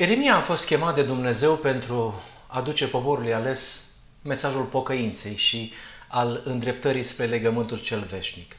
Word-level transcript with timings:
Eremia 0.00 0.36
a 0.36 0.40
fost 0.40 0.66
chemat 0.66 0.94
de 0.94 1.02
Dumnezeu 1.02 1.56
pentru 1.56 2.22
a 2.46 2.60
duce 2.60 2.86
poporului 2.86 3.34
ales 3.34 3.84
mesajul 4.22 4.64
pocăinței 4.64 5.36
și 5.36 5.72
al 6.08 6.42
îndreptării 6.44 7.02
spre 7.02 7.26
legământul 7.26 7.78
cel 7.80 8.00
veșnic. 8.00 8.56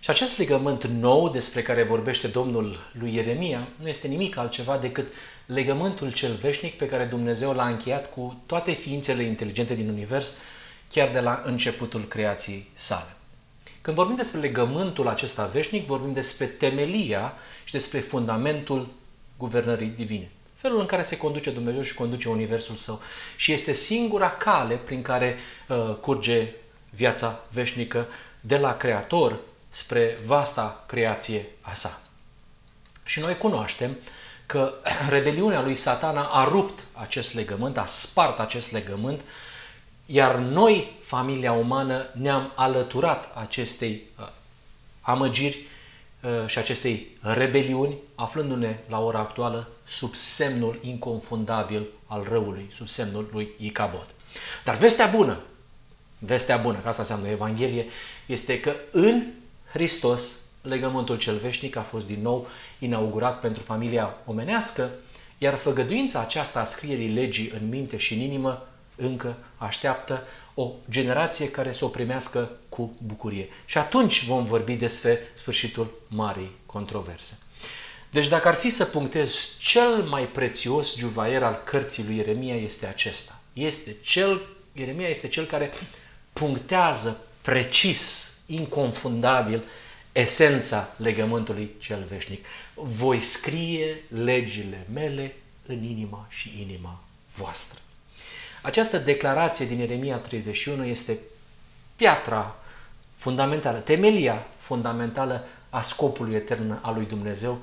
Și 0.00 0.10
acest 0.10 0.38
legământ 0.38 0.84
nou 0.84 1.28
despre 1.28 1.62
care 1.62 1.82
vorbește 1.82 2.26
Domnul 2.26 2.90
lui 2.92 3.14
Ieremia 3.14 3.68
nu 3.76 3.88
este 3.88 4.08
nimic 4.08 4.36
altceva 4.36 4.78
decât 4.78 5.12
legământul 5.46 6.12
cel 6.12 6.32
veșnic 6.32 6.76
pe 6.76 6.86
care 6.86 7.04
Dumnezeu 7.04 7.52
l-a 7.52 7.68
încheiat 7.68 8.10
cu 8.10 8.42
toate 8.46 8.72
ființele 8.72 9.22
inteligente 9.22 9.74
din 9.74 9.88
univers, 9.88 10.32
chiar 10.90 11.08
de 11.08 11.20
la 11.20 11.42
începutul 11.44 12.04
creației 12.04 12.70
sale. 12.74 13.16
Când 13.80 13.96
vorbim 13.96 14.16
despre 14.16 14.40
legământul 14.40 15.08
acesta 15.08 15.44
veșnic, 15.44 15.86
vorbim 15.86 16.12
despre 16.12 16.46
temelia 16.46 17.34
și 17.64 17.72
despre 17.72 18.00
fundamentul 18.00 18.88
guvernării 19.36 19.92
divine. 19.96 20.28
Felul 20.62 20.80
în 20.80 20.86
care 20.86 21.02
se 21.02 21.16
conduce 21.16 21.50
Dumnezeu 21.50 21.82
și 21.82 21.94
conduce 21.94 22.28
Universul 22.28 22.76
Său. 22.76 23.02
Și 23.36 23.52
este 23.52 23.72
singura 23.72 24.30
cale 24.30 24.76
prin 24.76 25.02
care 25.02 25.38
uh, 25.68 25.94
curge 26.00 26.48
viața 26.90 27.40
veșnică 27.50 28.08
de 28.40 28.56
la 28.56 28.76
Creator 28.76 29.38
spre 29.68 30.18
vasta 30.26 30.84
creație 30.86 31.46
a 31.60 31.74
sa. 31.74 32.00
Și 33.04 33.20
noi 33.20 33.38
cunoaștem 33.38 33.96
că 34.46 34.74
rebeliunea 35.08 35.62
lui 35.62 35.74
satana 35.74 36.22
a 36.22 36.44
rupt 36.44 36.84
acest 36.92 37.34
legământ, 37.34 37.78
a 37.78 37.84
spart 37.84 38.38
acest 38.38 38.72
legământ, 38.72 39.20
iar 40.06 40.34
noi, 40.34 40.92
familia 41.04 41.52
umană, 41.52 42.06
ne-am 42.12 42.52
alăturat 42.54 43.30
acestei 43.34 44.02
uh, 44.18 44.28
amăgiri 45.00 45.56
uh, 45.56 45.71
și 46.46 46.58
acestei 46.58 47.06
rebeliuni, 47.20 47.94
aflându-ne 48.14 48.78
la 48.88 49.04
ora 49.04 49.18
actuală 49.18 49.68
sub 49.84 50.14
semnul 50.14 50.78
inconfundabil 50.82 51.86
al 52.06 52.26
răului, 52.30 52.66
sub 52.70 52.88
semnul 52.88 53.28
lui 53.32 53.48
Icabod. 53.58 54.06
Dar 54.64 54.74
vestea 54.74 55.06
bună, 55.06 55.40
vestea 56.18 56.56
bună, 56.56 56.78
că 56.78 56.88
asta 56.88 57.02
înseamnă 57.02 57.28
Evanghelie, 57.28 57.86
este 58.26 58.60
că 58.60 58.72
în 58.90 59.22
Hristos, 59.72 60.40
legământul 60.62 61.18
cel 61.18 61.36
veșnic 61.36 61.76
a 61.76 61.82
fost 61.82 62.06
din 62.06 62.22
nou 62.22 62.48
inaugurat 62.78 63.40
pentru 63.40 63.62
familia 63.62 64.16
omenească, 64.26 64.90
iar 65.38 65.54
făgăduința 65.54 66.20
aceasta 66.20 66.60
a 66.60 66.64
scrierii 66.64 67.12
legii 67.12 67.52
în 67.60 67.68
minte 67.68 67.96
și 67.96 68.14
în 68.14 68.20
inimă 68.20 68.66
încă 68.96 69.36
așteaptă 69.56 70.22
o 70.54 70.70
generație 70.90 71.50
care 71.50 71.72
să 71.72 71.84
o 71.84 71.88
primească 71.88 72.50
cu 72.68 72.94
bucurie. 72.98 73.48
Și 73.64 73.78
atunci 73.78 74.24
vom 74.24 74.44
vorbi 74.44 74.74
despre 74.74 75.18
sfârșitul 75.34 75.90
marii 76.08 76.56
controverse. 76.66 77.38
Deci 78.10 78.28
dacă 78.28 78.48
ar 78.48 78.54
fi 78.54 78.70
să 78.70 78.84
punctez 78.84 79.56
cel 79.58 80.02
mai 80.02 80.28
prețios 80.28 80.96
juvaier 80.96 81.42
al 81.42 81.62
cărții 81.64 82.04
lui 82.04 82.16
Ieremia 82.16 82.54
este 82.54 82.86
acesta. 82.86 83.40
Este 83.52 83.96
cel, 84.02 84.42
Ieremia 84.72 85.08
este 85.08 85.28
cel 85.28 85.44
care 85.44 85.70
punctează 86.32 87.20
precis 87.42 88.30
inconfundabil 88.46 89.62
esența 90.12 90.94
legământului 90.96 91.70
cel 91.78 92.04
veșnic. 92.08 92.44
Voi 92.74 93.20
scrie 93.20 94.02
legile 94.08 94.86
mele 94.92 95.34
în 95.66 95.84
inima 95.84 96.26
și 96.30 96.52
inima 96.60 97.04
voastră. 97.34 97.81
Această 98.62 98.98
declarație 98.98 99.66
din 99.66 99.80
Eremia 99.80 100.16
31 100.16 100.84
este 100.84 101.18
piatra 101.96 102.56
fundamentală, 103.14 103.78
temelia 103.78 104.46
fundamentală 104.58 105.44
a 105.70 105.80
scopului 105.80 106.34
etern 106.34 106.78
al 106.82 106.94
lui 106.94 107.06
Dumnezeu, 107.06 107.58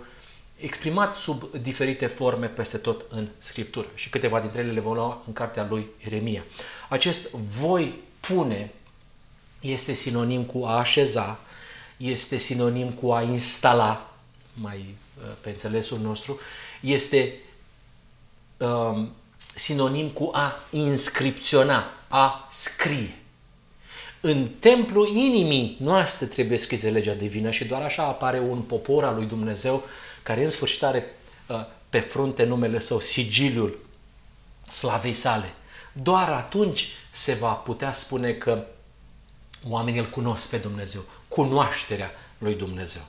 exprimat 0.58 1.16
sub 1.16 1.44
diferite 1.62 2.06
forme 2.06 2.48
peste 2.48 2.78
tot 2.78 3.06
în 3.10 3.28
Scriptură. 3.38 3.88
Și 3.96 4.10
câteva 4.10 4.40
dintre 4.40 4.62
ele 4.62 4.72
le 4.72 4.80
vom 4.80 4.94
lua 4.94 5.24
în 5.28 5.34
cartea 5.34 5.68
lui 5.70 5.88
Eremia. 5.98 6.44
Acest 6.90 7.32
voi 7.32 7.94
pune 8.20 8.72
este 9.60 9.94
sinonim 9.94 10.46
cu 10.46 10.64
a 10.66 10.78
așeza, 10.78 11.40
este 11.98 12.38
sinonim 12.38 12.92
cu 12.92 13.12
a 13.12 13.22
instala, 13.22 14.14
mai 14.54 14.96
uh, 15.18 15.32
pe 15.42 15.50
înțelesul 15.50 16.00
nostru, 16.00 16.40
este 16.82 17.34
um, 18.58 19.14
sinonim 19.60 20.10
cu 20.10 20.30
a 20.34 20.56
inscripționa, 20.70 21.92
a 22.08 22.48
scrie. 22.52 23.18
În 24.22 24.48
templu 24.60 25.08
inimii 25.08 25.78
noastre 25.80 26.26
trebuie 26.26 26.58
scrisă 26.58 26.90
legea 26.90 27.14
divină 27.14 27.52
și 27.52 27.66
doar 27.66 27.82
așa 27.82 28.04
apare 28.04 28.40
un 28.40 28.62
popor 28.62 29.04
al 29.04 29.16
lui 29.16 29.26
Dumnezeu 29.26 29.84
care 30.24 30.44
în 30.44 30.50
sfârșit 30.50 30.84
are 30.84 31.16
uh, 31.48 31.66
pe 31.90 32.00
frunte 32.00 32.44
numele 32.44 32.80
său, 32.80 33.00
sigiliul 33.00 33.80
slavei 34.68 35.14
sale. 35.14 35.54
Doar 35.94 36.30
atunci 36.30 36.88
se 37.10 37.34
va 37.34 37.52
putea 37.52 37.92
spune 37.92 38.32
că 38.32 38.66
oamenii 39.68 40.00
îl 40.00 40.10
cunosc 40.10 40.50
pe 40.50 40.58
Dumnezeu, 40.58 41.02
cunoașterea 41.28 42.12
lui 42.38 42.56
Dumnezeu. 42.56 43.02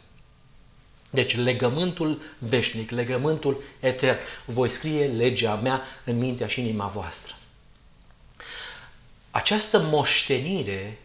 Deci 1.10 1.36
legământul 1.36 2.20
veșnic, 2.38 2.90
legământul 2.90 3.62
etern. 3.80 4.18
Voi 4.44 4.68
scrie 4.68 5.06
legea 5.06 5.54
mea 5.54 5.82
în 6.04 6.18
mintea 6.18 6.46
și 6.46 6.60
inima 6.60 6.86
voastră. 6.86 7.34
Această 9.30 9.78
moștenire 9.78 10.98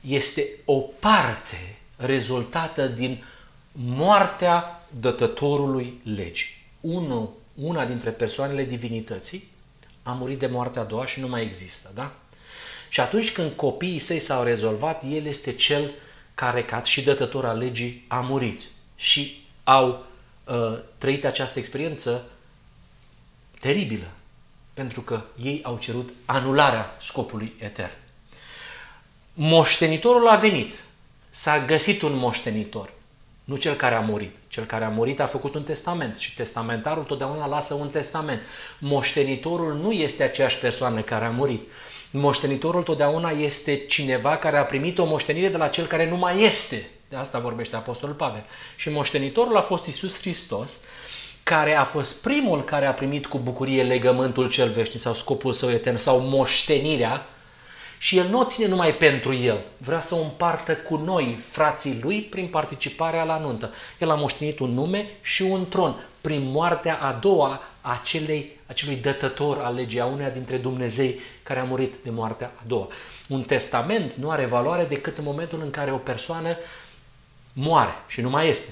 este 0.00 0.48
o 0.64 0.78
parte 0.78 1.78
rezultată 1.96 2.86
din 2.86 3.24
moartea 3.72 4.86
dătătorului 5.00 6.00
legii. 6.02 6.64
Unu, 6.80 7.34
una 7.54 7.84
dintre 7.84 8.10
persoanele 8.10 8.64
divinității 8.64 9.48
a 10.02 10.12
murit 10.12 10.38
de 10.38 10.46
moartea 10.46 10.82
a 10.82 10.84
doua 10.84 11.06
și 11.06 11.20
nu 11.20 11.28
mai 11.28 11.42
există, 11.42 11.90
da? 11.94 12.14
Și 12.88 13.00
atunci 13.00 13.32
când 13.32 13.52
copiii 13.52 13.98
săi 13.98 14.18
s-au 14.18 14.42
rezolvat, 14.42 15.02
el 15.10 15.26
este 15.26 15.52
cel 15.52 15.90
care, 16.34 16.64
ca 16.64 16.82
și 16.82 17.02
dătător 17.02 17.44
al 17.44 17.58
legii, 17.58 18.04
a 18.08 18.20
murit. 18.20 18.60
Și 18.96 19.44
au 19.64 20.06
uh, 20.44 20.78
trăit 20.98 21.24
această 21.24 21.58
experiență 21.58 22.24
teribilă, 23.60 24.06
pentru 24.74 25.00
că 25.00 25.22
ei 25.42 25.60
au 25.62 25.78
cerut 25.78 26.12
anularea 26.24 26.94
scopului 26.98 27.54
etern. 27.58 27.92
Moștenitorul 29.34 30.28
a 30.28 30.36
venit, 30.36 30.72
s-a 31.30 31.64
găsit 31.64 32.02
un 32.02 32.16
moștenitor, 32.16 32.92
nu 33.44 33.56
cel 33.56 33.74
care 33.74 33.94
a 33.94 34.00
murit. 34.00 34.34
Cel 34.48 34.64
care 34.64 34.84
a 34.84 34.88
murit 34.88 35.20
a 35.20 35.26
făcut 35.26 35.54
un 35.54 35.62
testament 35.62 36.18
și 36.18 36.34
testamentarul 36.34 37.04
totdeauna 37.04 37.46
lasă 37.46 37.74
un 37.74 37.88
testament. 37.88 38.40
Moștenitorul 38.78 39.74
nu 39.74 39.92
este 39.92 40.22
aceeași 40.22 40.58
persoană 40.58 41.00
care 41.00 41.24
a 41.24 41.30
murit. 41.30 41.70
Moștenitorul 42.10 42.82
totdeauna 42.82 43.30
este 43.30 43.76
cineva 43.76 44.36
care 44.36 44.58
a 44.58 44.64
primit 44.64 44.98
o 44.98 45.04
moștenire 45.04 45.48
de 45.48 45.56
la 45.56 45.68
cel 45.68 45.86
care 45.86 46.08
nu 46.08 46.16
mai 46.16 46.42
este. 46.42 46.88
De 47.08 47.16
asta 47.16 47.38
vorbește 47.38 47.76
Apostolul 47.76 48.14
Pavel. 48.14 48.44
Și 48.76 48.90
moștenitorul 48.90 49.56
a 49.56 49.60
fost 49.60 49.86
Isus 49.86 50.18
Hristos, 50.18 50.80
care 51.42 51.74
a 51.74 51.84
fost 51.84 52.22
primul 52.22 52.64
care 52.64 52.86
a 52.86 52.94
primit 52.94 53.26
cu 53.26 53.38
bucurie 53.38 53.82
legământul 53.82 54.50
cel 54.50 54.68
veșnic 54.68 54.98
sau 54.98 55.12
scopul 55.12 55.52
său 55.52 55.70
etern 55.70 55.96
sau 55.96 56.20
moștenirea 56.20 57.26
și 57.98 58.18
el 58.18 58.26
nu 58.28 58.38
o 58.38 58.44
ține 58.44 58.68
numai 58.68 58.94
pentru 58.94 59.34
el, 59.34 59.60
vrea 59.76 60.00
să 60.00 60.14
o 60.14 60.22
împartă 60.22 60.74
cu 60.74 60.96
noi, 60.96 61.38
frații 61.48 61.98
lui, 62.02 62.20
prin 62.20 62.46
participarea 62.46 63.24
la 63.24 63.38
nuntă. 63.38 63.70
El 63.98 64.10
a 64.10 64.14
moștenit 64.14 64.58
un 64.58 64.70
nume 64.70 65.06
și 65.20 65.42
un 65.42 65.68
tron 65.68 65.94
prin 66.20 66.42
moartea 66.50 66.98
a 67.00 67.12
doua 67.12 67.60
a 67.80 67.98
acelei, 68.00 68.58
acelui 68.66 68.96
dătător 68.96 69.58
al 69.58 69.74
legii, 69.74 70.00
a 70.00 70.06
uneia 70.06 70.30
dintre 70.30 70.56
Dumnezei 70.56 71.20
care 71.42 71.60
a 71.60 71.64
murit 71.64 71.94
de 72.02 72.10
moartea 72.10 72.52
a 72.56 72.62
doua. 72.66 72.88
Un 73.28 73.42
testament 73.42 74.14
nu 74.14 74.30
are 74.30 74.44
valoare 74.44 74.84
decât 74.84 75.18
în 75.18 75.24
momentul 75.24 75.60
în 75.62 75.70
care 75.70 75.92
o 75.92 75.96
persoană 75.96 76.56
moare 77.58 77.94
și 78.06 78.20
nu 78.20 78.30
mai 78.30 78.48
este. 78.48 78.68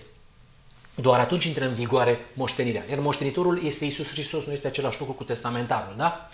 Doar 0.95 1.21
atunci 1.21 1.45
intră 1.45 1.65
în 1.65 1.75
vigoare 1.75 2.27
moștenirea. 2.33 2.85
Iar 2.91 2.99
moștenitorul 2.99 3.65
este 3.65 3.85
Isus 3.85 4.09
Hristos, 4.09 4.45
nu 4.45 4.53
este 4.53 4.67
același 4.67 4.99
lucru 4.99 5.15
cu 5.15 5.25
testamentarul, 5.25 5.95
da? 5.97 6.29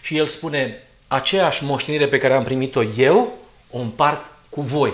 Și 0.00 0.16
el 0.16 0.26
spune, 0.26 0.86
aceeași 1.08 1.64
moștenire 1.64 2.08
pe 2.08 2.18
care 2.18 2.34
am 2.34 2.44
primit-o 2.44 2.82
eu, 2.82 3.38
o 3.70 3.78
împart 3.78 4.30
cu 4.48 4.60
voi, 4.60 4.92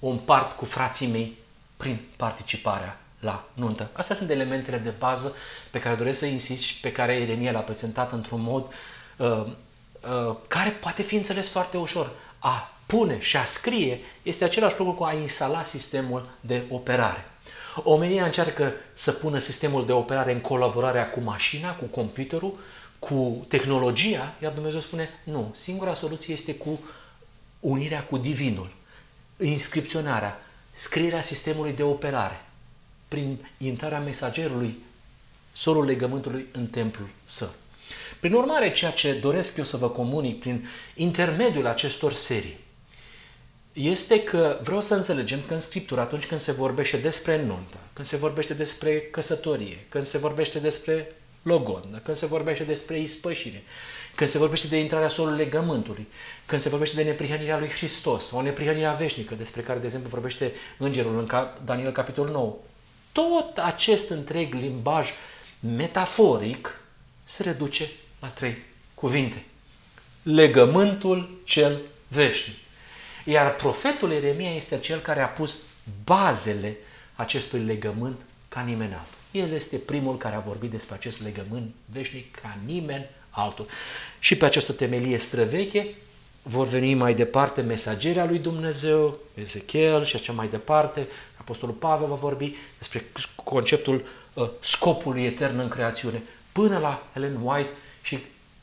o 0.00 0.08
împart 0.08 0.56
cu 0.56 0.64
frații 0.64 1.06
mei 1.06 1.36
prin 1.76 2.00
participarea 2.16 3.00
la 3.20 3.44
nuntă. 3.54 3.90
Astea 3.92 4.16
sunt 4.16 4.30
elementele 4.30 4.76
de 4.76 4.92
bază 4.98 5.36
pe 5.70 5.78
care 5.78 5.94
doresc 5.94 6.18
să 6.18 6.26
insist 6.26 6.62
și 6.62 6.80
pe 6.80 6.92
care 6.92 7.12
Eremia 7.12 7.52
l-a 7.52 7.58
prezentat 7.58 8.12
într-un 8.12 8.40
mod 8.40 8.72
uh, 9.16 9.44
uh, 9.46 10.36
care 10.48 10.70
poate 10.70 11.02
fi 11.02 11.14
înțeles 11.14 11.48
foarte 11.48 11.76
ușor. 11.76 12.10
A 12.38 12.71
pune 12.92 13.18
și 13.20 13.36
a 13.36 13.44
scrie 13.44 14.00
este 14.22 14.44
același 14.44 14.78
lucru 14.78 14.94
cu 14.94 15.04
a 15.04 15.12
instala 15.12 15.62
sistemul 15.62 16.28
de 16.40 16.62
operare. 16.70 17.24
Omenia 17.82 18.24
încearcă 18.24 18.72
să 18.94 19.12
pună 19.12 19.38
sistemul 19.38 19.86
de 19.86 19.92
operare 19.92 20.32
în 20.32 20.40
colaborarea 20.40 21.10
cu 21.10 21.20
mașina, 21.20 21.74
cu 21.74 21.84
computerul, 21.84 22.58
cu 22.98 23.46
tehnologia, 23.48 24.34
iar 24.42 24.52
Dumnezeu 24.52 24.80
spune 24.80 25.08
nu, 25.24 25.50
singura 25.54 25.94
soluție 25.94 26.34
este 26.34 26.54
cu 26.54 26.80
unirea 27.60 28.04
cu 28.04 28.18
divinul, 28.18 28.72
inscripționarea, 29.38 30.42
scrierea 30.72 31.20
sistemului 31.20 31.72
de 31.72 31.82
operare, 31.82 32.44
prin 33.08 33.48
intrarea 33.58 34.00
mesagerului 34.00 34.82
solul 35.52 35.84
legământului 35.84 36.46
în 36.52 36.66
templul 36.66 37.08
său. 37.24 37.50
Prin 38.20 38.32
urmare, 38.32 38.72
ceea 38.72 38.90
ce 38.90 39.12
doresc 39.12 39.56
eu 39.56 39.64
să 39.64 39.76
vă 39.76 39.88
comunic 39.88 40.40
prin 40.40 40.68
intermediul 40.94 41.66
acestor 41.66 42.12
serii 42.12 42.61
este 43.72 44.22
că 44.22 44.58
vreau 44.62 44.80
să 44.80 44.94
înțelegem 44.94 45.40
că 45.46 45.52
în 45.54 45.60
Scriptură, 45.60 46.00
atunci 46.00 46.26
când 46.26 46.40
se 46.40 46.52
vorbește 46.52 46.96
despre 46.96 47.36
nuntă, 47.36 47.76
când 47.92 48.06
se 48.06 48.16
vorbește 48.16 48.54
despre 48.54 49.00
căsătorie, 49.00 49.86
când 49.88 50.04
se 50.04 50.18
vorbește 50.18 50.58
despre 50.58 51.12
logodnă, 51.42 51.98
când 51.98 52.16
se 52.16 52.26
vorbește 52.26 52.64
despre 52.64 52.98
ispășire, 52.98 53.62
când 54.14 54.30
se 54.30 54.38
vorbește 54.38 54.66
de 54.66 54.78
intrarea 54.80 55.08
solului 55.08 55.44
legământului, 55.44 56.08
când 56.46 56.60
se 56.60 56.68
vorbește 56.68 56.96
de 56.96 57.02
neprihănirea 57.02 57.58
lui 57.58 57.68
Hristos 57.68 58.26
sau 58.26 58.40
neprihănirea 58.40 58.92
veșnică, 58.92 59.34
despre 59.34 59.60
care, 59.60 59.78
de 59.78 59.84
exemplu, 59.84 60.10
vorbește 60.10 60.52
Îngerul 60.78 61.18
în 61.18 61.50
Daniel 61.64 61.92
capitolul 61.92 62.32
9, 62.32 62.56
tot 63.12 63.58
acest 63.58 64.10
întreg 64.10 64.54
limbaj 64.54 65.10
metaforic 65.60 66.80
se 67.24 67.42
reduce 67.42 67.90
la 68.20 68.28
trei 68.28 68.56
cuvinte. 68.94 69.44
Legământul 70.22 71.40
cel 71.44 71.80
veșnic. 72.08 72.56
Iar 73.24 73.54
profetul 73.54 74.12
Eremia 74.12 74.54
este 74.54 74.78
cel 74.78 74.98
care 74.98 75.20
a 75.20 75.28
pus 75.28 75.58
bazele 76.04 76.76
acestui 77.14 77.60
legământ 77.60 78.20
ca 78.48 78.60
nimeni 78.60 78.92
altul. 78.92 79.14
El 79.30 79.52
este 79.52 79.76
primul 79.76 80.16
care 80.16 80.34
a 80.34 80.40
vorbit 80.40 80.70
despre 80.70 80.94
acest 80.94 81.22
legământ 81.22 81.74
veșnic 81.84 82.34
ca 82.42 82.58
nimeni 82.64 83.06
altul. 83.30 83.66
Și 84.18 84.36
pe 84.36 84.44
această 84.44 84.72
temelie 84.72 85.18
străveche 85.18 85.86
vor 86.42 86.66
veni 86.66 86.94
mai 86.94 87.14
departe 87.14 87.60
mesagerea 87.60 88.24
lui 88.24 88.38
Dumnezeu, 88.38 89.18
Ezechiel 89.34 90.04
și 90.04 90.16
așa 90.16 90.32
mai 90.32 90.48
departe. 90.48 91.06
Apostolul 91.36 91.74
Pavel 91.74 92.06
va 92.06 92.14
vorbi 92.14 92.54
despre 92.78 93.04
conceptul 93.44 94.06
uh, 94.34 94.48
scopului 94.60 95.24
etern 95.24 95.58
în 95.58 95.68
creațiune, 95.68 96.22
până 96.52 96.78
la 96.78 97.06
Ellen 97.14 97.38
White 97.42 97.72
și 98.02 98.18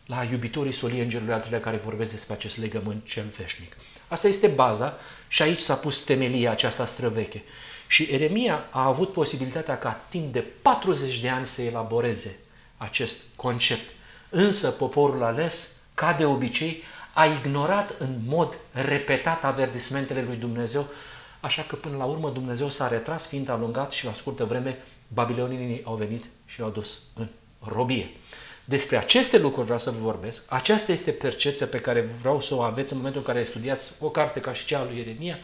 la 0.10 0.24
iubitorii 0.24 0.72
solii 0.72 1.02
îngerului 1.02 1.34
al 1.34 1.40
treilea 1.40 1.60
care 1.60 1.78
vorbesc 1.78 2.12
despre 2.12 2.34
acest 2.34 2.58
legământ 2.58 3.06
cel 3.06 3.26
veșnic. 3.38 3.74
Asta 4.08 4.28
este 4.28 4.48
baza 4.48 4.98
și 5.28 5.42
aici 5.42 5.60
s-a 5.60 5.76
pus 5.76 6.02
temelia 6.02 6.52
aceasta 6.52 6.86
străveche. 6.86 7.44
Și 7.88 8.08
Eremia 8.12 8.66
a 8.70 8.86
avut 8.86 9.14
posibilitatea 9.14 9.78
ca 9.78 10.02
timp 10.10 10.34
de 10.34 10.40
40 10.40 11.20
de 11.20 11.30
ani 11.30 11.46
să 11.46 11.62
elaboreze 11.62 12.40
acest 12.78 13.18
concept. 13.36 13.90
Însă 14.30 14.70
poporul 14.70 15.24
ales, 15.24 15.78
ca 15.94 16.14
de 16.14 16.26
obicei, 16.26 16.84
a 17.14 17.26
ignorat 17.26 17.96
în 18.00 18.20
mod 18.26 18.58
repetat 18.72 19.44
avertismentele 19.44 20.24
lui 20.28 20.36
Dumnezeu, 20.36 20.88
așa 21.40 21.62
că 21.62 21.76
până 21.76 21.98
la 21.98 22.04
urmă 22.04 22.30
Dumnezeu 22.30 22.70
s-a 22.70 22.88
retras 22.88 23.28
fiind 23.28 23.50
alungat 23.50 23.92
și 23.92 24.06
la 24.06 24.14
scurtă 24.14 24.46
vreme 24.46 24.78
babilonienii 25.08 25.82
au 25.84 25.96
venit 25.96 26.26
și 26.46 26.60
l-au 26.60 26.70
dus 26.70 27.02
în 27.16 27.28
robie. 27.60 28.10
Despre 28.70 28.98
aceste 28.98 29.38
lucruri 29.38 29.66
vreau 29.66 29.80
să 29.80 29.92
vă 29.92 29.98
vorbesc. 29.98 30.46
Aceasta 30.50 30.92
este 30.92 31.12
percepția 31.12 31.66
pe 31.66 31.80
care 31.80 32.10
vreau 32.20 32.40
să 32.40 32.56
o 32.56 32.62
aveți 32.62 32.92
în 32.92 32.98
momentul 32.98 33.24
în 33.26 33.34
care 33.34 33.44
studiați 33.46 33.92
o 34.00 34.10
carte 34.10 34.40
ca 34.40 34.54
și 34.54 34.66
cea 34.66 34.80
a 34.80 34.84
lui 34.84 34.98
Ieremia 34.98 35.38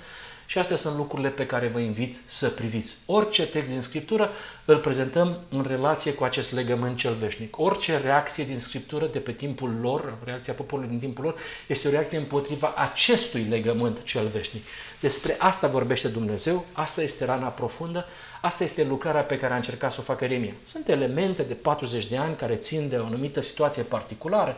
și 0.46 0.58
astea 0.58 0.76
sunt 0.76 0.96
lucrurile 0.96 1.30
pe 1.30 1.46
care 1.46 1.68
vă 1.68 1.80
invit 1.80 2.16
să 2.26 2.50
priviți. 2.50 2.98
Orice 3.06 3.48
text 3.48 3.70
din 3.70 3.82
Scriptură 3.82 4.30
îl 4.66 4.78
prezentăm 4.78 5.40
în 5.50 5.66
relație 5.68 6.14
cu 6.14 6.24
acest 6.24 6.54
legământ 6.54 6.98
cel 6.98 7.14
veșnic. 7.14 7.60
Orice 7.60 7.98
reacție 7.98 8.44
din 8.44 8.60
Scriptură 8.60 9.06
de 9.06 9.20
pe 9.20 9.32
timpul 9.32 9.78
lor, 9.82 10.18
reacția 10.24 10.54
poporului 10.54 10.90
din 10.90 11.00
timpul 11.00 11.24
lor, 11.24 11.36
este 11.68 11.88
o 11.88 11.92
reacție 11.92 12.18
împotriva 12.18 12.74
acestui 12.78 13.46
legământ 13.50 14.04
cel 14.04 14.28
veșnic. 14.28 14.64
Despre 15.00 15.36
asta 15.40 15.68
vorbește 15.68 16.08
Dumnezeu, 16.08 16.66
asta 16.72 17.02
este 17.02 17.26
rana 17.26 17.48
profundă, 17.48 18.06
asta 18.46 18.64
este 18.64 18.84
lucrarea 18.84 19.24
pe 19.24 19.38
care 19.38 19.54
a 19.54 19.56
încercat 19.56 19.92
să 19.92 19.98
o 20.00 20.04
facă 20.04 20.26
Remia. 20.26 20.54
Sunt 20.66 20.88
elemente 20.88 21.44
de 21.44 21.54
40 21.54 22.06
de 22.06 22.18
ani 22.18 22.36
care 22.36 22.56
țin 22.56 22.90
de 22.90 22.98
o 22.98 23.06
anumită 23.06 23.40
situație 23.40 23.84
particulară, 23.84 24.58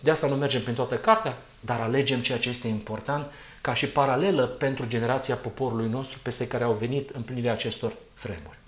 de 0.00 0.10
asta 0.10 0.26
nu 0.26 0.34
mergem 0.34 0.62
prin 0.62 0.74
toată 0.74 0.94
cartea, 0.94 1.36
dar 1.60 1.80
alegem 1.80 2.20
ceea 2.20 2.38
ce 2.38 2.48
este 2.48 2.68
important 2.68 3.30
ca 3.60 3.74
și 3.74 3.86
paralelă 3.86 4.46
pentru 4.46 4.86
generația 4.86 5.34
poporului 5.34 5.88
nostru 5.88 6.18
peste 6.22 6.46
care 6.46 6.64
au 6.64 6.72
venit 6.72 7.10
împlinirea 7.10 7.52
acestor 7.52 7.92
vremuri. 8.22 8.58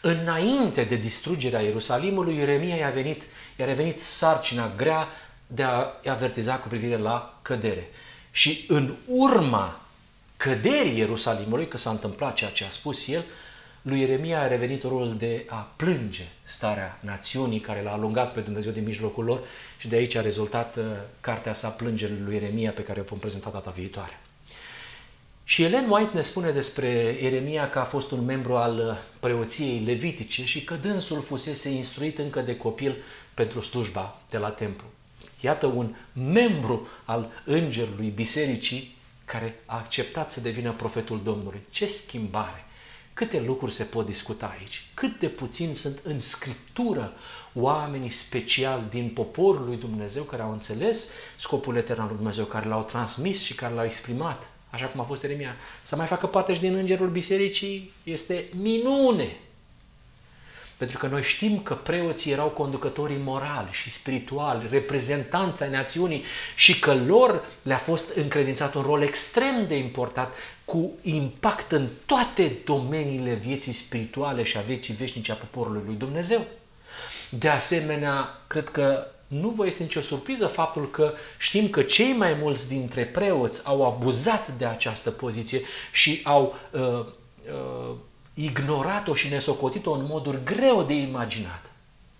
Înainte 0.00 0.84
de 0.84 0.96
distrugerea 0.96 1.60
Ierusalimului, 1.60 2.36
Ieremia 2.36 2.76
i-a 2.76 2.90
venit, 2.90 3.22
i-a 3.56 3.64
revenit 3.64 4.00
sarcina 4.00 4.72
grea 4.76 5.08
de 5.46 5.62
a 5.62 5.86
avertiza 6.06 6.56
cu 6.56 6.68
privire 6.68 6.96
la 6.96 7.38
cădere. 7.42 7.90
Și 8.30 8.64
în 8.68 8.94
urma 9.06 9.80
căderii 10.40 10.98
Ierusalimului, 10.98 11.68
că 11.68 11.76
s-a 11.76 11.90
întâmplat 11.90 12.34
ceea 12.34 12.50
ce 12.50 12.64
a 12.64 12.70
spus 12.70 13.08
el, 13.08 13.24
lui 13.82 14.00
Ieremia 14.00 14.40
a 14.40 14.46
revenit 14.46 14.82
rolul 14.82 15.16
de 15.18 15.44
a 15.48 15.72
plânge 15.76 16.24
starea 16.42 16.98
națiunii 17.00 17.60
care 17.60 17.82
l-a 17.82 17.92
alungat 17.92 18.32
pe 18.32 18.40
Dumnezeu 18.40 18.72
din 18.72 18.84
mijlocul 18.84 19.24
lor 19.24 19.42
și 19.78 19.88
de 19.88 19.96
aici 19.96 20.14
a 20.14 20.20
rezultat 20.20 20.76
uh, 20.76 20.84
cartea 21.20 21.52
sa 21.52 21.68
Plângerile 21.68 22.18
lui 22.24 22.34
Ieremia 22.34 22.70
pe 22.70 22.82
care 22.82 23.00
o 23.00 23.02
vom 23.02 23.18
prezenta 23.18 23.50
data 23.52 23.70
viitoare. 23.70 24.20
Și 25.44 25.62
Ellen 25.62 25.90
White 25.90 26.10
ne 26.14 26.20
spune 26.20 26.50
despre 26.50 27.18
Ieremia 27.22 27.70
că 27.70 27.78
a 27.78 27.84
fost 27.84 28.10
un 28.10 28.24
membru 28.24 28.56
al 28.56 28.78
uh, 28.78 28.96
preoției 29.20 29.82
levitice 29.84 30.44
și 30.44 30.64
că 30.64 30.74
dânsul 30.74 31.20
fusese 31.20 31.70
instruit 31.70 32.18
încă 32.18 32.40
de 32.40 32.56
copil 32.56 32.96
pentru 33.34 33.60
slujba 33.60 34.20
de 34.30 34.38
la 34.38 34.48
templu. 34.48 34.86
Iată 35.40 35.66
un 35.66 35.94
membru 36.12 36.88
al 37.04 37.30
îngerului 37.44 38.12
bisericii 38.14 38.98
care 39.30 39.62
a 39.66 39.76
acceptat 39.76 40.32
să 40.32 40.40
devină 40.40 40.72
profetul 40.72 41.20
Domnului. 41.24 41.60
Ce 41.70 41.86
schimbare! 41.86 42.64
Câte 43.14 43.40
lucruri 43.40 43.72
se 43.72 43.84
pot 43.84 44.06
discuta 44.06 44.56
aici? 44.58 44.86
Cât 44.94 45.18
de 45.18 45.28
puțin 45.28 45.74
sunt 45.74 46.00
în 46.04 46.18
scriptură 46.18 47.12
oamenii 47.54 48.10
speciali 48.10 48.82
din 48.90 49.10
poporul 49.14 49.64
lui 49.66 49.76
Dumnezeu 49.76 50.22
care 50.22 50.42
au 50.42 50.52
înțeles 50.52 51.10
scopul 51.36 51.76
etern 51.76 52.00
al 52.00 52.06
lui 52.06 52.16
Dumnezeu, 52.16 52.44
care 52.44 52.68
l-au 52.68 52.82
transmis 52.82 53.42
și 53.42 53.54
care 53.54 53.74
l-au 53.74 53.84
exprimat, 53.84 54.48
așa 54.70 54.86
cum 54.86 55.00
a 55.00 55.04
fost 55.04 55.22
Eremia. 55.22 55.56
Să 55.82 55.96
mai 55.96 56.06
facă 56.06 56.26
parte 56.26 56.52
și 56.52 56.60
din 56.60 56.74
îngerul 56.74 57.08
bisericii 57.08 57.92
este 58.04 58.48
minune. 58.60 59.36
Pentru 60.80 60.98
că 60.98 61.06
noi 61.06 61.22
știm 61.22 61.58
că 61.62 61.74
preoții 61.74 62.32
erau 62.32 62.48
conducătorii 62.48 63.20
morali 63.24 63.68
și 63.70 63.90
spirituali, 63.90 64.68
reprezentanți 64.70 65.62
ai 65.62 65.70
națiunii 65.70 66.24
și 66.54 66.78
că 66.78 66.94
lor 66.94 67.44
le-a 67.62 67.76
fost 67.78 68.16
încredințat 68.16 68.74
un 68.74 68.82
rol 68.82 69.02
extrem 69.02 69.66
de 69.66 69.74
important 69.74 70.28
cu 70.64 70.90
impact 71.02 71.72
în 71.72 71.88
toate 72.06 72.52
domeniile 72.64 73.34
vieții 73.34 73.72
spirituale 73.72 74.42
și 74.42 74.58
a 74.58 74.60
vieții 74.60 74.94
veșnice 74.94 75.32
a 75.32 75.34
poporului 75.34 75.82
lui 75.86 75.94
Dumnezeu. 75.94 76.46
De 77.30 77.48
asemenea, 77.48 78.42
cred 78.46 78.68
că 78.68 79.06
nu 79.26 79.48
vă 79.48 79.66
este 79.66 79.82
nicio 79.82 80.00
surpriză 80.00 80.46
faptul 80.46 80.90
că 80.90 81.12
știm 81.38 81.68
că 81.70 81.82
cei 81.82 82.12
mai 82.12 82.36
mulți 82.40 82.68
dintre 82.68 83.04
preoți 83.04 83.66
au 83.66 83.86
abuzat 83.86 84.48
de 84.58 84.64
această 84.64 85.10
poziție 85.10 85.60
și 85.92 86.20
au 86.24 86.56
uh, 86.70 86.80
uh, 86.80 87.94
ignorat-o 88.44 89.14
și 89.14 89.28
nesocotit-o 89.28 89.92
în 89.92 90.04
moduri 90.04 90.44
greu 90.44 90.82
de 90.82 90.94
imaginat. 90.94 91.70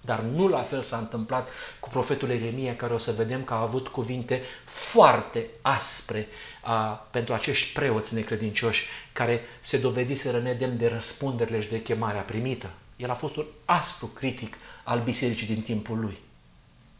Dar 0.00 0.20
nu 0.20 0.48
la 0.48 0.62
fel 0.62 0.82
s-a 0.82 0.96
întâmplat 0.96 1.48
cu 1.80 1.88
profetul 1.88 2.30
Eremia, 2.30 2.76
care 2.76 2.92
o 2.92 2.98
să 2.98 3.12
vedem 3.12 3.44
că 3.44 3.54
a 3.54 3.60
avut 3.60 3.88
cuvinte 3.88 4.42
foarte 4.64 5.46
aspre 5.62 6.28
a, 6.60 7.06
pentru 7.10 7.34
acești 7.34 7.72
preoți 7.72 8.14
necredincioși, 8.14 8.86
care 9.12 9.40
se 9.60 9.78
dovediseră 9.78 10.38
nedemn 10.38 10.76
de 10.78 10.88
răspunderile 10.88 11.60
și 11.60 11.68
de 11.68 11.82
chemarea 11.82 12.20
primită. 12.20 12.70
El 12.96 13.10
a 13.10 13.14
fost 13.14 13.36
un 13.36 13.46
aspru 13.64 14.06
critic 14.06 14.56
al 14.84 15.00
bisericii 15.00 15.46
din 15.46 15.62
timpul 15.62 15.98
lui. 15.98 16.18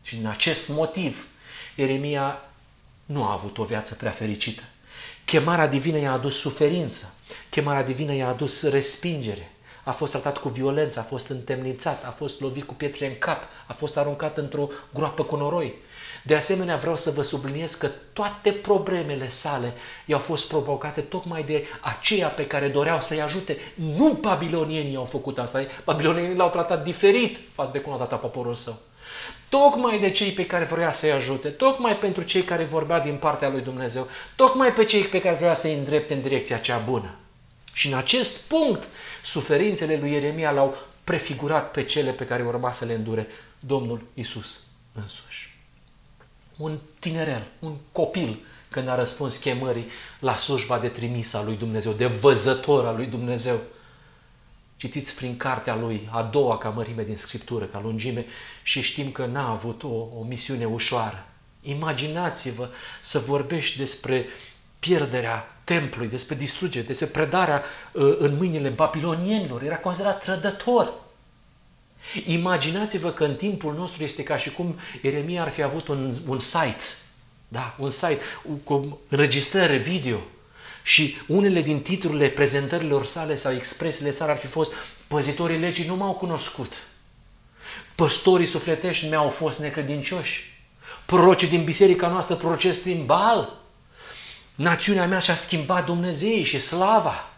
Și 0.03 0.17
din 0.17 0.27
acest 0.27 0.69
motiv, 0.69 1.27
Eremia 1.75 2.41
nu 3.05 3.25
a 3.25 3.33
avut 3.33 3.59
o 3.59 3.65
viață 3.65 3.95
prea 3.95 4.11
fericită. 4.11 4.63
Chemarea 5.31 5.67
divină 5.67 5.99
i-a 5.99 6.13
adus 6.13 6.39
suferință, 6.39 7.15
chemarea 7.51 7.83
divină 7.83 8.15
i-a 8.15 8.29
adus 8.29 8.71
respingere, 8.71 9.53
a 9.85 9.91
fost 9.91 10.11
tratat 10.11 10.39
cu 10.39 10.49
violență, 10.49 10.99
a 10.99 11.03
fost 11.03 11.29
întemnițat, 11.29 12.05
a 12.05 12.11
fost 12.11 12.41
lovit 12.41 12.65
cu 12.65 12.75
pietre 12.75 13.07
în 13.07 13.15
cap, 13.19 13.43
a 13.67 13.73
fost 13.73 13.97
aruncat 13.97 14.39
într-o 14.39 14.69
groapă 14.95 15.23
cu 15.23 15.37
noroi. 15.37 15.75
De 16.25 16.35
asemenea, 16.35 16.77
vreau 16.77 16.97
să 16.97 17.11
vă 17.11 17.23
subliniez 17.23 17.75
că 17.75 17.89
toate 18.13 18.53
problemele 18.53 19.29
sale 19.29 19.73
i-au 20.07 20.19
fost 20.19 20.49
provocate 20.49 21.01
tocmai 21.01 21.43
de 21.43 21.65
aceia 21.81 22.29
pe 22.29 22.47
care 22.47 22.69
doreau 22.69 23.01
să-i 23.01 23.23
ajute. 23.23 23.57
Nu 23.75 24.19
babilonienii 24.21 24.97
au 24.97 25.05
făcut 25.05 25.39
asta, 25.39 25.67
babilonienii 25.85 26.37
l-au 26.37 26.51
tratat 26.51 26.85
diferit 26.85 27.39
față 27.53 27.71
de 27.73 27.81
cum 27.81 27.93
a 27.93 27.97
tratat 27.97 28.21
poporul 28.21 28.55
său. 28.55 28.79
Tocmai 29.49 29.99
de 29.99 30.11
cei 30.11 30.31
pe 30.31 30.47
care 30.47 30.65
vrea 30.65 30.93
să-i 30.93 31.13
ajute, 31.13 31.49
tocmai 31.49 31.97
pentru 31.97 32.23
cei 32.23 32.43
care 32.43 32.65
vorbea 32.65 33.01
din 33.01 33.17
partea 33.17 33.49
lui 33.49 33.61
Dumnezeu, 33.61 34.09
tocmai 34.37 34.73
pe 34.73 34.85
cei 34.85 35.03
pe 35.03 35.21
care 35.21 35.37
vrea 35.37 35.55
să-i 35.55 35.75
îndrepte 35.75 36.15
în 36.15 36.23
direcția 36.23 36.59
cea 36.59 36.79
bună. 36.79 37.15
Și 37.73 37.87
în 37.87 37.95
acest 37.95 38.49
punct, 38.49 38.89
suferințele 39.23 39.97
lui 40.01 40.13
Ieremia 40.13 40.51
l-au 40.51 40.79
prefigurat 41.05 41.71
pe 41.71 41.83
cele 41.83 42.11
pe 42.11 42.25
care 42.25 42.43
urma 42.43 42.73
să 42.73 42.85
le 42.85 42.95
îndure 42.95 43.27
Domnul 43.61 44.03
Isus 44.15 44.61
însuși. 44.93 45.59
Un 46.57 46.79
tinerel, 46.99 47.47
un 47.59 47.75
copil, 47.93 48.39
când 48.69 48.89
a 48.89 48.95
răspuns 48.95 49.37
chemării 49.37 49.89
la 50.19 50.37
slujba 50.37 50.79
de 50.79 50.89
trimis 50.89 51.33
a 51.33 51.43
lui 51.43 51.57
Dumnezeu, 51.57 51.93
de 51.93 52.07
văzător 52.07 52.87
al 52.87 52.97
lui 52.97 53.07
Dumnezeu, 53.07 53.61
Citiți 54.81 55.15
prin 55.15 55.37
cartea 55.37 55.75
lui, 55.75 56.09
a 56.11 56.23
doua 56.23 56.59
ca 56.59 56.69
mărime 56.69 57.03
din 57.03 57.17
Scriptură, 57.17 57.65
ca 57.65 57.81
lungime, 57.81 58.27
și 58.63 58.81
știm 58.81 59.11
că 59.11 59.27
n-a 59.27 59.51
avut 59.51 59.83
o, 59.83 59.89
o 59.89 60.25
misiune 60.29 60.65
ușoară. 60.65 61.27
Imaginați-vă 61.63 62.69
să 63.01 63.19
vorbești 63.19 63.79
despre 63.79 64.27
pierderea 64.79 65.57
templului, 65.65 66.09
despre 66.09 66.35
distrugere, 66.35 66.87
despre 66.87 67.07
predarea 67.07 67.63
uh, 67.93 68.17
în 68.19 68.37
mâinile 68.37 68.69
babilonienilor. 68.69 69.63
Era 69.63 69.77
considerat 69.77 70.23
trădător. 70.23 70.93
Imaginați-vă 72.27 73.11
că 73.11 73.25
în 73.25 73.35
timpul 73.35 73.75
nostru 73.75 74.03
este 74.03 74.23
ca 74.23 74.37
și 74.37 74.51
cum 74.51 74.79
Eremia 75.03 75.43
ar 75.43 75.51
fi 75.51 75.63
avut 75.63 75.89
un, 75.89 76.17
un 76.27 76.41
site, 76.41 76.85
da, 77.49 77.75
un 77.79 77.91
site 77.91 78.21
cu 78.65 78.99
înregistrări 79.09 79.77
video 79.77 80.21
și 80.83 81.17
unele 81.27 81.63
din 81.63 81.81
titlurile 81.83 82.29
prezentărilor 82.29 83.05
sale 83.07 83.35
sau 83.35 83.53
expresiile 83.53 84.11
sale 84.11 84.31
ar 84.31 84.37
fi 84.37 84.47
fost 84.47 84.73
Păzitorii 85.07 85.59
legii 85.59 85.87
nu 85.87 85.97
m-au 85.97 86.13
cunoscut. 86.13 86.73
Păstorii 87.95 88.47
sufletești 88.47 89.07
mi-au 89.07 89.29
fost 89.29 89.59
necredincioși. 89.59 90.65
Prorocii 91.07 91.49
din 91.49 91.65
biserica 91.65 92.09
noastră 92.09 92.35
prorocesc 92.35 92.79
prin 92.79 93.05
bal. 93.05 93.59
Națiunea 94.55 95.07
mea 95.07 95.19
și-a 95.19 95.35
schimbat 95.35 95.85
Dumnezei 95.85 96.43
și 96.43 96.59
slava. 96.59 97.31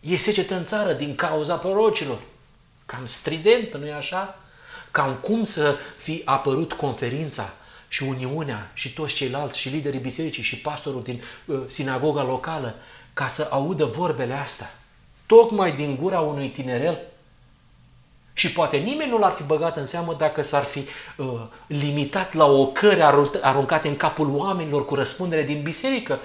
E 0.00 0.16
secetă 0.16 0.54
în 0.54 0.64
țară 0.64 0.92
din 0.92 1.14
cauza 1.14 1.54
prorocilor. 1.54 2.20
Cam 2.86 3.06
strident, 3.06 3.76
nu-i 3.76 3.92
așa? 3.92 4.38
Cam 4.90 5.14
cum 5.14 5.44
să 5.44 5.76
fi 5.98 6.22
apărut 6.24 6.72
conferința 6.72 7.52
și 7.92 8.02
Uniunea 8.02 8.70
și 8.74 8.92
toți 8.92 9.14
ceilalți 9.14 9.58
și 9.58 9.68
liderii 9.68 10.00
bisericii 10.00 10.42
și 10.42 10.56
pastorul 10.56 11.02
din 11.02 11.22
uh, 11.44 11.62
sinagoga 11.66 12.22
locală 12.22 12.74
ca 13.14 13.26
să 13.26 13.48
audă 13.50 13.84
vorbele 13.84 14.34
astea. 14.34 14.74
Tocmai 15.26 15.72
din 15.72 15.96
gura 16.00 16.20
unui 16.20 16.48
tinerel. 16.48 16.98
Și 18.32 18.52
poate 18.52 18.76
nimeni 18.76 19.10
nu 19.10 19.18
l-ar 19.18 19.32
fi 19.32 19.42
băgat 19.42 19.76
în 19.76 19.86
seamă 19.86 20.14
dacă 20.18 20.42
s-ar 20.42 20.62
fi 20.62 20.78
uh, 21.16 21.40
limitat 21.66 22.34
la 22.34 22.44
ocări 22.44 23.02
aruncate 23.42 23.88
în 23.88 23.96
capul 23.96 24.36
oamenilor 24.36 24.84
cu 24.84 24.94
răspundere 24.94 25.42
din 25.42 25.62
biserică. 25.62 26.18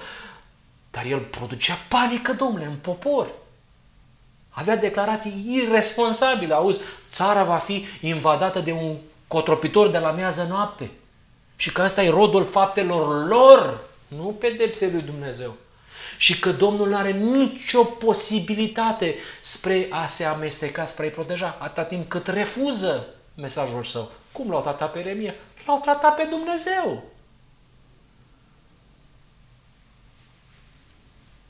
Dar 0.90 1.04
el 1.04 1.18
producea 1.18 1.78
panică, 1.88 2.32
domnule, 2.32 2.64
în 2.64 2.76
popor. 2.76 3.28
Avea 4.48 4.76
declarații 4.76 5.44
irresponsabile. 5.48 6.54
Auzi, 6.54 6.80
țara 7.10 7.44
va 7.44 7.56
fi 7.56 7.84
invadată 8.00 8.60
de 8.60 8.72
un 8.72 8.96
cotropitor 9.26 9.88
de 9.88 9.98
la 9.98 10.10
miază 10.10 10.46
noapte. 10.48 10.90
Și 11.58 11.72
că 11.72 11.82
asta 11.82 12.02
e 12.02 12.10
rodul 12.10 12.44
faptelor 12.44 13.28
lor, 13.28 13.84
nu 14.08 14.36
pedepse 14.38 14.90
lui 14.92 15.02
Dumnezeu. 15.02 15.56
Și 16.16 16.38
că 16.38 16.52
Domnul 16.52 16.88
nu 16.88 16.96
are 16.96 17.10
nicio 17.10 17.84
posibilitate 17.84 19.16
spre 19.40 19.86
a 19.90 20.06
se 20.06 20.24
amesteca, 20.24 20.84
spre 20.84 21.04
a-i 21.04 21.10
proteja, 21.10 21.56
atâta 21.60 21.84
timp 21.84 22.08
cât 22.08 22.26
refuză 22.26 23.06
mesajul 23.34 23.84
său. 23.84 24.10
Cum 24.32 24.50
l-au 24.50 24.60
tratat 24.60 24.92
pe 24.92 25.00
Remia? 25.00 25.34
L-au 25.66 25.78
tratat 25.80 26.16
pe 26.16 26.24
Dumnezeu. 26.30 27.02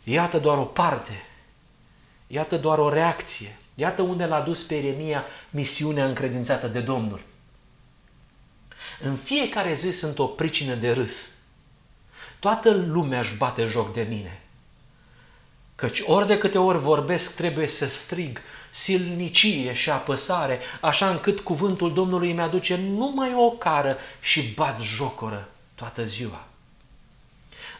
Iată 0.04 0.38
doar 0.38 0.58
o 0.58 0.64
parte 0.64 1.22
Iată 2.30 2.56
doar 2.56 2.78
o 2.78 2.88
reacție. 2.88 3.56
Iată 3.74 4.02
unde 4.02 4.24
l-a 4.24 4.40
dus 4.40 4.62
pe 4.62 4.74
Ieremia 4.74 5.24
misiunea 5.50 6.04
încredințată 6.04 6.66
de 6.66 6.80
Domnul. 6.80 7.20
În 9.00 9.16
fiecare 9.16 9.72
zi 9.72 9.90
sunt 9.90 10.18
o 10.18 10.26
pricină 10.26 10.74
de 10.74 10.90
râs. 10.90 11.28
Toată 12.38 12.70
lumea 12.70 13.18
își 13.18 13.36
bate 13.36 13.64
joc 13.64 13.92
de 13.92 14.06
mine. 14.08 14.42
Căci 15.74 16.02
ori 16.06 16.26
de 16.26 16.38
câte 16.38 16.58
ori 16.58 16.78
vorbesc, 16.78 17.34
trebuie 17.34 17.66
să 17.66 17.86
strig 17.88 18.40
silnicie 18.70 19.72
și 19.72 19.90
apăsare, 19.90 20.60
așa 20.80 21.10
încât 21.10 21.40
cuvântul 21.40 21.92
Domnului 21.92 22.30
îmi 22.30 22.40
aduce 22.40 22.76
numai 22.76 23.34
o 23.34 23.50
cară 23.50 23.96
și 24.20 24.52
bat 24.54 24.80
jocoră 24.80 25.48
toată 25.74 26.04
ziua. 26.04 26.46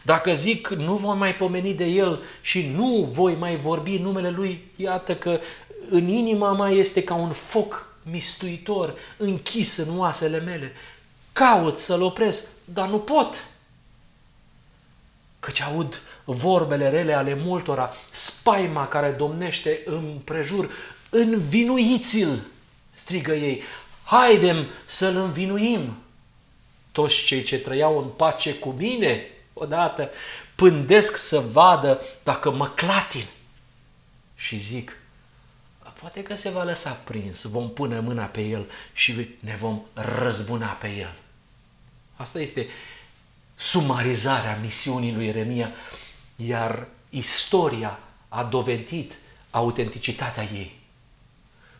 Dacă 0.01 0.33
zic 0.33 0.67
nu 0.67 0.95
voi 0.95 1.17
mai 1.17 1.35
pomeni 1.35 1.73
de 1.73 1.85
el 1.85 2.23
și 2.41 2.67
nu 2.75 3.09
voi 3.11 3.35
mai 3.35 3.55
vorbi 3.55 3.97
numele 3.97 4.29
lui, 4.29 4.71
iată 4.75 5.15
că 5.15 5.39
în 5.89 6.07
inima 6.07 6.53
mea 6.53 6.69
este 6.69 7.03
ca 7.03 7.13
un 7.13 7.31
foc 7.31 7.95
mistuitor 8.03 8.93
închis 9.17 9.77
în 9.77 9.97
oasele 9.99 10.39
mele. 10.39 10.73
Caut 11.39 11.77
să-l 11.77 12.01
opresc, 12.01 12.47
dar 12.65 12.89
nu 12.89 12.99
pot. 12.99 13.47
Căci 15.39 15.61
aud 15.61 16.01
vorbele 16.23 16.89
rele 16.89 17.13
ale 17.13 17.33
multora, 17.33 17.93
spaima 18.09 18.87
care 18.87 19.11
domnește 19.11 19.81
în 19.85 20.21
prejur, 20.23 20.71
învinuiți-l, 21.09 22.39
strigă 22.91 23.33
ei, 23.33 23.61
haidem 24.03 24.65
să-l 24.85 25.15
învinuim. 25.15 25.97
Toți 26.91 27.23
cei 27.23 27.43
ce 27.43 27.59
trăiau 27.59 27.97
în 27.97 28.07
pace 28.07 28.53
cu 28.53 28.69
mine 28.69 29.23
odată, 29.53 30.09
pândesc 30.55 31.17
să 31.17 31.39
vadă 31.39 32.01
dacă 32.23 32.51
mă 32.51 32.67
clatin. 32.67 33.25
Și 34.35 34.57
zic, 34.57 34.97
poate 35.99 36.23
că 36.23 36.35
se 36.35 36.49
va 36.49 36.63
lăsa 36.63 36.91
prins, 36.91 37.43
vom 37.43 37.69
pune 37.69 37.99
mâna 37.99 38.25
pe 38.25 38.41
el 38.41 38.71
și 38.93 39.35
ne 39.39 39.55
vom 39.55 39.81
răzbuna 39.93 40.67
pe 40.67 40.87
el. 40.87 41.13
Asta 42.19 42.39
este 42.39 42.67
sumarizarea 43.55 44.59
misiunii 44.61 45.13
lui 45.13 45.27
Eremia, 45.27 45.71
iar 46.35 46.87
istoria 47.09 47.99
a 48.29 48.43
dovedit 48.43 49.13
autenticitatea 49.49 50.43
ei. 50.43 50.79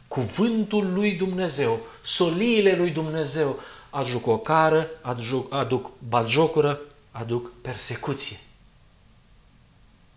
Cuvântul 0.08 0.93
lui 0.93 1.12
Dumnezeu, 1.12 1.79
soliile 2.01 2.75
lui 2.75 2.89
Dumnezeu 2.89 3.60
aduc 3.89 4.27
o 4.27 4.38
cară, 4.38 4.89
aduc, 5.01 5.53
aduc 5.53 5.91
batjocură, 6.08 6.79
aduc 7.12 7.62
persecuție. 7.62 8.38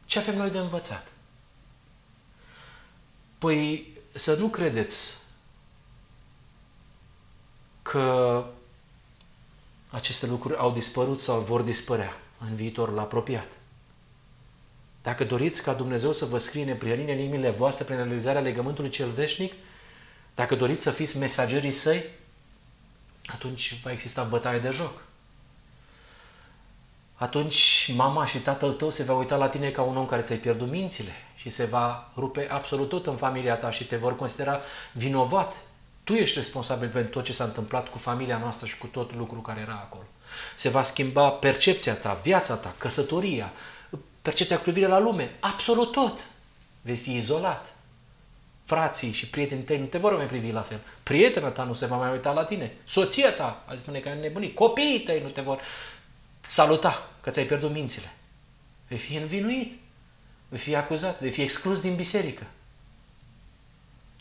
Ce 0.04 0.18
avem 0.18 0.36
noi 0.36 0.50
de 0.50 0.58
învățat? 0.58 1.12
Păi 3.38 3.86
să 4.12 4.34
nu 4.34 4.46
credeți 4.46 5.18
că 7.82 8.46
aceste 9.92 10.26
lucruri 10.26 10.56
au 10.56 10.72
dispărut 10.72 11.20
sau 11.20 11.40
vor 11.40 11.62
dispărea 11.62 12.16
în 12.48 12.54
viitorul 12.54 12.98
apropiat. 12.98 13.48
Dacă 15.02 15.24
doriți 15.24 15.62
ca 15.62 15.72
Dumnezeu 15.72 16.12
să 16.12 16.24
vă 16.24 16.38
scrie 16.38 16.64
neprihănire 16.64 17.12
în 17.12 17.18
inimile 17.18 17.50
voastre 17.50 17.84
prin 17.84 17.96
realizarea 17.96 18.40
legământului 18.40 18.90
cel 18.90 19.10
veșnic, 19.10 19.52
dacă 20.34 20.56
doriți 20.56 20.82
să 20.82 20.90
fiți 20.90 21.18
mesagerii 21.18 21.72
săi, 21.72 22.04
atunci 23.26 23.80
va 23.82 23.92
exista 23.92 24.22
bătaie 24.22 24.58
de 24.58 24.70
joc 24.70 25.02
atunci 27.22 27.92
mama 27.96 28.26
și 28.26 28.38
tatăl 28.38 28.72
tău 28.72 28.90
se 28.90 29.02
va 29.02 29.14
uita 29.14 29.36
la 29.36 29.48
tine 29.48 29.70
ca 29.70 29.82
un 29.82 29.96
om 29.96 30.06
care 30.06 30.22
ți-ai 30.22 30.38
pierdut 30.38 30.70
mințile 30.70 31.12
și 31.34 31.48
se 31.48 31.64
va 31.64 32.12
rupe 32.16 32.48
absolut 32.50 32.88
tot 32.88 33.06
în 33.06 33.16
familia 33.16 33.56
ta 33.56 33.70
și 33.70 33.86
te 33.86 33.96
vor 33.96 34.16
considera 34.16 34.60
vinovat. 34.92 35.60
Tu 36.04 36.14
ești 36.14 36.38
responsabil 36.38 36.88
pentru 36.88 37.10
tot 37.10 37.24
ce 37.24 37.32
s-a 37.32 37.44
întâmplat 37.44 37.88
cu 37.88 37.98
familia 37.98 38.38
noastră 38.38 38.66
și 38.66 38.78
cu 38.78 38.86
tot 38.86 39.14
lucrul 39.14 39.42
care 39.42 39.60
era 39.60 39.72
acolo. 39.72 40.04
Se 40.56 40.68
va 40.68 40.82
schimba 40.82 41.28
percepția 41.28 41.94
ta, 41.94 42.20
viața 42.22 42.54
ta, 42.54 42.74
căsătoria, 42.78 43.52
percepția 44.22 44.56
cu 44.56 44.62
privire 44.62 44.86
la 44.86 44.98
lume, 44.98 45.36
absolut 45.40 45.92
tot. 45.92 46.26
Vei 46.80 46.96
fi 46.96 47.14
izolat. 47.14 47.74
Frații 48.64 49.12
și 49.12 49.26
prietenii 49.26 49.64
tăi 49.64 49.78
nu 49.78 49.86
te 49.86 49.98
vor 49.98 50.16
mai 50.16 50.26
privi 50.26 50.50
la 50.50 50.62
fel. 50.62 50.80
Prietena 51.02 51.48
ta 51.48 51.64
nu 51.64 51.72
se 51.72 51.86
va 51.86 51.96
mai 51.96 52.10
uita 52.10 52.32
la 52.32 52.44
tine. 52.44 52.72
Soția 52.84 53.32
ta, 53.32 53.64
a 53.66 53.74
spune 53.74 53.98
că 53.98 54.08
ai 54.08 54.20
nebunit. 54.20 54.54
Copiii 54.54 55.00
tăi 55.00 55.20
nu 55.20 55.28
te 55.28 55.40
vor 55.40 55.60
saluta 56.40 57.10
că 57.20 57.30
ți-ai 57.30 57.46
pierdut 57.46 57.72
mințile. 57.72 58.12
Vei 58.88 58.98
fi 58.98 59.16
învinuit, 59.16 59.80
vei 60.48 60.58
fi 60.58 60.74
acuzat, 60.74 61.20
vei 61.20 61.30
fi 61.30 61.40
exclus 61.42 61.80
din 61.80 61.94
biserică. 61.94 62.46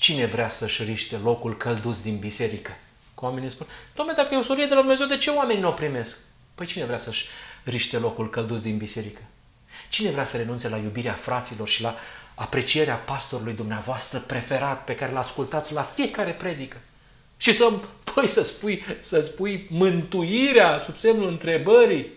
Cine 0.02 0.26
vrea 0.26 0.50
să-și 0.50 0.84
riște 0.84 1.18
locul 1.24 1.58
căldus 1.58 2.02
din 2.02 2.18
biserică? 2.18 2.72
Cu 3.14 3.26
oamenii 3.26 3.50
spun, 3.50 3.68
domnule, 3.96 4.18
dacă 4.18 4.34
e 4.34 4.38
o 4.38 4.42
solie 4.42 4.66
de 4.66 4.74
la 4.74 4.80
Dumnezeu, 4.80 5.08
de 5.08 5.18
ce 5.18 5.30
oamenii 5.30 5.62
nu 5.62 5.68
o 5.68 5.72
primesc? 5.72 6.20
Păi 6.56 6.66
cine 6.66 6.86
vrea 6.86 6.98
să-și 6.98 7.28
riște 7.64 7.98
locul 7.98 8.30
căldus 8.30 8.62
din 8.62 8.78
biserică? 8.78 9.22
Cine 9.90 10.10
vrea 10.10 10.26
să 10.26 10.38
renunțe 10.38 10.70
la 10.70 10.78
iubirea 10.78 11.14
fraților 11.14 11.68
și 11.68 11.82
la 11.82 11.96
aprecierea 12.36 12.96
pastorului 12.96 13.54
dumneavoastră 13.54 14.20
preferat 14.20 14.84
pe 14.84 14.96
care 14.96 15.12
l-ascultați 15.12 15.74
la 15.74 15.82
fiecare 15.82 16.32
predică? 16.32 16.78
Și 17.38 17.52
să, 17.52 17.72
păi, 18.14 18.28
să 18.28 18.42
spui, 18.42 18.84
să 19.00 19.22
spui 19.22 19.68
mântuirea 19.70 20.80
sub 20.80 20.98
semnul 20.98 21.28
întrebării, 21.28 22.12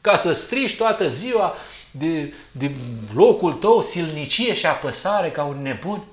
ca 0.00 0.16
să 0.16 0.32
strici 0.32 0.76
toată 0.76 1.08
ziua 1.08 1.54
de, 1.90 2.34
de 2.52 2.70
locul 3.14 3.52
tău 3.52 3.82
silnicie 3.82 4.54
și 4.54 4.66
apăsare 4.66 5.30
ca 5.30 5.44
un 5.44 5.62
nebun. 5.62 6.04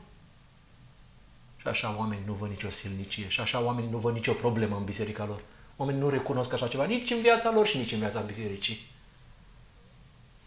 Și 1.74 1.86
așa 1.86 1.96
oamenii 1.98 2.24
nu 2.26 2.34
văd 2.34 2.50
nicio 2.50 2.70
silnicie 2.70 3.28
și 3.28 3.42
așa 3.42 3.62
oamenii 3.62 3.90
nu 3.90 3.98
văd 3.98 4.14
nicio 4.14 4.34
problemă 4.34 4.76
în 4.76 4.84
biserica 4.84 5.26
lor. 5.26 5.40
Oamenii 5.76 6.02
nu 6.02 6.10
recunosc 6.10 6.54
așa 6.54 6.68
ceva 6.68 6.86
nici 6.86 7.12
în 7.12 7.22
viața 7.22 7.52
lor 7.52 7.68
și 7.68 7.78
nici 7.78 7.92
în 7.92 8.00
viața 8.00 8.20
bisericii. 8.20 8.88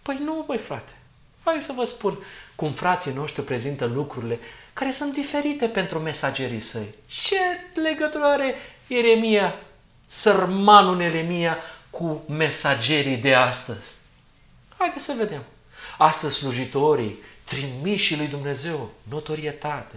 Păi 0.03 0.19
nu, 0.25 0.45
băi 0.47 0.59
frate. 0.59 0.93
Hai 1.45 1.61
să 1.61 1.73
vă 1.77 1.85
spun 1.85 2.19
cum 2.55 2.73
frații 2.73 3.13
noștri 3.13 3.43
prezintă 3.43 3.85
lucrurile 3.85 4.39
care 4.73 4.91
sunt 4.91 5.13
diferite 5.13 5.67
pentru 5.67 5.99
mesagerii 5.99 6.61
săi. 6.61 6.95
Ce 7.07 7.37
legătură 7.81 8.25
are 8.25 8.55
Ieremia, 8.87 9.55
sărmanul 10.07 11.01
Ieremia, 11.01 11.59
cu 11.91 12.23
mesagerii 12.29 13.17
de 13.17 13.35
astăzi? 13.35 13.95
Haideți 14.77 15.05
să 15.05 15.15
vedem. 15.19 15.43
Astăzi 15.99 16.37
slujitorii, 16.37 17.19
trimișii 17.45 18.17
lui 18.17 18.27
Dumnezeu, 18.27 18.91
notorietate, 19.03 19.97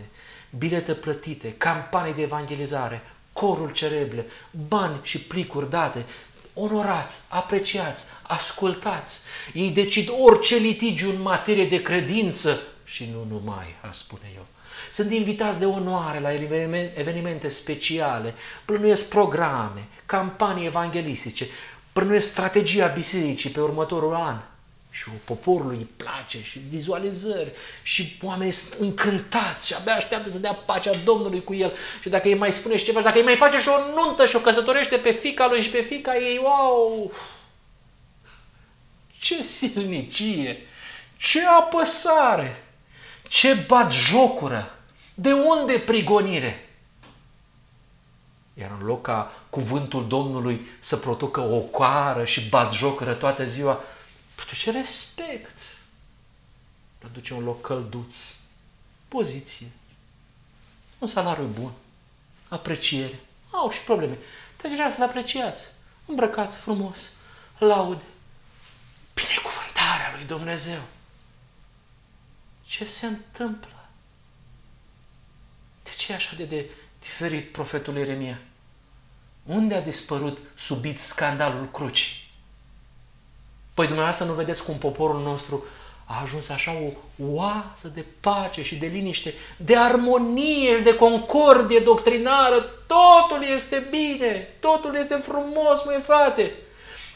bilete 0.57 0.93
plătite, 0.93 1.53
campanii 1.57 2.13
de 2.13 2.21
evangelizare, 2.21 3.01
corul 3.33 3.71
cereble, 3.71 4.25
bani 4.67 4.99
și 5.01 5.19
plicuri 5.19 5.69
date, 5.69 6.05
onorați, 6.53 7.21
apreciați, 7.29 8.05
ascultați. 8.21 9.21
Ei 9.53 9.69
decid 9.69 10.09
orice 10.19 10.55
litigiu 10.55 11.09
în 11.09 11.21
materie 11.21 11.67
de 11.67 11.81
credință 11.81 12.59
și 12.83 13.09
nu 13.13 13.35
numai, 13.35 13.75
a 13.81 13.91
spune 13.91 14.31
eu. 14.35 14.45
Sunt 14.91 15.11
invitați 15.11 15.59
de 15.59 15.65
onoare 15.65 16.19
la 16.19 16.33
evenimente 16.93 17.47
speciale, 17.47 18.33
plănuiesc 18.65 19.09
programe, 19.09 19.87
campanii 20.05 20.65
evanghelistice, 20.65 21.47
plănuiesc 21.93 22.29
strategia 22.29 22.87
bisericii 22.87 23.49
pe 23.49 23.59
următorul 23.59 24.13
an 24.13 24.37
și 24.93 25.09
poporului 25.23 25.77
îi 25.77 25.87
place 25.97 26.43
și 26.43 26.59
vizualizări 26.69 27.51
și 27.83 28.17
oamenii 28.21 28.51
sunt 28.53 28.73
încântați 28.79 29.67
și 29.67 29.73
abia 29.73 29.95
așteaptă 29.95 30.29
să 30.29 30.37
dea 30.37 30.53
pacea 30.53 30.91
Domnului 31.03 31.43
cu 31.43 31.53
el 31.53 31.73
și 32.01 32.09
dacă 32.09 32.27
îi 32.27 32.35
mai 32.35 32.53
spune 32.53 32.77
și 32.77 32.85
ceva, 32.85 33.01
dacă 33.01 33.17
îi 33.17 33.23
mai 33.23 33.35
face 33.35 33.59
și 33.59 33.67
o 33.67 34.01
nuntă 34.01 34.25
și 34.25 34.35
o 34.35 34.39
căsătorește 34.39 34.97
pe 34.97 35.11
fica 35.11 35.47
lui 35.47 35.61
și 35.61 35.69
pe 35.69 35.81
fica 35.81 36.15
ei, 36.15 36.39
wow! 36.43 37.11
Ce 39.17 39.43
silnicie! 39.43 40.65
Ce 41.17 41.45
apăsare! 41.45 42.63
Ce 43.27 43.53
bat 43.67 43.93
jocură! 43.93 44.77
De 45.13 45.31
unde 45.31 45.73
prigonire? 45.73 46.69
Iar 48.53 48.71
în 48.79 48.85
loc 48.87 49.01
ca 49.01 49.31
cuvântul 49.49 50.07
Domnului 50.07 50.67
să 50.79 50.97
producă 50.97 51.39
o 51.39 51.57
coară 51.57 52.25
și 52.25 52.49
bat 52.49 52.73
jocură 52.73 53.13
toată 53.13 53.45
ziua, 53.45 53.83
produce 54.45 54.71
respect. 54.71 55.57
Produce 56.97 57.33
un 57.33 57.43
loc 57.43 57.61
călduț, 57.61 58.15
poziție, 59.07 59.67
un 60.99 61.07
salariu 61.07 61.45
bun, 61.45 61.71
apreciere. 62.49 63.19
Au 63.51 63.71
și 63.71 63.81
probleme. 63.81 64.17
Trecerea 64.55 64.89
să-l 64.89 65.07
apreciați. 65.07 65.67
Îmbrăcați 66.05 66.57
frumos, 66.57 67.09
laude, 67.57 68.03
binecuvântarea 69.13 70.13
lui 70.15 70.25
Dumnezeu. 70.25 70.81
Ce 72.65 72.85
se 72.85 73.05
întâmplă? 73.05 73.89
De 75.83 75.89
ce 75.97 76.11
e 76.11 76.15
așa 76.15 76.35
de, 76.35 76.45
de 76.45 76.69
diferit 76.99 77.51
profetul 77.51 77.97
Ieremia? 77.97 78.41
Unde 79.43 79.75
a 79.75 79.81
dispărut 79.81 80.39
subit 80.55 80.99
scandalul 80.99 81.71
crucii? 81.71 82.22
Păi 83.73 83.85
dumneavoastră 83.85 84.25
nu 84.25 84.33
vedeți 84.33 84.63
cum 84.63 84.75
poporul 84.75 85.21
nostru 85.21 85.63
a 86.05 86.21
ajuns 86.21 86.49
așa 86.49 86.71
o 86.71 86.89
oasă 87.33 87.87
de 87.93 88.05
pace 88.19 88.63
și 88.63 88.75
de 88.75 88.85
liniște, 88.85 89.33
de 89.57 89.77
armonie 89.77 90.75
și 90.77 90.83
de 90.83 90.95
concordie 90.95 91.79
doctrinară. 91.79 92.69
Totul 92.87 93.47
este 93.53 93.87
bine, 93.89 94.49
totul 94.59 94.95
este 94.95 95.15
frumos, 95.15 95.85
măi 95.85 95.99
frate. 96.03 96.53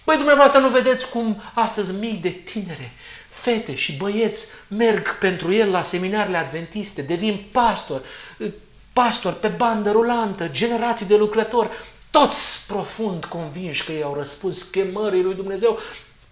Păi 0.04 0.16
dumneavoastră 0.16 0.60
nu 0.60 0.70
vedeți 0.70 1.10
cum 1.10 1.42
astăzi 1.54 2.00
mii 2.00 2.20
de 2.22 2.30
tinere, 2.30 2.92
fete 3.28 3.76
și 3.76 3.98
băieți 3.98 4.46
merg 4.68 5.18
pentru 5.18 5.54
el 5.54 5.72
la 5.72 5.82
seminarele 5.82 6.38
adventiste, 6.38 7.02
devin 7.02 7.46
pastori, 7.52 8.04
pastori 8.94 9.36
pe 9.36 9.48
bandă 9.48 9.92
rulantă, 9.92 10.48
generații 10.48 11.06
de 11.06 11.16
lucrători, 11.16 11.70
toți 12.12 12.68
profund 12.68 13.26
convinși 13.26 13.86
că 13.86 13.92
ei 13.92 14.04
au 14.04 14.14
răspuns 14.14 14.64
chemării 14.64 15.24
lui 15.24 15.36
Dumnezeu, 15.36 15.80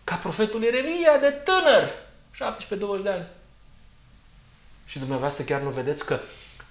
ca 0.05 0.15
profetul 0.15 0.63
Ieremia 0.63 1.17
de 1.19 1.29
tânăr, 1.29 1.89
17-20 2.99 3.03
de 3.03 3.09
ani. 3.09 3.25
Și 4.85 4.99
dumneavoastră 4.99 5.43
chiar 5.43 5.61
nu 5.61 5.69
vedeți 5.69 6.05
că 6.05 6.19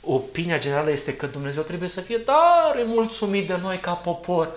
opinia 0.00 0.58
generală 0.58 0.90
este 0.90 1.16
că 1.16 1.26
Dumnezeu 1.26 1.62
trebuie 1.62 1.88
să 1.88 2.00
fie 2.00 2.18
tare 2.18 2.82
mulțumit 2.84 3.46
de 3.46 3.56
noi 3.56 3.80
ca 3.80 3.92
popor. 3.92 4.50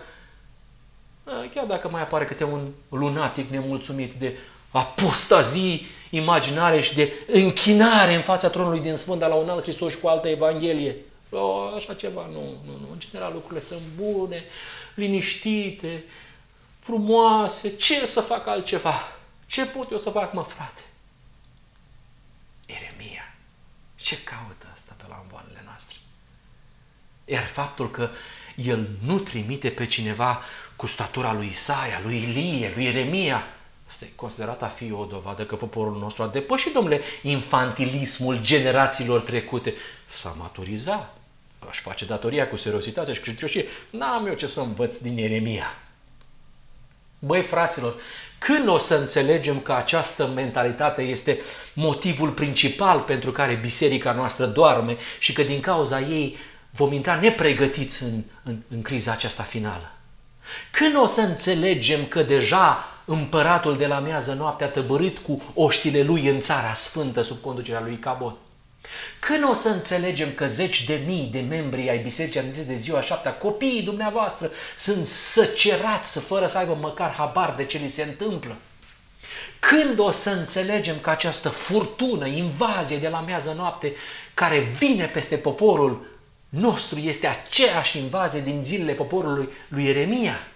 Chiar 1.53 1.65
dacă 1.65 1.89
mai 1.89 2.01
apare 2.01 2.25
câte 2.25 2.43
un 2.43 2.71
lunatic 2.89 3.49
nemulțumit 3.49 4.13
de 4.13 4.37
apostazii 4.71 5.85
imaginare 6.09 6.79
și 6.79 6.95
de 6.95 7.11
închinare 7.27 8.13
în 8.13 8.21
fața 8.21 8.49
tronului 8.49 8.79
din 8.79 8.95
Sfânt, 8.95 9.19
dar 9.19 9.29
la 9.29 9.35
un 9.35 9.49
alt 9.49 9.63
Hristos 9.63 9.91
și 9.91 9.97
cu 9.97 10.07
altă 10.07 10.27
Evanghelie. 10.27 10.95
O, 11.29 11.59
așa 11.75 11.93
ceva, 11.93 12.29
nu, 12.31 12.39
nu, 12.39 12.71
nu. 12.71 12.87
În 12.91 12.99
general 12.99 13.33
lucrurile 13.33 13.61
sunt 13.61 13.81
bune, 13.95 14.43
liniștite, 14.95 16.03
frumoase, 16.87 17.75
ce 17.75 18.05
să 18.05 18.21
fac 18.21 18.47
altceva? 18.47 18.93
Ce 19.45 19.65
pot 19.65 19.91
eu 19.91 19.97
să 19.97 20.09
fac, 20.09 20.33
mă, 20.33 20.43
frate? 20.43 20.81
Eremia. 22.65 23.35
Ce 23.95 24.23
caută 24.23 24.67
asta 24.73 24.95
pe 24.97 25.03
la 25.09 25.19
învoanele 25.23 25.61
noastre? 25.65 25.95
Iar 27.25 27.45
faptul 27.45 27.91
că 27.91 28.09
el 28.55 28.89
nu 29.05 29.19
trimite 29.19 29.69
pe 29.69 29.85
cineva 29.85 30.41
cu 30.75 30.85
statura 30.85 31.33
lui 31.33 31.47
Isaia, 31.47 31.99
lui 32.03 32.17
Ilie, 32.17 32.71
lui 32.75 32.85
Eremia, 32.85 33.43
Asta 33.87 34.05
e 34.05 34.11
considerat 34.15 34.63
a 34.63 34.67
fi 34.67 34.91
o 34.91 35.05
dovadă 35.05 35.45
că 35.45 35.55
poporul 35.55 35.97
nostru 35.97 36.23
a 36.23 36.27
depășit, 36.27 36.73
domnule, 36.73 37.01
infantilismul 37.21 38.41
generațiilor 38.41 39.21
trecute. 39.21 39.73
S-a 40.11 40.35
maturizat. 40.37 41.17
Aș 41.69 41.79
face 41.79 42.05
datoria 42.05 42.49
cu 42.49 42.55
seriozitate 42.55 43.13
și 43.13 43.21
cu 43.21 43.35
N-am 43.89 44.27
eu 44.27 44.33
ce 44.33 44.45
să 44.45 44.59
învăț 44.59 44.97
din 44.97 45.17
Ieremia. 45.17 45.86
Băi, 47.19 47.41
fraților, 47.41 47.95
când 48.37 48.67
o 48.67 48.77
să 48.77 48.95
înțelegem 48.95 49.59
că 49.59 49.73
această 49.73 50.27
mentalitate 50.35 51.01
este 51.01 51.39
motivul 51.73 52.29
principal 52.29 52.99
pentru 52.99 53.31
care 53.31 53.53
biserica 53.53 54.11
noastră 54.11 54.45
doarme 54.45 54.97
și 55.19 55.33
că 55.33 55.43
din 55.43 55.59
cauza 55.59 55.99
ei 55.99 56.37
vom 56.71 56.93
intra 56.93 57.15
nepregătiți 57.15 58.03
în, 58.03 58.23
în, 58.43 58.57
în 58.69 58.81
criza 58.81 59.11
aceasta 59.11 59.43
finală? 59.43 59.91
Când 60.71 60.95
o 60.95 61.05
să 61.05 61.21
înțelegem 61.21 62.05
că 62.05 62.23
deja 62.23 62.85
împăratul 63.05 63.77
de 63.77 63.87
la 63.87 63.99
miază 63.99 64.33
noapte 64.33 64.63
a 64.63 64.69
tăbărit 64.69 65.17
cu 65.17 65.41
oștile 65.53 66.01
lui 66.01 66.27
în 66.27 66.41
țara 66.41 66.73
sfântă 66.73 67.21
sub 67.21 67.41
conducerea 67.41 67.81
lui 67.81 67.99
Cabot? 67.99 68.37
Când 69.19 69.43
o 69.49 69.53
să 69.53 69.69
înțelegem 69.69 70.33
că 70.33 70.47
zeci 70.47 70.83
de 70.83 71.01
mii 71.05 71.29
de 71.31 71.39
membri 71.39 71.89
ai 71.89 71.97
Bisericii 71.97 72.39
Adventiste 72.39 72.71
de 72.71 72.77
ziua 72.77 73.01
șaptea, 73.01 73.33
copiii 73.33 73.83
dumneavoastră, 73.83 74.51
sunt 74.77 75.05
săcerați 75.05 76.19
fără 76.19 76.47
să 76.47 76.57
aibă 76.57 76.77
măcar 76.81 77.11
habar 77.11 77.53
de 77.57 77.65
ce 77.65 77.77
li 77.77 77.89
se 77.89 78.03
întâmplă? 78.03 78.57
Când 79.59 79.99
o 79.99 80.11
să 80.11 80.29
înțelegem 80.29 80.99
că 80.99 81.09
această 81.09 81.49
furtună, 81.49 82.27
invazie 82.27 82.97
de 82.97 83.09
la 83.09 83.21
miază 83.21 83.53
noapte, 83.57 83.93
care 84.33 84.59
vine 84.59 85.05
peste 85.05 85.35
poporul 85.35 86.05
nostru, 86.49 86.99
este 86.99 87.27
aceeași 87.27 87.97
invazie 87.97 88.41
din 88.41 88.63
zilele 88.63 88.93
poporului 88.93 89.49
lui 89.67 89.83
Ieremia? 89.83 90.47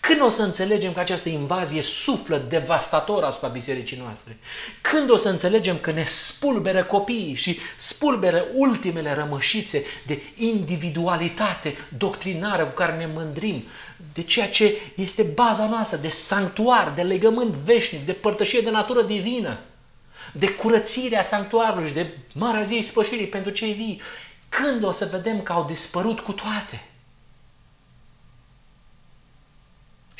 Când 0.00 0.20
o 0.20 0.28
să 0.28 0.42
înțelegem 0.42 0.92
că 0.92 1.00
această 1.00 1.28
invazie 1.28 1.82
suflă 1.82 2.44
devastator 2.48 3.24
asupra 3.24 3.48
bisericii 3.48 3.96
noastre? 4.02 4.36
Când 4.80 5.10
o 5.10 5.16
să 5.16 5.28
înțelegem 5.28 5.78
că 5.78 5.90
ne 5.90 6.04
spulberă 6.04 6.84
copiii 6.84 7.34
și 7.34 7.58
spulberă 7.76 8.44
ultimele 8.54 9.14
rămășițe 9.14 9.84
de 10.06 10.22
individualitate 10.36 11.76
doctrinară 11.96 12.64
cu 12.64 12.74
care 12.74 12.96
ne 12.96 13.06
mândrim, 13.14 13.62
de 14.12 14.22
ceea 14.22 14.48
ce 14.48 14.76
este 14.94 15.22
baza 15.22 15.66
noastră, 15.66 15.96
de 15.96 16.08
sanctuar, 16.08 16.92
de 16.96 17.02
legământ 17.02 17.54
veșnic, 17.54 18.06
de 18.06 18.12
părtășie 18.12 18.60
de 18.60 18.70
natură 18.70 19.02
divină, 19.02 19.58
de 20.32 20.48
curățirea 20.48 21.22
sanctuarului 21.22 21.88
și 21.88 21.94
de 21.94 22.06
marea 22.34 22.62
zi 22.62 22.80
spășirii 22.82 23.26
pentru 23.26 23.50
cei 23.50 23.72
vii? 23.72 24.00
Când 24.48 24.84
o 24.84 24.90
să 24.90 25.08
vedem 25.10 25.42
că 25.42 25.52
au 25.52 25.64
dispărut 25.64 26.20
cu 26.20 26.32
toate? 26.32 26.84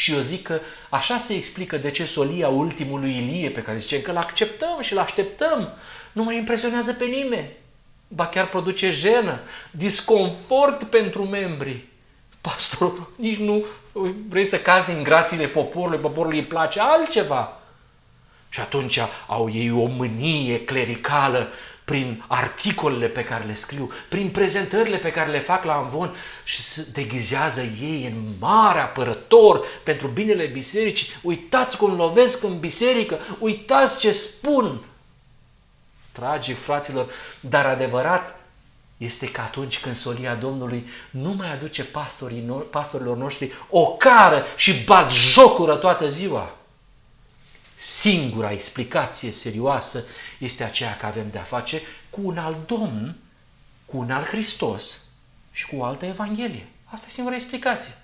Și 0.00 0.12
eu 0.12 0.20
zic 0.20 0.42
că 0.42 0.60
așa 0.88 1.16
se 1.16 1.34
explică 1.34 1.76
de 1.76 1.90
ce 1.90 2.04
solia 2.04 2.48
ultimului 2.48 3.16
Ilie, 3.16 3.50
pe 3.50 3.62
care 3.62 3.76
zicem 3.76 4.00
că 4.00 4.10
îl 4.10 4.16
acceptăm 4.16 4.80
și 4.80 4.92
îl 4.92 4.98
așteptăm, 4.98 5.72
nu 6.12 6.22
mai 6.22 6.36
impresionează 6.36 6.92
pe 6.92 7.04
nimeni. 7.04 7.50
Ba 8.08 8.26
chiar 8.26 8.48
produce 8.48 8.90
jenă, 8.90 9.40
disconfort 9.70 10.82
pentru 10.82 11.22
membrii. 11.22 11.88
Pastorul, 12.40 13.12
nici 13.16 13.36
nu 13.36 13.66
vrei 14.28 14.44
să 14.44 14.58
cazi 14.58 14.86
din 14.86 15.02
grațiile 15.02 15.46
poporului, 15.46 15.98
poporului 15.98 16.38
îi 16.38 16.44
place 16.44 16.80
altceva. 16.80 17.60
Și 18.48 18.60
atunci 18.60 18.98
au 19.26 19.50
ei 19.52 19.70
o 19.70 19.86
mânie 19.86 20.64
clericală 20.64 21.48
prin 21.90 22.24
articolele 22.26 23.06
pe 23.06 23.24
care 23.24 23.44
le 23.44 23.54
scriu, 23.54 23.92
prin 24.08 24.28
prezentările 24.28 24.96
pe 24.96 25.10
care 25.10 25.30
le 25.30 25.40
fac 25.40 25.64
la 25.64 25.72
Amvon 25.74 26.14
și 26.44 26.62
se 26.62 26.86
deghizează 26.92 27.60
ei 27.60 28.04
în 28.04 28.32
mare 28.38 28.78
apărător 28.78 29.64
pentru 29.82 30.06
binele 30.06 30.46
bisericii. 30.46 31.08
Uitați 31.22 31.76
cum 31.76 31.96
lovesc 31.96 32.42
în 32.42 32.58
biserică, 32.58 33.18
uitați 33.38 33.98
ce 33.98 34.12
spun. 34.12 34.80
tragic, 36.12 36.58
fraților, 36.58 37.10
dar 37.40 37.66
adevărat 37.66 38.40
este 38.96 39.30
că 39.30 39.40
atunci 39.40 39.80
când 39.80 39.96
solia 39.96 40.34
Domnului 40.34 40.88
nu 41.10 41.32
mai 41.32 41.52
aduce 41.52 41.84
pastorii 41.84 42.44
no- 42.46 42.70
pastorilor 42.70 43.16
noștri 43.16 43.52
o 43.70 43.86
cară 43.86 44.44
și 44.56 44.84
bat 44.84 45.12
jocură 45.12 45.74
toată 45.74 46.08
ziua. 46.08 46.56
Singura 47.82 48.52
explicație 48.52 49.30
serioasă 49.30 50.04
este 50.38 50.64
aceea 50.64 50.96
că 50.96 51.06
avem 51.06 51.30
de-a 51.30 51.42
face 51.42 51.82
cu 52.10 52.20
un 52.22 52.38
alt 52.38 52.66
Domn, 52.66 53.16
cu 53.84 53.96
un 53.96 54.10
alt 54.10 54.26
Hristos 54.26 54.98
și 55.52 55.66
cu 55.66 55.76
o 55.76 55.84
altă 55.84 56.04
Evanghelie. 56.04 56.66
Asta 56.84 57.06
e 57.08 57.12
singura 57.12 57.34
explicație. 57.34 57.94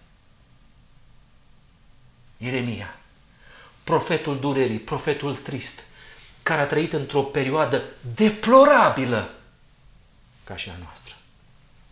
Ieremia, 2.37 2.97
profetul 3.85 4.41
durerii, 4.41 4.79
profetul 4.79 5.35
trist, 5.35 5.83
care 6.43 6.61
a 6.61 6.67
trăit 6.67 6.93
într-o 6.93 7.23
perioadă 7.23 7.83
deplorabilă 8.15 9.35
ca 10.45 10.57
și 10.57 10.69
a 10.69 10.77
noastră. 10.83 11.15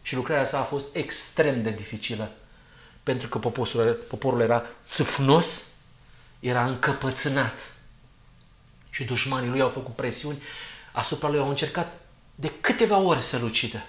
Și 0.03 0.15
lucrarea 0.15 0.45
sa 0.45 0.59
a 0.59 0.63
fost 0.63 0.97
extrem 0.97 1.63
de 1.63 1.71
dificilă, 1.71 2.33
pentru 3.03 3.29
că 3.29 3.39
poporul, 3.39 3.93
poporul 4.09 4.41
era 4.41 4.67
țâfnos, 4.85 5.67
era 6.41 6.67
încăpățânat. 6.67 7.73
Și 8.95 9.05
dușmanii 9.05 9.51
lui 9.51 9.61
au 9.61 9.69
făcut 9.69 9.95
presiuni 9.95 10.43
asupra 10.93 11.29
lui, 11.29 11.39
au 11.39 11.49
încercat 11.49 11.93
de 12.35 12.53
câteva 12.61 12.99
ori 12.99 13.23
să-l 13.23 13.43
ucidă. 13.43 13.87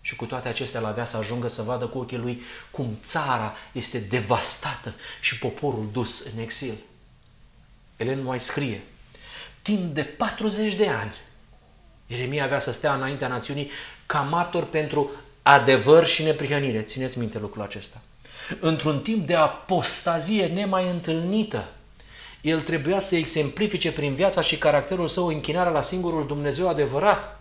Și 0.00 0.16
cu 0.16 0.24
toate 0.24 0.48
acestea 0.48 0.80
el 0.80 0.86
avea 0.86 1.04
să 1.04 1.16
ajungă 1.16 1.48
să 1.48 1.62
vadă 1.62 1.86
cu 1.86 1.98
ochii 1.98 2.18
lui 2.18 2.42
cum 2.70 2.98
țara 3.04 3.54
este 3.72 3.98
devastată 3.98 4.94
și 5.20 5.38
poporul 5.38 5.88
dus 5.92 6.24
în 6.34 6.42
exil. 6.42 6.74
Elen 7.96 8.22
mai 8.22 8.40
scrie, 8.40 8.82
timp 9.62 9.94
de 9.94 10.02
40 10.02 10.74
de 10.74 10.88
ani, 10.88 11.14
Ieremia 12.06 12.44
avea 12.44 12.58
să 12.58 12.72
stea 12.72 12.94
înaintea 12.94 13.28
națiunii 13.28 13.70
ca 14.06 14.20
martor 14.20 14.64
pentru 14.64 15.10
adevăr 15.42 16.06
și 16.06 16.22
neprihănire. 16.22 16.82
Țineți 16.82 17.18
minte 17.18 17.38
lucrul 17.38 17.62
acesta. 17.62 18.00
Într-un 18.60 19.00
timp 19.00 19.26
de 19.26 19.34
apostazie 19.34 20.46
nemai 20.46 20.90
întâlnită, 20.90 21.68
el 22.46 22.62
trebuia 22.62 22.98
să 22.98 23.16
exemplifice 23.16 23.92
prin 23.92 24.14
viața 24.14 24.40
și 24.40 24.58
caracterul 24.58 25.06
său 25.06 25.26
închinarea 25.26 25.72
la 25.72 25.80
singurul 25.80 26.26
Dumnezeu 26.26 26.68
adevărat. 26.68 27.40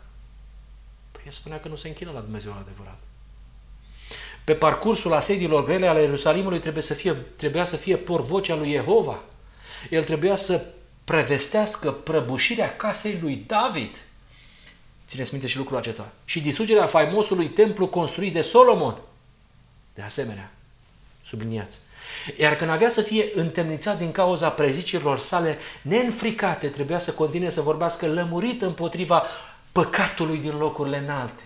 Păi 1.12 1.22
el 1.26 1.32
spunea 1.32 1.60
că 1.60 1.68
nu 1.68 1.76
se 1.76 1.88
închină 1.88 2.12
la 2.12 2.20
Dumnezeu 2.20 2.56
adevărat. 2.60 3.00
Pe 4.44 4.54
parcursul 4.54 5.14
asediilor 5.14 5.66
grele 5.66 5.88
ale 5.88 6.02
Ierusalimului 6.02 6.60
trebuie 6.60 6.84
să 6.84 6.94
fie, 6.94 7.14
trebuia 7.14 7.64
să 7.64 7.76
fie 7.76 7.96
porvocea 7.96 8.56
lui 8.56 8.72
Jehova. 8.72 9.20
El 9.90 10.04
trebuia 10.04 10.36
să 10.36 10.66
prevestească 11.04 11.92
prăbușirea 11.92 12.76
casei 12.76 13.20
lui 13.22 13.44
David. 13.48 13.98
Țineți 15.08 15.32
minte 15.32 15.48
și 15.48 15.58
lucrul 15.58 15.78
acesta. 15.78 16.12
Și 16.26 16.42
distrugerea 16.42 16.86
faimosului 16.86 17.50
templu 17.50 17.88
construit 17.88 18.34
de 18.34 18.42
Solomon. 18.42 18.98
De 19.94 20.02
asemenea, 20.02 20.52
subliniați. 21.24 21.80
Iar 22.38 22.56
când 22.56 22.70
avea 22.70 22.90
să 22.90 23.02
fie 23.02 23.30
întemnițat 23.34 23.98
din 23.98 24.12
cauza 24.12 24.50
prezicilor 24.50 25.20
sale 25.20 25.58
neînfricate, 25.82 26.68
trebuia 26.68 26.98
să 26.98 27.12
continue 27.12 27.50
să 27.50 27.62
vorbească 27.62 28.08
lămurit 28.08 28.62
împotriva 28.62 29.24
păcatului 29.72 30.38
din 30.38 30.58
locurile 30.58 30.98
înalte. 30.98 31.44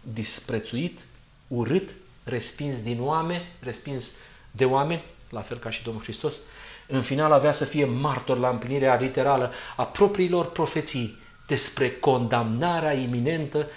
Disprețuit, 0.00 1.00
urât, 1.48 1.90
respins 2.24 2.82
din 2.82 3.00
oameni, 3.00 3.44
respins 3.60 4.12
de 4.50 4.64
oameni, 4.64 5.04
la 5.30 5.40
fel 5.40 5.58
ca 5.58 5.70
și 5.70 5.82
Domnul 5.82 6.02
Hristos, 6.02 6.40
în 6.86 7.02
final 7.02 7.32
avea 7.32 7.52
să 7.52 7.64
fie 7.64 7.84
martor 7.84 8.38
la 8.38 8.48
împlinirea 8.48 8.94
literală 8.94 9.52
a 9.76 9.84
propriilor 9.84 10.46
profeții 10.50 11.18
despre 11.46 11.90
condamnarea 11.90 12.92
iminentă 12.92 13.68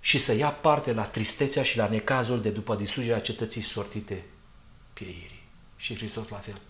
și 0.00 0.18
să 0.18 0.34
ia 0.34 0.48
parte 0.48 0.92
la 0.92 1.02
tristețea 1.02 1.62
și 1.62 1.76
la 1.76 1.88
necazul 1.88 2.40
de 2.40 2.48
după 2.48 2.74
distrugerea 2.74 3.20
cetății 3.20 3.60
sortite 3.60 4.24
pieirii. 4.92 5.31
Și 5.82 5.94
Hristos 5.94 6.28
la 6.28 6.36
fel. 6.36 6.60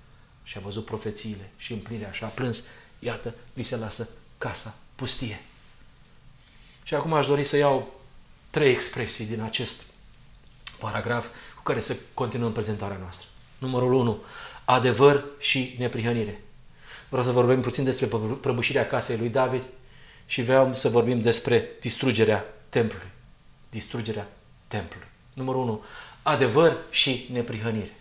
Și 0.43 0.57
a 0.57 0.61
văzut 0.61 0.85
profețiile 0.85 1.51
și 1.57 1.73
împlinirea 1.73 2.13
și 2.13 2.25
a 2.25 2.27
plâns. 2.27 2.65
Iată, 2.99 3.35
vi 3.53 3.63
se 3.63 3.77
lasă 3.77 4.09
casa 4.39 4.75
pustie. 4.95 5.41
Și 6.83 6.95
acum 6.95 7.13
aș 7.13 7.27
dori 7.27 7.45
să 7.45 7.57
iau 7.57 8.01
trei 8.51 8.71
expresii 8.71 9.25
din 9.25 9.41
acest 9.41 9.83
paragraf 10.79 11.27
cu 11.57 11.63
care 11.63 11.81
să 11.81 11.97
continuăm 12.15 12.53
prezentarea 12.53 12.97
noastră. 12.97 13.29
Numărul 13.59 13.93
1. 13.93 14.23
Adevăr 14.65 15.25
și 15.39 15.75
neprihănire. 15.79 16.43
Vreau 17.09 17.25
să 17.25 17.31
vorbim 17.31 17.61
puțin 17.61 17.85
despre 17.85 18.07
prăbușirea 18.41 18.87
casei 18.87 19.17
lui 19.17 19.29
David 19.29 19.63
și 20.27 20.43
vreau 20.43 20.75
să 20.75 20.89
vorbim 20.89 21.21
despre 21.21 21.69
distrugerea 21.81 22.45
templului. 22.69 23.11
Distrugerea 23.71 24.29
templului. 24.69 25.09
Numărul 25.35 25.63
1. 25.63 25.85
Adevăr 26.23 26.77
și 26.91 27.29
neprihănire. 27.33 27.93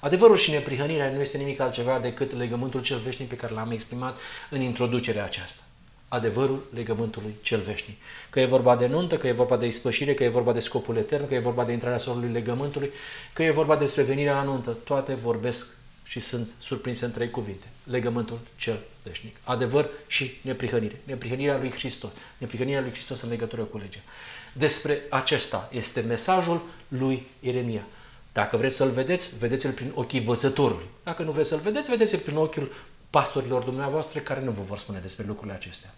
Adevărul 0.00 0.36
și 0.36 0.50
neprihănirea 0.50 1.10
nu 1.10 1.20
este 1.20 1.38
nimic 1.38 1.60
altceva 1.60 1.98
decât 1.98 2.36
legământul 2.36 2.80
cel 2.80 2.98
veșnic 2.98 3.28
pe 3.28 3.36
care 3.36 3.52
l-am 3.52 3.70
exprimat 3.70 4.18
în 4.50 4.60
introducerea 4.60 5.24
aceasta. 5.24 5.62
Adevărul 6.08 6.66
legământului 6.74 7.34
cel 7.42 7.60
veșnic. 7.60 7.96
Că 8.30 8.40
e 8.40 8.44
vorba 8.44 8.76
de 8.76 8.86
nuntă, 8.86 9.16
că 9.16 9.26
e 9.26 9.32
vorba 9.32 9.56
de 9.56 9.66
ispășire, 9.66 10.14
că 10.14 10.24
e 10.24 10.28
vorba 10.28 10.52
de 10.52 10.58
scopul 10.58 10.96
etern, 10.96 11.28
că 11.28 11.34
e 11.34 11.38
vorba 11.38 11.64
de 11.64 11.72
intrarea 11.72 11.98
solului 11.98 12.32
legământului, 12.32 12.90
că 13.32 13.42
e 13.42 13.50
vorba 13.50 13.76
despre 13.76 14.02
venirea 14.02 14.34
la 14.34 14.42
nuntă. 14.42 14.70
Toate 14.70 15.14
vorbesc 15.14 15.66
și 16.04 16.20
sunt 16.20 16.50
surprinse 16.58 17.04
în 17.04 17.12
trei 17.12 17.30
cuvinte. 17.30 17.66
Legământul 17.84 18.38
cel 18.56 18.78
veșnic. 19.02 19.36
Adevăr 19.44 19.88
și 20.06 20.38
neprihănire. 20.42 21.00
Neprihănirea 21.04 21.58
lui 21.58 21.70
Hristos. 21.70 22.10
Neprihănirea 22.38 22.80
lui 22.80 22.90
Hristos 22.90 23.20
în 23.20 23.28
legătură 23.28 23.62
cu 23.62 23.78
legea. 23.78 24.00
Despre 24.52 25.00
acesta 25.10 25.68
este 25.72 26.00
mesajul 26.00 26.62
lui 26.88 27.26
Ieremia. 27.40 27.86
Dacă 28.32 28.56
vreți 28.56 28.76
să-l 28.76 28.90
vedeți, 28.90 29.38
vedeți-l 29.38 29.72
prin 29.72 29.92
ochii 29.94 30.20
văzătorului. 30.20 30.86
Dacă 31.04 31.22
nu 31.22 31.30
vreți 31.30 31.48
să-l 31.48 31.58
vedeți, 31.58 31.90
vedeți-l 31.90 32.18
prin 32.18 32.36
ochiul 32.36 32.72
pastorilor 33.10 33.62
dumneavoastră 33.62 34.20
care 34.20 34.40
nu 34.40 34.50
vă 34.50 34.62
vor 34.66 34.78
spune 34.78 34.98
despre 35.02 35.24
lucrurile 35.26 35.54
acestea. 35.54 35.94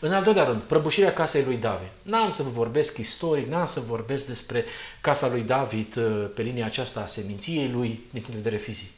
În 0.00 0.12
al 0.12 0.22
doilea 0.22 0.44
rând, 0.44 0.60
prăbușirea 0.60 1.12
casei 1.12 1.44
lui 1.44 1.56
David. 1.56 1.88
N-am 2.02 2.30
să 2.30 2.42
vă 2.42 2.48
vorbesc 2.48 2.98
istoric, 2.98 3.48
n-am 3.48 3.64
să 3.64 3.80
vorbesc 3.80 4.26
despre 4.26 4.64
casa 5.00 5.28
lui 5.28 5.42
David 5.42 5.96
uh, 5.96 6.30
pe 6.34 6.42
linia 6.42 6.66
aceasta 6.66 7.00
a 7.00 7.06
seminției 7.06 7.70
lui 7.70 7.88
din 7.88 8.20
punct 8.22 8.30
de 8.30 8.36
vedere 8.42 8.56
fizic. 8.56 8.90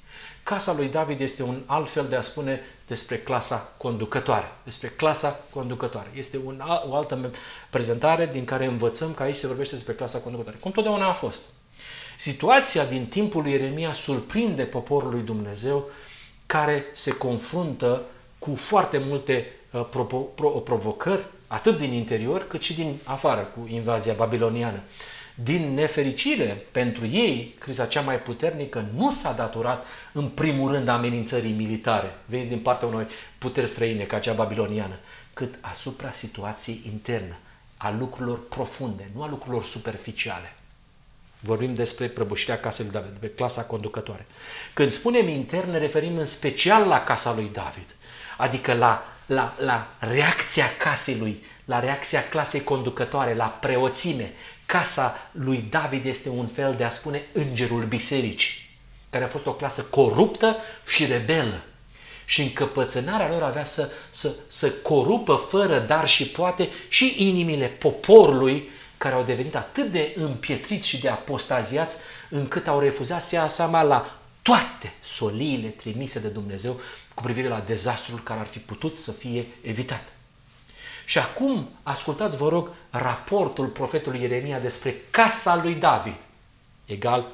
Casa 0.42 0.72
lui 0.72 0.88
David 0.88 1.20
este 1.20 1.42
un 1.42 1.62
alt 1.66 1.90
fel 1.90 2.06
de 2.08 2.16
a 2.16 2.20
spune 2.20 2.60
despre 2.86 3.18
clasa 3.18 3.74
conducătoare. 3.76 4.52
Despre 4.64 4.88
clasa 4.88 5.40
conducătoare. 5.50 6.10
Este 6.14 6.38
un, 6.44 6.62
o 6.88 6.94
altă 6.94 7.30
prezentare 7.70 8.26
din 8.26 8.44
care 8.44 8.64
învățăm 8.66 9.14
că 9.14 9.22
aici 9.22 9.36
se 9.36 9.46
vorbește 9.46 9.74
despre 9.74 9.94
clasa 9.94 10.18
conducătoare. 10.18 10.58
Cum 10.58 10.70
totdeauna 10.70 11.08
a 11.08 11.12
fost. 11.12 11.42
Situația 12.20 12.84
din 12.84 13.06
timpul 13.06 13.42
lui 13.42 13.50
Ieremia 13.50 13.92
surprinde 13.92 14.62
poporul 14.62 15.10
lui 15.10 15.22
Dumnezeu 15.22 15.84
care 16.46 16.84
se 16.92 17.10
confruntă 17.10 18.02
cu 18.38 18.54
foarte 18.54 18.98
multe 18.98 19.46
uh, 19.70 19.84
provo- 19.84 20.34
pro- 20.34 20.48
provocări, 20.48 21.24
atât 21.46 21.78
din 21.78 21.92
interior 21.92 22.46
cât 22.46 22.62
și 22.62 22.74
din 22.74 22.96
afară, 23.04 23.40
cu 23.40 23.68
invazia 23.72 24.12
babiloniană. 24.12 24.80
Din 25.34 25.74
nefericire 25.74 26.66
pentru 26.72 27.06
ei, 27.06 27.54
criza 27.58 27.86
cea 27.86 28.00
mai 28.00 28.20
puternică 28.20 28.84
nu 28.96 29.10
s-a 29.10 29.32
datorat 29.32 29.84
în 30.12 30.28
primul 30.28 30.70
rând 30.70 30.88
amenințării 30.88 31.52
militare, 31.52 32.14
venind 32.24 32.48
din 32.48 32.60
partea 32.60 32.88
unor 32.88 33.08
puteri 33.38 33.68
străine 33.68 34.04
ca 34.04 34.18
cea 34.18 34.32
babiloniană, 34.32 34.94
cât 35.34 35.54
asupra 35.60 36.12
situației 36.12 36.80
interne, 36.86 37.38
a 37.76 37.94
lucrurilor 37.98 38.48
profunde, 38.48 39.10
nu 39.14 39.22
a 39.22 39.28
lucrurilor 39.28 39.64
superficiale. 39.64 40.54
Vorbim 41.40 41.74
despre 41.74 42.06
prăbușirea 42.06 42.60
casei 42.60 42.84
lui 42.84 42.94
David, 42.94 43.10
despre 43.10 43.28
clasa 43.28 43.62
conducătoare. 43.62 44.26
Când 44.74 44.90
spunem 44.90 45.28
intern, 45.28 45.70
ne 45.70 45.78
referim 45.78 46.16
în 46.16 46.26
special 46.26 46.86
la 46.86 47.04
casa 47.04 47.34
lui 47.34 47.50
David, 47.52 47.86
adică 48.36 48.72
la, 48.72 49.04
la, 49.26 49.54
la 49.58 49.88
reacția 49.98 50.76
casei 50.78 51.16
lui, 51.16 51.44
la 51.64 51.80
reacția 51.80 52.28
clasei 52.28 52.64
conducătoare, 52.64 53.34
la 53.34 53.44
preoțime, 53.44 54.32
casa 54.66 55.30
lui 55.32 55.64
David 55.70 56.06
este 56.06 56.28
un 56.28 56.46
fel 56.46 56.74
de 56.76 56.84
a 56.84 56.88
spune 56.88 57.22
îngerul 57.32 57.84
bisericii, 57.84 58.70
care 59.10 59.24
a 59.24 59.28
fost 59.28 59.46
o 59.46 59.54
clasă 59.54 59.82
coruptă 59.82 60.56
și 60.86 61.06
rebelă. 61.06 61.62
Și 62.24 62.42
încăpățânarea 62.42 63.30
lor 63.30 63.42
avea 63.42 63.64
să, 63.64 63.90
să, 64.10 64.34
să 64.46 64.70
corupă 64.70 65.46
fără 65.50 65.78
dar 65.78 66.08
și 66.08 66.26
poate 66.26 66.68
și 66.88 67.14
inimile 67.18 67.66
poporului 67.66 68.68
care 69.00 69.14
au 69.14 69.22
devenit 69.22 69.56
atât 69.56 69.90
de 69.90 70.12
împietriți 70.16 70.88
și 70.88 71.00
de 71.00 71.08
apostaziați 71.08 71.96
încât 72.28 72.68
au 72.68 72.80
refuzat 72.80 73.22
să 73.22 73.34
ia 73.34 73.48
seama 73.48 73.82
la 73.82 74.18
toate 74.42 74.92
soliile 75.00 75.68
trimise 75.68 76.18
de 76.18 76.28
Dumnezeu 76.28 76.80
cu 77.14 77.22
privire 77.22 77.48
la 77.48 77.62
dezastrul 77.66 78.20
care 78.20 78.40
ar 78.40 78.46
fi 78.46 78.58
putut 78.58 78.98
să 78.98 79.12
fie 79.12 79.46
evitat. 79.62 80.02
Și 81.04 81.18
acum 81.18 81.68
ascultați, 81.82 82.36
vă 82.36 82.48
rog, 82.48 82.70
raportul 82.90 83.66
profetului 83.66 84.20
Ieremia 84.20 84.58
despre 84.58 84.94
casa 85.10 85.60
lui 85.62 85.74
David, 85.74 86.16
egal 86.84 87.26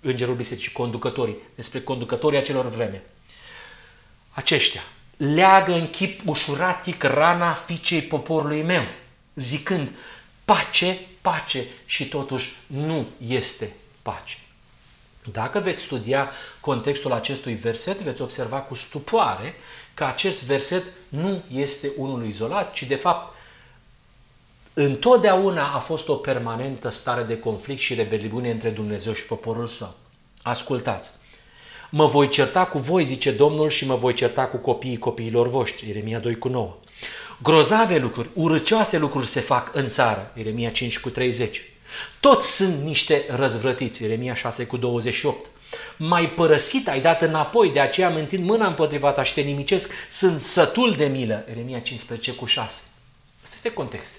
îngerul 0.00 0.34
bisericii, 0.34 0.72
conducătorii, 0.72 1.36
despre 1.54 1.80
conducătorii 1.80 2.38
acelor 2.38 2.68
vreme. 2.68 3.02
Aceștia, 4.30 4.82
leagă 5.16 5.72
în 5.72 5.90
chip 5.90 6.28
ușuratic 6.28 7.02
rana 7.02 7.52
fiicei 7.52 8.02
poporului 8.02 8.62
meu, 8.62 8.82
zicând, 9.34 9.90
pace, 10.48 10.98
pace 11.20 11.64
și 11.84 12.08
totuși 12.08 12.52
nu 12.66 13.06
este 13.26 13.74
pace. 14.02 14.36
Dacă 15.32 15.58
veți 15.58 15.82
studia 15.82 16.30
contextul 16.60 17.12
acestui 17.12 17.54
verset, 17.54 18.00
veți 18.00 18.22
observa 18.22 18.56
cu 18.56 18.74
stupoare 18.74 19.54
că 19.94 20.04
acest 20.04 20.44
verset 20.44 20.82
nu 21.08 21.42
este 21.52 21.92
unul 21.96 22.26
izolat, 22.26 22.72
ci 22.72 22.82
de 22.82 22.94
fapt 22.94 23.34
întotdeauna 24.74 25.72
a 25.74 25.78
fost 25.78 26.08
o 26.08 26.14
permanentă 26.14 26.88
stare 26.88 27.22
de 27.22 27.38
conflict 27.38 27.80
și 27.80 27.94
rebeliune 27.94 28.50
între 28.50 28.70
Dumnezeu 28.70 29.12
și 29.12 29.26
poporul 29.26 29.66
său. 29.66 29.94
Ascultați! 30.42 31.10
Mă 31.90 32.06
voi 32.06 32.28
certa 32.28 32.66
cu 32.66 32.78
voi, 32.78 33.04
zice 33.04 33.30
Domnul, 33.30 33.68
și 33.68 33.86
mă 33.86 33.94
voi 33.94 34.14
certa 34.14 34.46
cu 34.46 34.56
copiii 34.56 34.98
copiilor 34.98 35.48
voștri. 35.48 35.86
Ieremia 35.86 36.18
2 36.18 36.38
cu 36.38 36.48
9. 36.48 36.76
Grozave 37.42 37.98
lucruri, 37.98 38.28
urăcioase 38.32 38.98
lucruri 38.98 39.26
se 39.26 39.40
fac 39.40 39.74
în 39.74 39.88
țară. 39.88 40.32
Ieremia 40.36 40.70
5 40.70 40.98
cu 40.98 41.10
30. 41.10 41.70
Toți 42.20 42.56
sunt 42.56 42.82
niște 42.82 43.24
răzvrătiți. 43.28 44.02
Ieremia 44.02 44.34
6 44.34 44.66
cu 44.66 44.76
28. 44.76 45.46
Mai 45.96 46.30
părăsit 46.30 46.88
ai 46.88 47.00
dat 47.00 47.22
înapoi, 47.22 47.70
de 47.70 47.80
aceea 47.80 48.08
mă 48.08 48.18
întind 48.18 48.44
mâna 48.44 48.66
împotriva 48.66 49.10
ta 49.10 49.22
și 49.22 49.34
te 49.34 49.40
nimicesc, 49.40 49.92
sunt 50.10 50.40
sătul 50.40 50.94
de 50.94 51.06
milă. 51.06 51.44
Ieremia 51.48 51.80
15 51.80 52.32
cu 52.32 52.44
6. 52.44 52.82
Asta 53.42 53.54
este 53.54 53.72
context. 53.72 54.16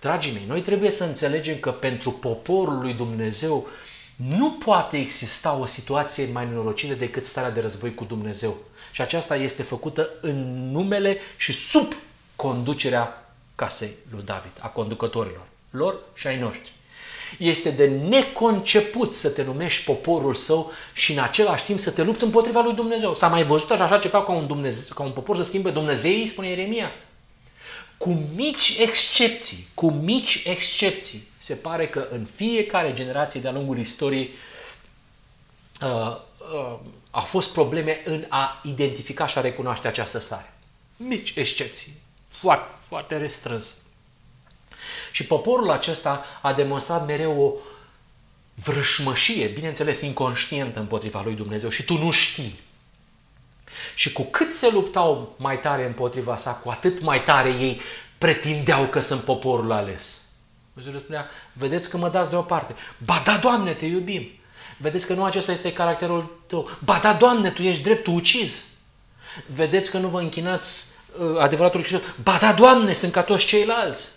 Dragii 0.00 0.32
mei, 0.32 0.44
noi 0.46 0.62
trebuie 0.62 0.90
să 0.90 1.04
înțelegem 1.04 1.58
că 1.58 1.70
pentru 1.70 2.10
poporul 2.10 2.78
lui 2.80 2.92
Dumnezeu 2.92 3.68
nu 4.16 4.50
poate 4.50 4.96
exista 4.96 5.56
o 5.60 5.66
situație 5.66 6.28
mai 6.32 6.46
nenorocită 6.46 6.94
decât 6.94 7.24
starea 7.24 7.50
de 7.50 7.60
război 7.60 7.94
cu 7.94 8.04
Dumnezeu. 8.04 8.56
Și 8.92 9.00
aceasta 9.00 9.36
este 9.36 9.62
făcută 9.62 10.10
în 10.20 10.70
numele 10.70 11.18
și 11.36 11.52
sub 11.52 11.94
conducerea 12.40 13.32
casei 13.54 13.90
lui 14.10 14.22
David, 14.24 14.52
a 14.58 14.66
conducătorilor 14.66 15.46
lor 15.70 15.98
și 16.14 16.26
ai 16.26 16.38
noștri. 16.38 16.72
Este 17.38 17.70
de 17.70 17.86
neconceput 17.86 19.14
să 19.14 19.30
te 19.30 19.42
numești 19.42 19.84
poporul 19.84 20.34
său 20.34 20.72
și 20.92 21.12
în 21.12 21.18
același 21.18 21.64
timp 21.64 21.78
să 21.78 21.90
te 21.90 22.02
lupți 22.02 22.24
împotriva 22.24 22.60
lui 22.60 22.74
Dumnezeu. 22.74 23.14
S-a 23.14 23.28
mai 23.28 23.42
văzut 23.42 23.70
așa 23.70 23.98
ceva 23.98 24.24
ca 24.24 24.32
un, 24.32 24.46
Dumnezeu, 24.46 24.94
ca 24.94 25.02
un 25.02 25.10
popor 25.10 25.36
să 25.36 25.42
schimbe 25.42 25.70
Dumnezeii, 25.70 26.26
spune 26.26 26.48
Ieremia. 26.48 26.90
Cu 27.96 28.24
mici 28.34 28.76
excepții, 28.78 29.66
cu 29.74 29.90
mici 29.90 30.42
excepții, 30.46 31.22
se 31.36 31.54
pare 31.54 31.88
că 31.88 32.06
în 32.10 32.26
fiecare 32.34 32.92
generație 32.92 33.40
de-a 33.40 33.52
lungul 33.52 33.78
istoriei 33.78 34.34
uh, 35.82 36.16
uh, 36.54 36.78
a 37.10 37.20
fost 37.20 37.52
probleme 37.52 38.00
în 38.04 38.24
a 38.28 38.60
identifica 38.64 39.26
și 39.26 39.38
a 39.38 39.40
recunoaște 39.40 39.88
această 39.88 40.18
stare. 40.18 40.52
Mici 40.96 41.32
excepții, 41.36 41.92
foarte, 42.40 42.78
foarte 42.88 43.16
restrâns. 43.16 43.76
Și 45.12 45.24
poporul 45.24 45.70
acesta 45.70 46.24
a 46.42 46.52
demonstrat 46.52 47.06
mereu 47.06 47.40
o 47.42 47.52
vrășmășie, 48.54 49.46
bineînțeles 49.46 50.00
inconștientă 50.00 50.80
împotriva 50.80 51.22
lui 51.24 51.34
Dumnezeu 51.34 51.68
și 51.68 51.84
tu 51.84 51.98
nu 51.98 52.10
știi. 52.10 52.60
Și 53.94 54.12
cu 54.12 54.22
cât 54.22 54.52
se 54.52 54.70
luptau 54.70 55.34
mai 55.38 55.60
tare 55.60 55.86
împotriva 55.86 56.36
sa, 56.36 56.52
cu 56.52 56.70
atât 56.70 57.00
mai 57.00 57.22
tare 57.22 57.48
ei 57.48 57.80
pretindeau 58.18 58.84
că 58.84 59.00
sunt 59.00 59.20
poporul 59.20 59.72
ales. 59.72 60.20
Dumnezeu 60.72 60.94
le 60.94 61.04
spunea, 61.04 61.28
vedeți 61.52 61.90
că 61.90 61.96
mă 61.96 62.08
dați 62.08 62.30
deoparte. 62.30 62.74
Ba 63.04 63.22
da, 63.24 63.36
Doamne, 63.36 63.72
te 63.72 63.86
iubim. 63.86 64.30
Vedeți 64.78 65.06
că 65.06 65.14
nu 65.14 65.24
acesta 65.24 65.52
este 65.52 65.72
caracterul 65.72 66.40
tău. 66.46 66.70
Ba 66.84 66.98
da, 67.02 67.12
Doamne, 67.12 67.50
tu 67.50 67.62
ești 67.62 67.82
drept, 67.82 68.04
tu 68.04 68.12
ucizi. 68.12 68.64
Vedeți 69.46 69.90
că 69.90 69.98
nu 69.98 70.08
vă 70.08 70.20
închinați 70.20 70.86
uh, 70.86 70.99
adevăratul 71.38 71.80
Hristos. 71.80 72.02
Ba 72.22 72.38
da, 72.40 72.52
Doamne, 72.52 72.92
sunt 72.92 73.12
ca 73.12 73.22
toți 73.22 73.46
ceilalți. 73.46 74.08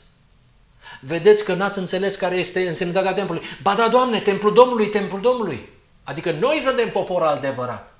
Vedeți 0.99 1.43
că 1.43 1.53
n-ați 1.53 1.79
înțeles 1.79 2.15
care 2.15 2.35
este 2.35 2.67
însemnătatea 2.67 3.13
templului. 3.13 3.45
Ba 3.61 3.75
da, 3.75 3.89
Doamne, 3.89 4.19
templul 4.19 4.53
Domnului, 4.53 4.89
templul 4.89 5.21
Domnului. 5.21 5.69
Adică 6.03 6.31
noi 6.31 6.59
suntem 6.59 6.89
popor 6.91 7.23
adevărat. 7.23 7.93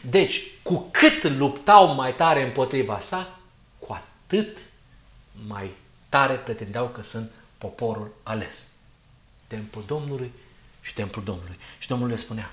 Deci, 0.00 0.50
cu 0.62 0.88
cât 0.90 1.22
luptau 1.22 1.94
mai 1.94 2.14
tare 2.14 2.44
împotriva 2.44 3.00
sa, 3.00 3.38
cu 3.78 3.92
atât 3.92 4.58
mai 5.46 5.70
tare 6.08 6.34
pretindeau 6.34 6.86
că 6.86 7.02
sunt 7.02 7.30
poporul 7.58 8.12
ales. 8.22 8.66
Templul 9.46 9.84
Domnului 9.86 10.32
și 10.80 10.94
templul 10.94 11.24
Domnului. 11.24 11.58
Și 11.78 11.88
Domnul 11.88 12.08
le 12.08 12.16
spunea, 12.16 12.50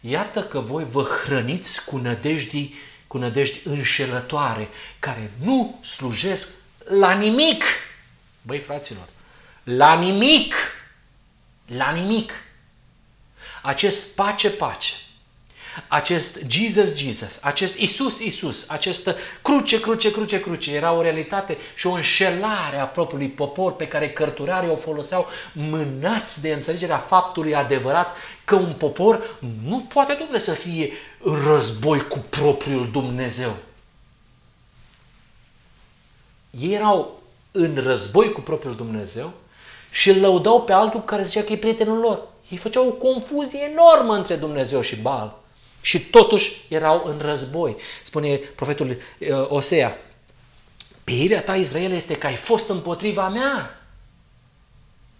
iată 0.00 0.42
că 0.42 0.60
voi 0.60 0.84
vă 0.84 1.02
hrăniți 1.02 1.84
cu 1.84 1.96
nădejdi, 1.96 2.74
cu 3.14 3.20
nădejdi 3.20 3.60
înșelătoare, 3.64 4.68
care 4.98 5.30
nu 5.42 5.78
slujesc 5.82 6.48
la 6.84 7.12
nimic. 7.12 7.64
Băi, 8.42 8.58
fraților, 8.58 9.08
la 9.64 9.98
nimic, 9.98 10.54
la 11.66 11.90
nimic. 11.90 12.32
Acest 13.62 14.14
pace-pace, 14.14 14.92
acest 15.88 16.38
Jesus, 16.46 16.96
Jesus, 16.96 17.38
acest 17.42 17.78
Isus, 17.78 18.20
Isus, 18.20 18.70
acest 18.70 19.14
cruce, 19.42 19.80
cruce, 19.80 20.10
cruce, 20.10 20.40
cruce, 20.40 20.74
era 20.74 20.92
o 20.92 21.02
realitate 21.02 21.58
și 21.74 21.86
o 21.86 21.92
înșelare 21.92 22.78
a 22.78 22.86
propriului 22.86 23.28
popor 23.28 23.76
pe 23.76 23.88
care 23.88 24.10
cărturarii 24.10 24.70
o 24.70 24.76
foloseau 24.76 25.28
mânați 25.52 26.40
de 26.40 26.52
înțelegerea 26.52 26.98
faptului 26.98 27.54
adevărat 27.54 28.16
că 28.44 28.54
un 28.54 28.72
popor 28.72 29.38
nu 29.64 29.80
poate, 29.80 30.12
domnule, 30.12 30.38
să 30.38 30.52
fie 30.52 30.92
în 31.13 31.13
război 31.24 32.06
cu 32.08 32.18
propriul 32.18 32.90
Dumnezeu. 32.90 33.56
Ei 36.60 36.72
erau 36.72 37.22
în 37.50 37.74
război 37.82 38.32
cu 38.32 38.40
propriul 38.40 38.76
Dumnezeu 38.76 39.32
și 39.90 40.10
îl 40.10 40.20
lăudau 40.20 40.62
pe 40.62 40.72
altul 40.72 41.02
care 41.02 41.22
zicea 41.22 41.42
că 41.42 41.52
e 41.52 41.56
prietenul 41.56 41.98
lor. 41.98 42.20
Ei 42.48 42.56
făceau 42.56 42.86
o 42.86 42.92
confuzie 42.92 43.60
enormă 43.72 44.14
între 44.14 44.36
Dumnezeu 44.36 44.80
și 44.80 44.96
Baal. 44.96 45.38
Și 45.80 46.00
totuși 46.00 46.64
erau 46.68 47.02
în 47.06 47.18
război. 47.18 47.76
Spune 48.02 48.36
profetul 48.36 48.88
uh, 48.88 49.48
Osea, 49.48 49.98
Peirea 51.04 51.42
ta, 51.42 51.56
Israel, 51.56 51.92
este 51.92 52.18
că 52.18 52.26
ai 52.26 52.36
fost 52.36 52.68
împotriva 52.68 53.28
mea. 53.28 53.80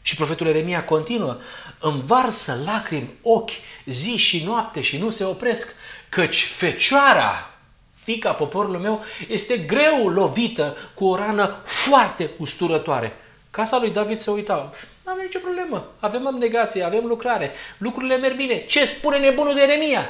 Și 0.02 0.16
profetul 0.16 0.46
Eremia 0.46 0.84
continuă, 0.84 1.38
învarsă 1.80 2.58
lacrimi, 2.64 3.10
ochi, 3.22 3.50
zi 3.86 4.16
și 4.16 4.44
noapte 4.44 4.80
și 4.80 4.98
nu 4.98 5.10
se 5.10 5.24
opresc, 5.24 5.74
căci 6.14 6.44
fecioara, 6.44 7.50
fica 7.94 8.32
poporului 8.32 8.80
meu, 8.80 9.04
este 9.28 9.58
greu 9.58 10.08
lovită 10.08 10.76
cu 10.94 11.04
o 11.04 11.16
rană 11.16 11.54
foarte 11.64 12.30
usturătoare. 12.38 13.16
Casa 13.50 13.78
lui 13.78 13.90
David 13.90 14.18
se 14.18 14.30
uita, 14.30 14.72
nu 15.04 15.12
avem 15.12 15.24
nicio 15.24 15.38
problemă, 15.38 15.86
avem 15.98 16.26
abnegație, 16.26 16.82
avem 16.82 17.04
lucrare, 17.04 17.52
lucrurile 17.78 18.16
merg 18.16 18.36
bine. 18.36 18.64
Ce 18.64 18.84
spune 18.84 19.18
nebunul 19.18 19.54
de 19.54 19.60
Eremia? 19.60 20.08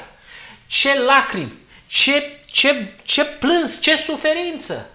Ce 0.65 1.01
lacrimi, 1.01 1.53
ce, 1.87 2.39
ce, 2.51 2.93
ce 3.03 3.25
plâns, 3.25 3.81
ce 3.81 3.95
suferință. 3.95 4.89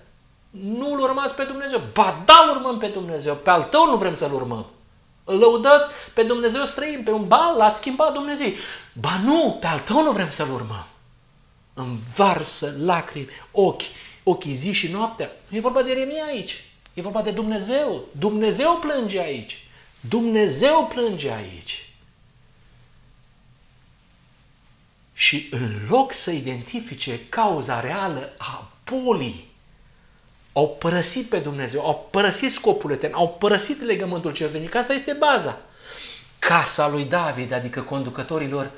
Nu-L 0.50 1.00
urmați 1.00 1.34
pe 1.34 1.42
Dumnezeu. 1.42 1.82
Ba 1.92 2.22
da, 2.24 2.54
urmăm 2.56 2.78
pe 2.78 2.86
Dumnezeu. 2.86 3.34
Pe 3.34 3.50
al 3.50 3.62
tău 3.62 3.86
nu 3.86 3.96
vrem 3.96 4.14
să-L 4.14 4.34
urmăm. 4.34 4.66
Îl 5.24 5.38
lăudați 5.38 5.90
pe 6.14 6.22
Dumnezeu 6.22 6.64
străin, 6.64 7.02
pe 7.04 7.10
un 7.10 7.26
bal, 7.26 7.56
l-ați 7.56 7.78
schimbat 7.78 8.12
Dumnezeu. 8.12 8.48
Ba 8.92 9.20
nu, 9.24 9.56
pe 9.60 9.66
al 9.66 9.78
tău 9.78 10.02
nu 10.02 10.10
vrem 10.10 10.30
să-L 10.30 10.52
urmăm. 10.52 10.86
Învarsă 11.80 12.74
lacrimi, 12.78 13.28
ochi, 13.50 13.82
ochii 14.22 14.52
zi 14.52 14.72
și 14.72 14.90
noaptea. 14.90 15.30
Nu 15.48 15.56
e 15.56 15.60
vorba 15.60 15.82
de 15.82 15.92
Remia 15.92 16.24
aici. 16.24 16.64
E 16.94 17.02
vorba 17.02 17.22
de 17.22 17.30
Dumnezeu. 17.30 18.04
Dumnezeu 18.18 18.78
plânge 18.78 19.20
aici. 19.20 19.64
Dumnezeu 20.00 20.86
plânge 20.94 21.30
aici. 21.30 21.90
și 25.20 25.48
în 25.50 25.70
loc 25.88 26.12
să 26.12 26.30
identifice 26.30 27.20
cauza 27.28 27.80
reală 27.80 28.32
a 28.38 28.70
bolii, 28.90 29.50
au 30.52 30.68
părăsit 30.68 31.28
pe 31.28 31.38
Dumnezeu, 31.38 31.86
au 31.86 32.08
părăsit 32.10 32.50
scopul 32.50 32.92
etern, 32.92 33.14
au 33.14 33.28
părăsit 33.28 33.82
legământul 33.82 34.32
cervenic. 34.32 34.74
Asta 34.74 34.92
este 34.92 35.12
baza. 35.12 35.58
Casa 36.38 36.88
lui 36.88 37.04
David, 37.04 37.52
adică 37.52 37.82
conducătorilor, 37.82 38.70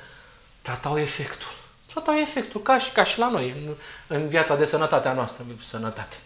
tratau 0.62 0.98
efectul. 0.98 1.48
Tratau 1.92 2.14
efectul, 2.14 2.62
ca 2.62 2.78
și, 2.78 2.92
ca 2.92 3.04
și 3.04 3.18
la 3.18 3.28
noi, 3.28 3.54
în, 3.66 3.74
în 4.06 4.28
viața 4.28 4.56
de 4.56 4.64
sănătate 4.64 5.08
a 5.08 5.12
noastră, 5.12 5.44
sănătate. 5.60 6.16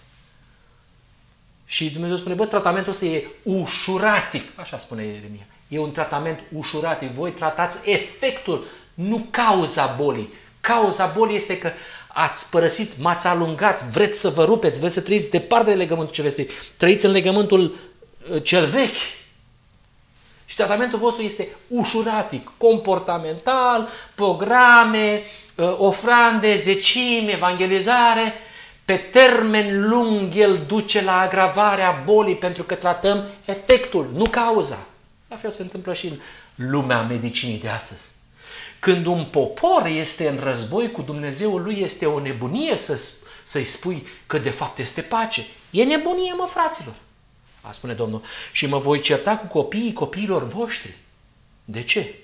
Și 1.65 1.91
Dumnezeu 1.91 2.17
spune, 2.17 2.35
bă, 2.35 2.47
tratamentul 2.47 2.93
ăsta 2.93 3.05
e 3.05 3.27
ușuratic, 3.43 4.49
așa 4.55 4.79
spune 4.79 5.05
Ieremia. 5.05 5.47
E 5.69 5.79
un 5.79 5.93
tratament 5.93 6.41
ușuratic. 6.53 7.11
Voi 7.11 7.31
tratați 7.31 7.91
efectul 7.91 8.67
nu 8.95 9.27
cauza 9.31 9.95
bolii. 9.99 10.33
Cauza 10.61 11.07
bolii 11.07 11.37
este 11.37 11.59
că 11.59 11.71
ați 12.09 12.51
părăsit, 12.51 12.99
m-ați 12.99 13.27
alungat, 13.27 13.85
vreți 13.85 14.21
să 14.21 14.29
vă 14.29 14.45
rupeți, 14.45 14.79
vreți 14.79 14.95
să 14.95 15.01
trăiți 15.01 15.31
departe 15.31 15.71
de 15.71 15.77
legământul 15.77 16.15
ce 16.15 16.23
veți 16.23 16.47
trăiți 16.77 17.05
în 17.05 17.11
legământul 17.11 17.77
uh, 18.33 18.43
cel 18.43 18.67
vechi. 18.67 18.97
Și 20.45 20.57
tratamentul 20.57 20.99
vostru 20.99 21.23
este 21.23 21.49
ușuratic, 21.69 22.53
comportamental, 22.57 23.89
programe, 24.15 25.23
uh, 25.23 25.46
ofrande, 25.65 26.57
zecime, 26.57 27.33
evangelizare, 27.33 28.35
Pe 28.85 28.97
termen 28.97 29.89
lung 29.89 30.35
el 30.35 30.65
duce 30.67 31.03
la 31.03 31.19
agravarea 31.19 32.03
bolii 32.05 32.37
pentru 32.37 32.63
că 32.63 32.75
tratăm 32.75 33.25
efectul, 33.45 34.11
nu 34.15 34.25
cauza. 34.31 34.87
La 35.29 35.37
fel 35.37 35.51
se 35.51 35.63
întâmplă 35.63 35.93
și 35.93 36.07
în 36.07 36.19
lumea 36.55 37.03
medicinii 37.03 37.59
de 37.59 37.69
astăzi. 37.69 38.11
Când 38.79 39.07
un 39.07 39.25
popor 39.25 39.87
este 39.87 40.29
în 40.29 40.39
război 40.43 40.91
cu 40.91 41.03
Dumnezeul 41.03 41.63
lui, 41.63 41.81
este 41.81 42.07
o 42.07 42.21
nebunie 42.21 42.77
să, 42.77 43.01
să-i 43.43 43.65
spui 43.65 44.07
că 44.27 44.39
de 44.39 44.51
fapt 44.51 44.79
este 44.79 45.01
pace. 45.01 45.47
E 45.71 45.85
nebunie, 45.85 46.33
mă, 46.33 46.47
fraților. 46.47 46.95
A 47.61 47.73
spune 47.73 47.93
Domnul. 47.93 48.23
Și 48.53 48.67
mă 48.67 48.79
voi 48.79 49.01
certa 49.01 49.37
cu 49.37 49.47
copiii 49.47 49.93
copiilor 49.93 50.47
voștri. 50.47 50.95
De 51.65 51.83
ce? 51.83 52.15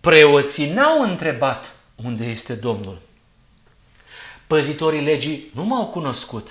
Preoții 0.00 0.72
n-au 0.72 1.02
întrebat 1.02 1.74
unde 2.04 2.24
este 2.24 2.54
Domnul. 2.54 2.98
Păzitorii 4.46 5.00
legii 5.00 5.50
nu 5.54 5.64
m-au 5.64 5.86
cunoscut. 5.86 6.48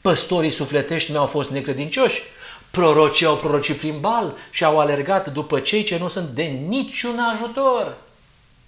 Păstorii 0.00 0.50
sufletești 0.50 1.10
mi-au 1.10 1.26
fost 1.26 1.50
necredincioși. 1.50 2.22
Prorocii 2.70 3.26
au 3.26 3.36
prorocit 3.36 3.76
prin 3.76 4.00
bal 4.00 4.36
și 4.50 4.64
au 4.64 4.80
alergat 4.80 5.32
după 5.32 5.60
cei 5.60 5.82
ce 5.82 5.98
nu 5.98 6.08
sunt 6.08 6.28
de 6.28 6.42
niciun 6.42 7.18
ajutor. 7.18 7.96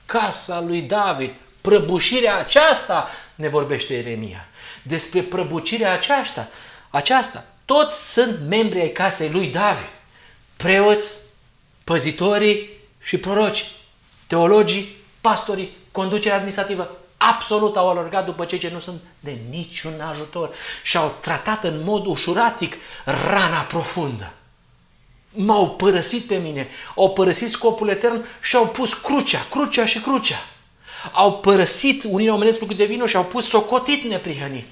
Casa 0.06 0.60
lui 0.60 0.82
David, 0.82 1.30
prăbușirea 1.60 2.36
aceasta, 2.38 3.08
ne 3.34 3.48
vorbește 3.48 3.94
Eremia. 3.94 4.48
Despre 4.82 5.20
prăbușirea 5.20 5.92
aceasta, 5.92 6.48
aceasta, 6.90 7.44
toți 7.64 8.12
sunt 8.12 8.38
membri 8.48 8.80
ai 8.80 8.92
casei 8.92 9.30
lui 9.30 9.46
David. 9.46 9.90
Preoți, 10.56 11.16
păzitorii 11.84 12.70
și 13.02 13.16
proroci, 13.18 13.70
teologii, 14.26 14.96
pastorii, 15.22 15.76
conducerea 15.92 16.36
administrativă, 16.36 16.90
absolut 17.16 17.76
au 17.76 17.90
alergat 17.90 18.24
după 18.24 18.44
cei 18.44 18.58
ce 18.58 18.70
nu 18.72 18.78
sunt 18.78 19.00
de 19.20 19.36
niciun 19.50 20.00
ajutor 20.10 20.50
și 20.82 20.96
au 20.96 21.14
tratat 21.20 21.64
în 21.64 21.80
mod 21.84 22.06
ușuratic 22.06 22.76
rana 23.04 23.60
profundă. 23.60 24.32
M-au 25.30 25.70
părăsit 25.70 26.24
pe 26.24 26.36
mine, 26.36 26.68
au 26.96 27.10
părăsit 27.10 27.48
scopul 27.48 27.88
etern 27.88 28.24
și 28.42 28.56
au 28.56 28.66
pus 28.66 28.94
crucea, 28.94 29.46
crucea 29.50 29.84
și 29.84 30.00
crucea. 30.00 30.44
Au 31.12 31.32
părăsit 31.32 32.04
unirea 32.08 32.34
omenesc 32.34 32.60
lucru 32.60 32.74
de 32.74 32.84
vină 32.84 33.06
și 33.06 33.16
au 33.16 33.24
pus 33.24 33.48
socotit 33.48 34.04
neprihănit. 34.04 34.66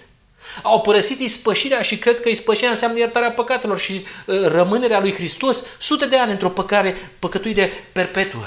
Au 0.62 0.80
părăsit 0.80 1.20
ispășirea 1.20 1.82
și 1.82 1.98
cred 1.98 2.20
că 2.20 2.28
ispășirea 2.28 2.70
înseamnă 2.70 2.98
iertarea 2.98 3.32
păcatelor 3.32 3.78
și 3.78 3.92
uh, 4.26 4.42
rămânerea 4.46 5.00
lui 5.00 5.12
Hristos 5.12 5.64
sute 5.78 6.06
de 6.06 6.16
ani 6.16 6.30
într-o 6.30 6.48
păcare 6.48 7.10
păcătuire 7.18 7.72
perpetuă. 7.92 8.46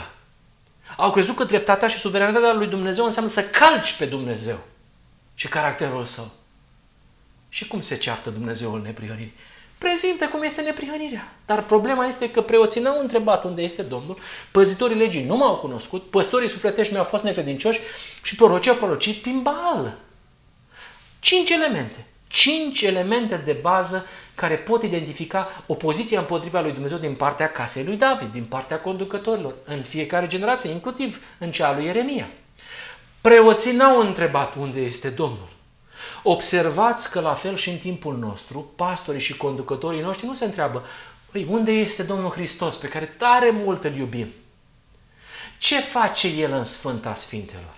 Au 0.97 1.11
crezut 1.11 1.35
că 1.35 1.43
dreptatea 1.43 1.87
și 1.87 1.97
suveranitatea 1.97 2.53
lui 2.53 2.67
Dumnezeu 2.67 3.05
înseamnă 3.05 3.31
să 3.31 3.43
calci 3.43 3.93
pe 3.93 4.05
Dumnezeu 4.05 4.59
și 5.35 5.47
caracterul 5.47 6.03
său. 6.03 6.31
Și 7.49 7.67
cum 7.67 7.79
se 7.79 7.97
ceartă 7.97 8.29
Dumnezeul 8.29 8.81
neprihănirii? 8.81 9.33
Prezintă 9.77 10.25
cum 10.25 10.41
este 10.41 10.61
neprihănirea. 10.61 11.33
Dar 11.45 11.63
problema 11.63 12.05
este 12.05 12.31
că 12.31 12.41
preoții 12.41 12.81
n-au 12.81 12.99
întrebat 12.99 13.43
unde 13.43 13.61
este 13.61 13.81
Domnul, 13.81 14.17
păzitorii 14.51 14.97
legii 14.97 15.23
nu 15.23 15.37
m-au 15.37 15.55
cunoscut, 15.55 16.09
păstorii 16.09 16.47
sufletești 16.47 16.91
mi-au 16.91 17.03
fost 17.03 17.23
necredincioși 17.23 17.79
și 18.23 18.35
prorocii 18.35 18.71
au 18.71 18.77
prorocit 18.77 19.21
prin 19.21 19.41
bal. 19.41 19.97
Cinci 21.19 21.49
elemente. 21.49 22.05
Cinci 22.27 22.81
elemente 22.81 23.35
de 23.35 23.57
bază 23.61 24.07
care 24.35 24.55
pot 24.55 24.83
identifica 24.83 25.63
opoziția 25.65 26.19
împotriva 26.19 26.61
lui 26.61 26.71
Dumnezeu 26.71 26.97
din 26.97 27.13
partea 27.13 27.51
casei 27.51 27.83
lui 27.83 27.95
David, 27.95 28.31
din 28.31 28.43
partea 28.43 28.79
conducătorilor, 28.79 29.53
în 29.65 29.81
fiecare 29.81 30.27
generație, 30.27 30.69
inclusiv 30.69 31.21
în 31.37 31.51
cea 31.51 31.75
lui 31.75 31.85
Ieremia. 31.85 32.27
Preoții 33.21 33.75
n-au 33.75 33.99
întrebat 33.99 34.55
unde 34.55 34.79
este 34.79 35.09
Domnul. 35.09 35.49
Observați 36.23 37.11
că 37.11 37.19
la 37.19 37.33
fel 37.33 37.55
și 37.55 37.69
în 37.69 37.77
timpul 37.77 38.17
nostru, 38.17 38.71
pastorii 38.75 39.21
și 39.21 39.37
conducătorii 39.37 40.01
noștri 40.01 40.25
nu 40.25 40.33
se 40.33 40.45
întreabă, 40.45 40.85
păi, 41.31 41.45
unde 41.49 41.71
este 41.71 42.03
Domnul 42.03 42.29
Hristos 42.29 42.75
pe 42.75 42.87
care 42.87 43.05
tare 43.05 43.49
mult 43.49 43.83
îl 43.83 43.95
iubim? 43.95 44.27
Ce 45.57 45.79
face 45.79 46.27
El 46.27 46.51
în 46.51 46.63
Sfânta 46.63 47.13
Sfintelor? 47.13 47.72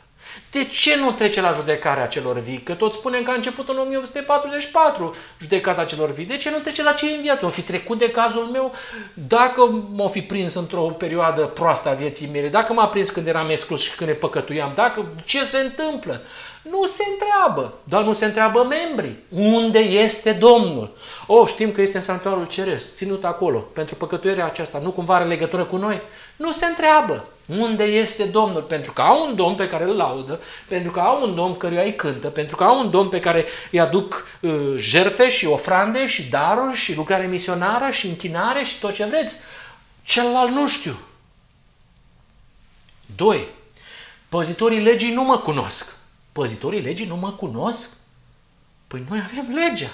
De 0.51 0.63
ce 0.63 0.95
nu 0.95 1.11
trece 1.11 1.41
la 1.41 1.51
judecarea 1.51 2.07
celor 2.07 2.39
vii? 2.39 2.61
Că 2.61 2.73
toți 2.73 2.97
spunem 2.97 3.23
că 3.23 3.31
a 3.31 3.33
început 3.33 3.69
în 3.69 3.77
1844 3.77 5.15
judecata 5.41 5.83
celor 5.83 6.13
vii. 6.13 6.25
De 6.25 6.37
ce 6.37 6.49
nu 6.49 6.57
trece 6.57 6.83
la 6.83 6.91
cei 6.91 7.13
în 7.15 7.21
viață? 7.21 7.45
O 7.45 7.49
fi 7.49 7.61
trecut 7.61 7.97
de 7.97 8.09
cazul 8.09 8.43
meu 8.43 8.73
dacă 9.13 9.83
m-o 9.91 10.07
fi 10.07 10.21
prins 10.21 10.53
într-o 10.53 10.81
perioadă 10.81 11.41
proastă 11.41 11.89
a 11.89 11.93
vieții 11.93 12.29
mele, 12.31 12.47
dacă 12.47 12.73
m-a 12.73 12.87
prins 12.87 13.09
când 13.09 13.27
eram 13.27 13.49
exclus 13.49 13.81
și 13.81 13.95
când 13.95 14.09
ne 14.09 14.15
păcătuiam, 14.15 14.71
dacă 14.75 15.05
ce 15.25 15.43
se 15.43 15.57
întâmplă? 15.57 16.21
Nu 16.69 16.85
se 16.85 17.03
întreabă, 17.11 17.73
dar 17.83 18.03
nu 18.03 18.13
se 18.13 18.25
întreabă 18.25 18.63
membrii. 18.63 19.23
Unde 19.29 19.79
este 19.79 20.31
Domnul? 20.31 20.95
O, 21.27 21.35
oh, 21.35 21.47
știm 21.47 21.71
că 21.71 21.81
este 21.81 21.97
în 21.97 22.03
sanctuarul 22.03 22.47
ceresc, 22.47 22.93
ținut 22.93 23.23
acolo, 23.23 23.59
pentru 23.59 23.95
păcătuirea 23.95 24.45
aceasta. 24.45 24.79
Nu 24.83 24.89
cumva 24.89 25.15
are 25.15 25.25
legătură 25.25 25.63
cu 25.63 25.75
noi? 25.75 26.01
Nu 26.35 26.51
se 26.51 26.65
întreabă. 26.65 27.27
Unde 27.45 27.83
este 27.83 28.23
Domnul? 28.23 28.61
Pentru 28.61 28.91
că 28.91 29.01
au 29.01 29.27
un 29.27 29.35
Domn 29.35 29.55
pe 29.55 29.67
care 29.67 29.83
îl 29.83 29.95
laudă, 29.95 30.39
pentru 30.67 30.91
că 30.91 30.99
au 30.99 31.27
un 31.27 31.35
Domn 31.35 31.57
căruia 31.57 31.81
îi 31.81 31.95
cântă, 31.95 32.27
pentru 32.27 32.55
că 32.55 32.63
au 32.63 32.79
un 32.79 32.89
Domn 32.89 33.09
pe 33.09 33.19
care 33.19 33.45
îi 33.71 33.79
aduc 33.79 34.27
uh, 34.41 34.73
jerfe 34.75 35.29
și 35.29 35.45
ofrande 35.45 36.05
și 36.05 36.23
daruri 36.23 36.75
și 36.75 36.95
lucrare 36.95 37.25
misionară 37.25 37.89
și 37.89 38.07
închinare 38.07 38.63
și 38.63 38.79
tot 38.79 38.93
ce 38.93 39.05
vreți. 39.05 39.35
Celălalt 40.03 40.51
nu 40.51 40.67
știu. 40.67 40.97
Doi. 43.15 43.47
Păzitorii 44.29 44.81
legii 44.81 45.13
nu 45.13 45.23
mă 45.23 45.37
cunosc. 45.37 45.95
Păzitorii 46.31 46.81
legii 46.81 47.05
nu 47.05 47.15
mă 47.15 47.31
cunosc? 47.31 47.89
Păi 48.87 49.03
noi 49.09 49.21
avem 49.23 49.53
legea. 49.53 49.89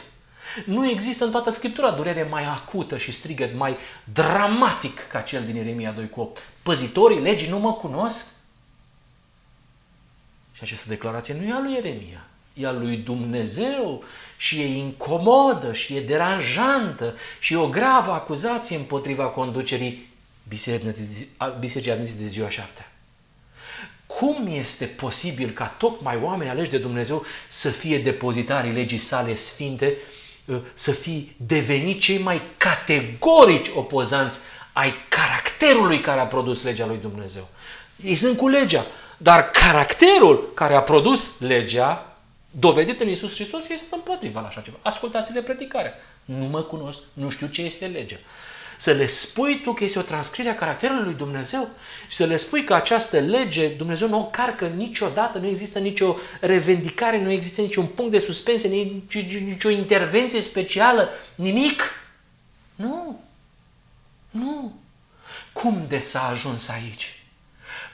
Nu 0.66 0.90
există 0.90 1.26
în 1.26 1.32
toată 1.32 1.50
Scriptura 1.50 1.92
durere 1.92 2.24
mai 2.24 2.46
acută 2.46 2.98
și 2.98 3.12
strigăt 3.12 3.56
mai 3.56 3.78
dramatic 4.14 5.08
ca 5.08 5.22
cel 5.22 5.44
din 5.44 5.56
Ieremia 5.56 5.92
2 5.92 6.10
cu 6.10 6.20
8. 6.20 6.48
Păzitorii 6.64 7.22
legii 7.22 7.50
nu 7.50 7.60
mă 7.60 7.74
cunosc? 7.74 8.28
Și 10.54 10.60
această 10.62 10.90
declarație 10.90 11.34
nu 11.34 11.48
e 11.48 11.52
a 11.52 11.60
lui 11.60 11.74
Ieremia, 11.74 12.26
e 12.54 12.68
a 12.68 12.72
lui 12.72 12.98
Dumnezeu 12.98 14.04
și 14.38 14.60
e 14.62 14.78
incomodă 14.78 15.74
și 15.74 15.96
e 15.96 16.02
deranjantă 16.02 17.16
și 17.40 17.54
e 17.54 17.58
o 17.58 17.70
gravă 17.70 18.12
acuzație 18.12 18.76
împotriva 18.76 19.26
conducerii 19.26 20.10
Bisericii 20.48 21.92
Adventiste 21.92 22.22
de 22.22 22.28
ziua 22.28 22.50
șaptea. 22.50 22.92
Cum 24.06 24.48
este 24.48 24.86
posibil 24.86 25.50
ca 25.50 25.68
tocmai 25.68 26.20
oameni 26.22 26.50
aleși 26.50 26.70
de 26.70 26.78
Dumnezeu 26.78 27.26
să 27.48 27.70
fie 27.70 28.00
depozitarii 28.00 28.72
legii 28.72 28.98
sale 28.98 29.34
sfinte 29.34 29.98
Uh, 29.98 30.21
să 30.74 30.92
fii 30.92 31.36
devenit 31.38 32.00
cei 32.00 32.18
mai 32.18 32.42
categorici 32.58 33.72
opozanți 33.76 34.40
ai 34.74 34.94
caracterului 35.10 36.00
care 36.00 36.20
a 36.20 36.26
produs 36.26 36.64
legea 36.64 36.86
lui 36.86 36.98
Dumnezeu. 36.98 37.48
Ei 38.04 38.16
sunt 38.16 38.38
cu 38.38 38.48
legea, 38.48 38.86
dar 39.18 39.52
caracterul 39.52 40.52
care 40.54 40.76
a 40.76 40.82
produs 40.82 41.40
legea, 41.40 42.16
dovedit 42.52 43.00
în 43.00 43.10
Isus 43.10 43.34
Hristos, 43.34 43.70
este 43.70 43.88
împotriva 43.92 44.42
la 44.42 44.48
așa 44.48 44.62
ceva. 44.62 44.78
Ascultați 44.82 45.34
de 45.34 45.42
predicare. 45.42 45.94
Nu 46.26 46.46
mă 46.46 46.62
cunosc, 46.62 47.02
nu 47.14 47.30
știu 47.30 47.48
ce 47.48 47.62
este 47.62 47.86
legea 47.86 48.18
să 48.82 48.92
le 48.92 49.06
spui 49.06 49.62
tu 49.62 49.74
că 49.74 49.84
este 49.84 50.00
o 50.00 50.02
transcriere 50.02 50.50
a 50.50 50.56
caracterului 50.56 51.04
lui 51.04 51.14
Dumnezeu 51.14 51.70
și 52.08 52.16
să 52.16 52.26
le 52.26 52.36
spui 52.36 52.64
că 52.64 52.74
această 52.74 53.20
lege 53.20 53.68
Dumnezeu 53.68 54.08
nu 54.08 54.20
o 54.20 54.26
carcă 54.26 54.68
niciodată, 54.68 55.38
nu 55.38 55.48
există 55.48 55.80
nicio 55.80 56.16
revendicare, 56.40 57.22
nu 57.22 57.30
există 57.30 57.62
niciun 57.62 57.86
punct 57.86 58.12
de 58.12 58.20
suspensie, 58.20 58.70
nici, 58.70 59.40
nicio 59.40 59.70
intervenție 59.70 60.42
specială, 60.42 61.10
nimic. 61.36 61.84
Nu. 62.76 63.24
Nu. 64.30 64.80
Cum 65.54 65.86
de 65.88 66.00
s-a 66.00 66.28
ajuns 66.28 66.70
aici? 66.70 67.24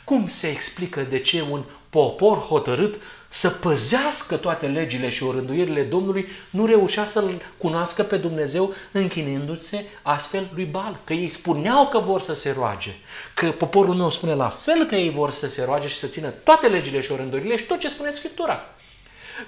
Cum 0.04 0.28
se 0.28 0.48
explică 0.48 1.02
de 1.02 1.20
ce 1.20 1.42
un 1.50 1.64
popor 1.90 2.38
hotărât 2.38 3.02
să 3.28 3.50
păzească 3.50 4.36
toate 4.36 4.68
legile 4.68 5.10
și 5.10 5.24
orânduirile 5.24 5.84
Domnului, 5.84 6.28
nu 6.50 6.66
reușea 6.66 7.06
să-L 7.06 7.42
cunoască 7.58 8.04
pe 8.04 8.18
Dumnezeu 8.18 8.74
închinându-se 8.92 9.86
astfel 10.02 10.50
lui 10.54 10.66
Bal. 10.66 11.00
Că 11.04 11.14
ei 11.14 11.28
spuneau 11.28 11.88
că 11.88 12.00
vor 12.00 12.22
să 12.22 12.34
se 12.34 12.54
roage, 12.58 12.92
că 13.34 13.52
poporul 13.52 13.94
meu 13.94 14.10
spune 14.10 14.34
la 14.34 14.50
fel 14.50 14.86
că 14.86 14.96
ei 14.96 15.10
vor 15.10 15.32
să 15.32 15.50
se 15.50 15.64
roage 15.64 15.88
și 15.88 15.98
să 15.98 16.08
țină 16.08 16.28
toate 16.28 16.68
legile 16.68 17.02
și 17.02 17.12
orânduirile 17.12 17.56
și 17.56 17.64
tot 17.64 17.80
ce 17.80 17.90
spune 17.90 18.10
Scriptura. 18.10 18.66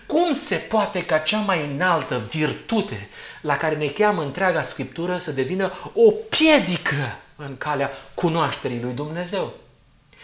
Cum 0.06 0.34
se 0.34 0.56
poate 0.56 1.06
ca 1.06 1.18
cea 1.18 1.40
mai 1.40 1.72
înaltă 1.74 2.22
virtute 2.30 3.10
la 3.42 3.58
care 3.58 3.76
ne 3.76 3.88
cheamă 3.88 4.22
întreaga 4.22 4.62
Scriptură 4.62 5.18
să 5.18 5.32
devină 5.32 5.72
o 5.94 6.12
piedică 6.12 7.18
în 7.36 7.58
calea 7.58 7.92
cunoașterii 8.14 8.82
lui 8.82 8.94
Dumnezeu? 8.94 9.54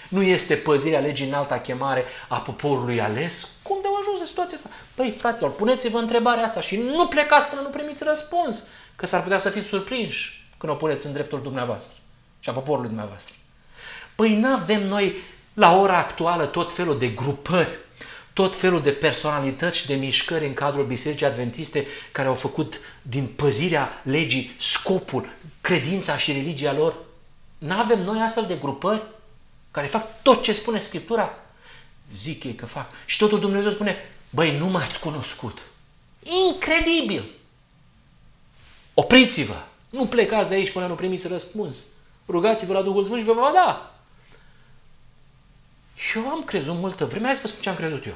Nu 0.10 0.22
este 0.22 0.56
păzirea 0.56 0.99
legii 0.99 1.28
în 1.28 1.34
alta 1.34 1.60
chemare 1.60 2.06
a 2.28 2.38
poporului 2.38 3.01
ales? 3.01 3.49
Cum 3.62 3.78
de 3.82 3.88
ajuns 3.99 4.20
în 4.20 4.26
situația 4.26 4.58
asta? 4.58 4.70
Păi, 4.95 5.12
fraților, 5.18 5.51
puneți-vă 5.51 5.97
întrebarea 5.97 6.43
asta 6.43 6.62
și 6.62 6.78
nu 6.78 7.08
plecați 7.08 7.47
până 7.47 7.62
nu 7.62 7.70
primiți 7.70 8.03
răspuns, 8.03 8.68
că 8.95 9.06
s-ar 9.06 9.24
putea 9.24 9.38
să 9.38 9.49
fiți 9.49 9.68
surprinși 9.68 10.47
când 10.58 10.72
o 10.72 10.76
puneți 10.76 11.06
în 11.06 11.14
dreptul 11.14 11.41
dumneavoastră 11.41 11.97
și 12.39 12.49
a 12.49 12.53
poporului 12.53 12.88
dumneavoastră. 12.88 13.36
Păi 14.16 14.36
nu 14.36 14.47
avem 14.47 14.88
noi 14.88 15.16
la 15.53 15.78
ora 15.78 15.97
actuală 15.97 16.45
tot 16.45 16.74
felul 16.74 16.99
de 16.99 17.08
grupări, 17.08 17.78
tot 18.34 18.56
felul 18.56 18.82
de 18.82 18.91
personalități 18.91 19.78
și 19.78 19.88
de 19.88 19.95
mișcări 19.95 20.45
în 20.45 20.53
cadrul 20.53 20.86
Bisericii 20.86 21.26
Adventiste 21.26 21.88
care 22.12 22.28
au 22.28 22.34
făcut 22.34 22.80
din 23.01 23.28
păzirea 23.28 24.01
legii 24.03 24.56
scopul, 24.60 25.30
credința 25.62 26.18
și 26.18 26.32
religia 26.32 26.74
lor. 26.74 26.95
Nu 27.58 27.74
avem 27.74 27.99
noi 27.99 28.20
astfel 28.20 28.45
de 28.47 28.56
grupări 28.56 29.01
care 29.76 29.88
fac 29.88 30.21
tot 30.21 30.43
ce 30.43 30.53
spune 30.53 30.80
Scriptura? 30.80 31.34
Zic 32.13 32.43
ei 32.43 32.55
că 32.55 32.65
fac. 32.65 32.89
Și 33.05 33.17
totul 33.17 33.39
Dumnezeu 33.39 33.71
spune, 33.71 33.97
băi, 34.30 34.57
nu 34.57 34.65
m-ați 34.65 34.99
cunoscut. 34.99 35.61
Incredibil! 36.23 37.32
Opriți-vă! 38.93 39.63
Nu 39.89 40.05
plecați 40.05 40.49
de 40.49 40.55
aici 40.55 40.71
până 40.71 40.88
nu 40.88 40.95
primiți 40.95 41.28
răspuns. 41.28 41.86
Rugați-vă 42.28 42.73
la 42.73 42.82
Duhul 42.82 43.03
Sfânt 43.03 43.19
și 43.19 43.26
vă 43.26 43.34
va 43.34 43.51
da. 43.53 43.95
Eu 46.15 46.30
am 46.30 46.43
crezut 46.43 46.76
multă 46.76 47.05
vreme, 47.05 47.26
hai 47.26 47.36
să 47.36 47.41
vă 47.41 47.47
spun 47.47 47.61
ce 47.61 47.69
am 47.69 47.76
crezut 47.76 48.05
eu. 48.05 48.15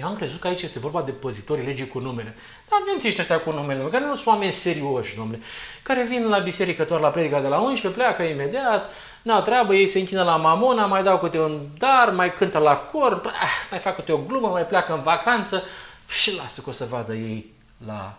Eu 0.00 0.06
am 0.06 0.16
crezut 0.16 0.40
că 0.40 0.46
aici 0.46 0.62
este 0.62 0.78
vorba 0.78 1.02
de 1.02 1.10
păzitorii 1.10 1.64
legii 1.64 1.88
cu 1.88 1.98
numele. 1.98 2.34
Adventiști 2.68 3.20
ăștia 3.20 3.40
cu 3.40 3.50
numele, 3.50 3.82
care 3.82 4.04
nu 4.04 4.14
sunt 4.14 4.26
oameni 4.26 4.52
serioși, 4.52 5.16
domnule, 5.16 5.40
care 5.82 6.04
vin 6.04 6.28
la 6.28 6.38
biserică 6.38 6.84
doar 6.84 7.00
la 7.00 7.08
predica 7.08 7.40
de 7.40 7.48
la 7.48 7.58
11, 7.58 8.00
pleacă 8.00 8.22
imediat, 8.22 8.90
n-au 9.22 9.42
treabă, 9.42 9.74
ei 9.74 9.86
se 9.86 9.98
închină 9.98 10.22
la 10.22 10.36
mamona, 10.36 10.86
mai 10.86 11.02
dau 11.02 11.18
câte 11.18 11.38
un 11.38 11.60
dar, 11.78 12.10
mai 12.10 12.34
cântă 12.34 12.58
la 12.58 12.76
cor, 12.76 13.20
ah, 13.26 13.68
mai 13.70 13.78
fac 13.78 13.94
câte 13.94 14.12
o 14.12 14.18
glumă, 14.18 14.48
mai 14.48 14.66
pleacă 14.66 14.92
în 14.92 15.02
vacanță 15.02 15.62
și 16.08 16.36
lasă 16.36 16.60
că 16.60 16.68
o 16.68 16.72
să 16.72 16.86
vadă 16.90 17.14
ei 17.14 17.52
la 17.86 18.18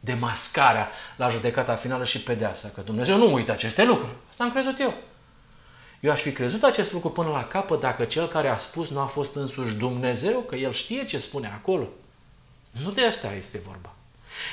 demascarea, 0.00 0.90
la 1.16 1.28
judecata 1.28 1.74
finală 1.74 2.04
și 2.04 2.20
pedeapsa, 2.20 2.70
că 2.74 2.80
Dumnezeu 2.80 3.16
nu 3.16 3.32
uită 3.32 3.52
aceste 3.52 3.84
lucruri. 3.84 4.12
Asta 4.30 4.44
am 4.44 4.52
crezut 4.52 4.80
eu. 4.80 4.94
Eu 6.02 6.10
aș 6.10 6.20
fi 6.20 6.32
crezut 6.32 6.62
acest 6.62 6.92
lucru 6.92 7.10
până 7.10 7.28
la 7.28 7.44
capăt 7.44 7.80
dacă 7.80 8.04
cel 8.04 8.28
care 8.28 8.48
a 8.48 8.56
spus 8.56 8.90
nu 8.90 8.98
a 8.98 9.04
fost 9.04 9.34
însuși 9.34 9.74
Dumnezeu, 9.74 10.40
că 10.48 10.54
el 10.54 10.72
știe 10.72 11.04
ce 11.04 11.18
spune 11.18 11.46
acolo. 11.54 11.88
Nu 12.84 12.90
de 12.90 13.06
asta 13.06 13.32
este 13.38 13.60
vorba. 13.66 13.94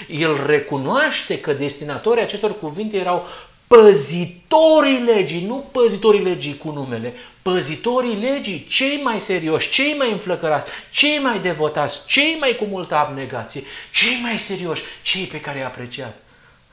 El 0.08 0.46
recunoaște 0.46 1.40
că 1.40 1.54
destinatorii 1.54 2.24
acestor 2.24 2.60
cuvinte 2.60 2.98
erau 2.98 3.28
păzitorii 3.68 5.00
legii, 5.00 5.46
nu 5.46 5.66
păzitorii 5.72 6.24
legii 6.24 6.58
cu 6.58 6.72
numele, 6.72 7.14
păzitorii 7.42 8.16
legii, 8.16 8.66
cei 8.70 9.02
mai 9.04 9.22
serioși, 9.22 9.70
cei 9.70 9.94
mai 9.98 10.12
înflăcărați, 10.12 10.72
cei 10.92 11.20
mai 11.20 11.40
devotați, 11.40 12.06
cei 12.06 12.38
mai 12.40 12.56
cu 12.56 12.64
multă 12.64 12.96
abnegație, 12.96 13.64
cei 13.92 14.20
mai 14.22 14.40
serioși, 14.40 14.84
cei 15.02 15.26
pe 15.26 15.40
care 15.40 15.60
i-a 15.60 15.66
apreciat. 15.66 16.22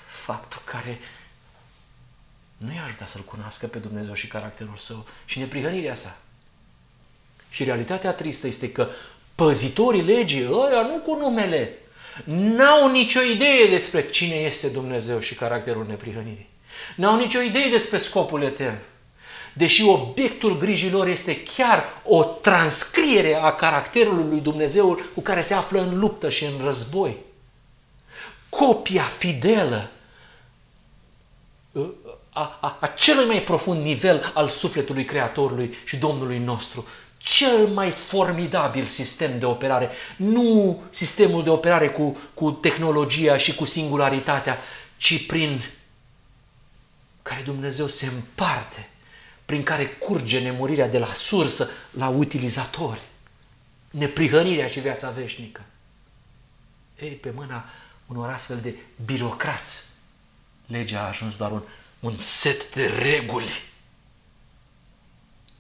Faptul 0.07 0.61
care 0.64 0.99
nu 2.57 2.73
i-a 2.73 2.83
ajutat 2.85 3.09
să-L 3.09 3.21
cunoască 3.21 3.67
pe 3.67 3.79
Dumnezeu 3.79 4.15
și 4.15 4.27
caracterul 4.27 4.77
Său 4.77 5.07
și 5.25 5.39
neprihănirea 5.39 5.95
sa. 5.95 6.19
Și 7.49 7.65
realitatea 7.65 8.13
tristă 8.13 8.47
este 8.47 8.73
că 8.73 8.89
păzitorii 9.35 10.03
legii, 10.03 10.49
ăia 10.53 10.83
nu 10.83 10.99
cu 10.99 11.17
numele, 11.19 11.79
n-au 12.25 12.91
nicio 12.91 13.21
idee 13.21 13.69
despre 13.69 14.11
cine 14.11 14.35
este 14.35 14.69
Dumnezeu 14.69 15.21
și 15.21 15.35
caracterul 15.35 15.87
neprihănirii. 15.87 16.49
N-au 16.97 17.17
nicio 17.17 17.41
idee 17.41 17.69
despre 17.71 17.99
scopul 17.99 18.43
etern. 18.43 18.79
Deși 19.53 19.85
obiectul 19.85 20.59
grijilor 20.59 21.09
este 21.09 21.43
chiar 21.43 21.85
o 22.05 22.25
transcriere 22.25 23.35
a 23.35 23.55
caracterului 23.55 24.29
lui 24.29 24.41
Dumnezeu 24.41 25.01
cu 25.15 25.21
care 25.21 25.41
se 25.41 25.55
află 25.55 25.81
în 25.81 25.99
luptă 25.99 26.29
și 26.29 26.45
în 26.45 26.65
război. 26.65 27.17
Copia 28.49 29.03
fidelă 29.03 29.91
a, 32.37 32.59
a, 32.61 32.76
a 32.80 32.87
celui 32.87 33.26
mai 33.26 33.43
profund 33.43 33.82
nivel 33.82 34.32
al 34.34 34.49
sufletului 34.49 35.05
Creatorului 35.05 35.76
și 35.84 35.97
Domnului 35.97 36.39
nostru. 36.39 36.87
Cel 37.16 37.66
mai 37.66 37.91
formidabil 37.91 38.84
sistem 38.84 39.39
de 39.39 39.45
operare. 39.45 39.91
Nu 40.16 40.82
sistemul 40.91 41.43
de 41.43 41.51
operare 41.51 41.89
cu, 41.89 42.18
cu 42.34 42.51
tehnologia 42.51 43.37
și 43.37 43.55
cu 43.55 43.64
singularitatea, 43.64 44.59
ci 44.97 45.26
prin 45.26 45.62
care 47.22 47.43
Dumnezeu 47.43 47.87
se 47.87 48.07
împarte, 48.07 48.89
prin 49.45 49.62
care 49.62 49.87
curge 49.87 50.39
nemurirea 50.39 50.89
de 50.89 50.99
la 50.99 51.14
sursă 51.14 51.70
la 51.91 52.09
utilizatori, 52.09 53.01
neprihănirea 53.91 54.66
și 54.66 54.80
viața 54.80 55.11
veșnică. 55.11 55.61
Ei, 57.01 57.11
pe 57.11 57.32
mâna 57.34 57.64
unor 58.07 58.30
astfel 58.30 58.59
de 58.62 58.74
birocrați, 59.05 59.84
legea 60.66 61.01
a 61.01 61.07
ajuns 61.07 61.37
doar 61.37 61.51
un 61.51 61.62
un 62.07 62.17
set 62.17 62.75
de 62.75 62.87
reguli. 62.87 63.51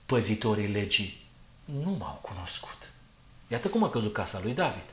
Păzitorii 0.06 0.66
legii 0.66 1.26
nu 1.64 1.90
m-au 1.90 2.18
cunoscut. 2.22 2.90
Iată 3.48 3.68
cum 3.68 3.84
a 3.84 3.90
căzut 3.90 4.12
casa 4.12 4.40
lui 4.42 4.52
David. 4.52 4.84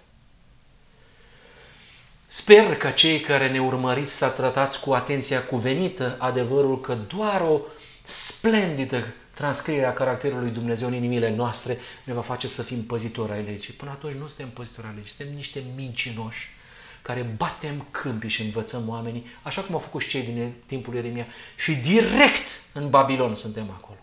Sper 2.26 2.78
că 2.78 2.90
cei 2.90 3.20
care 3.20 3.52
ne 3.52 3.62
urmăriți 3.62 4.12
să 4.12 4.28
tratați 4.28 4.80
cu 4.80 4.94
atenția 4.94 5.44
cuvenită 5.44 6.16
adevărul 6.20 6.82
că 6.82 6.96
doar 6.96 7.42
o 7.42 7.62
splendidă 8.04 9.14
transcriere 9.34 9.86
a 9.86 9.94
caracterului 9.94 10.50
Dumnezeu 10.50 10.88
în 10.88 10.94
inimile 10.94 11.36
noastre 11.36 11.78
ne 12.04 12.14
va 12.14 12.22
face 12.22 12.48
să 12.48 12.62
fim 12.62 12.84
păzitori 12.84 13.32
ai 13.32 13.44
legii. 13.44 13.74
Până 13.74 13.92
atunci 13.92 14.14
nu 14.14 14.28
suntem 14.28 14.50
păzitori 14.50 14.88
ai 14.88 14.94
legii, 14.96 15.10
suntem 15.10 15.36
niște 15.36 15.64
mincinoși 15.76 16.50
care 17.04 17.34
batem 17.38 17.86
câmpii 17.92 18.30
și 18.30 18.42
învățăm 18.42 18.84
oamenii, 18.88 19.26
așa 19.42 19.62
cum 19.62 19.76
au 19.76 19.82
făcut 19.82 20.02
și 20.02 20.08
cei 20.08 20.22
din 20.22 20.54
timpul 20.66 20.94
Ieremia. 20.94 21.26
Și 21.56 21.74
direct 21.74 22.48
în 22.74 22.90
Babilon 22.90 23.36
suntem 23.36 23.70
acolo. 23.74 23.98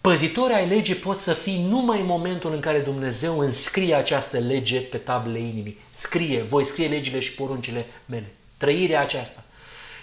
Păzitori 0.00 0.52
ai 0.52 0.68
legii 0.68 0.94
pot 0.94 1.16
să 1.16 1.32
fii 1.32 1.66
numai 1.68 2.00
în 2.00 2.06
momentul 2.06 2.52
în 2.52 2.60
care 2.60 2.78
Dumnezeu 2.78 3.38
înscrie 3.38 3.94
această 3.94 4.38
lege 4.38 4.80
pe 4.80 4.98
tablele 4.98 5.38
inimii. 5.38 5.78
Scrie, 5.90 6.42
voi 6.42 6.64
scrie 6.64 6.88
legile 6.88 7.18
și 7.18 7.32
poruncile 7.32 7.86
mele. 8.06 8.32
Trăirea 8.56 9.00
aceasta. 9.00 9.44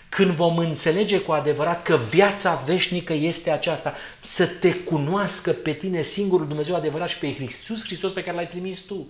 Când 0.09 0.31
vom 0.31 0.57
înțelege 0.57 1.19
cu 1.19 1.31
adevărat 1.31 1.83
că 1.83 1.95
viața 2.09 2.63
veșnică 2.65 3.13
este 3.13 3.51
aceasta, 3.51 3.95
să 4.21 4.45
te 4.45 4.73
cunoască 4.73 5.51
pe 5.51 5.73
tine 5.73 6.01
singurul 6.01 6.47
Dumnezeu 6.47 6.75
adevărat 6.75 7.09
și 7.09 7.17
pe 7.17 7.25
Iisus 7.25 7.85
Hristos 7.85 8.11
pe 8.11 8.23
care 8.23 8.35
l-ai 8.35 8.47
trimis 8.47 8.79
tu. 8.79 9.07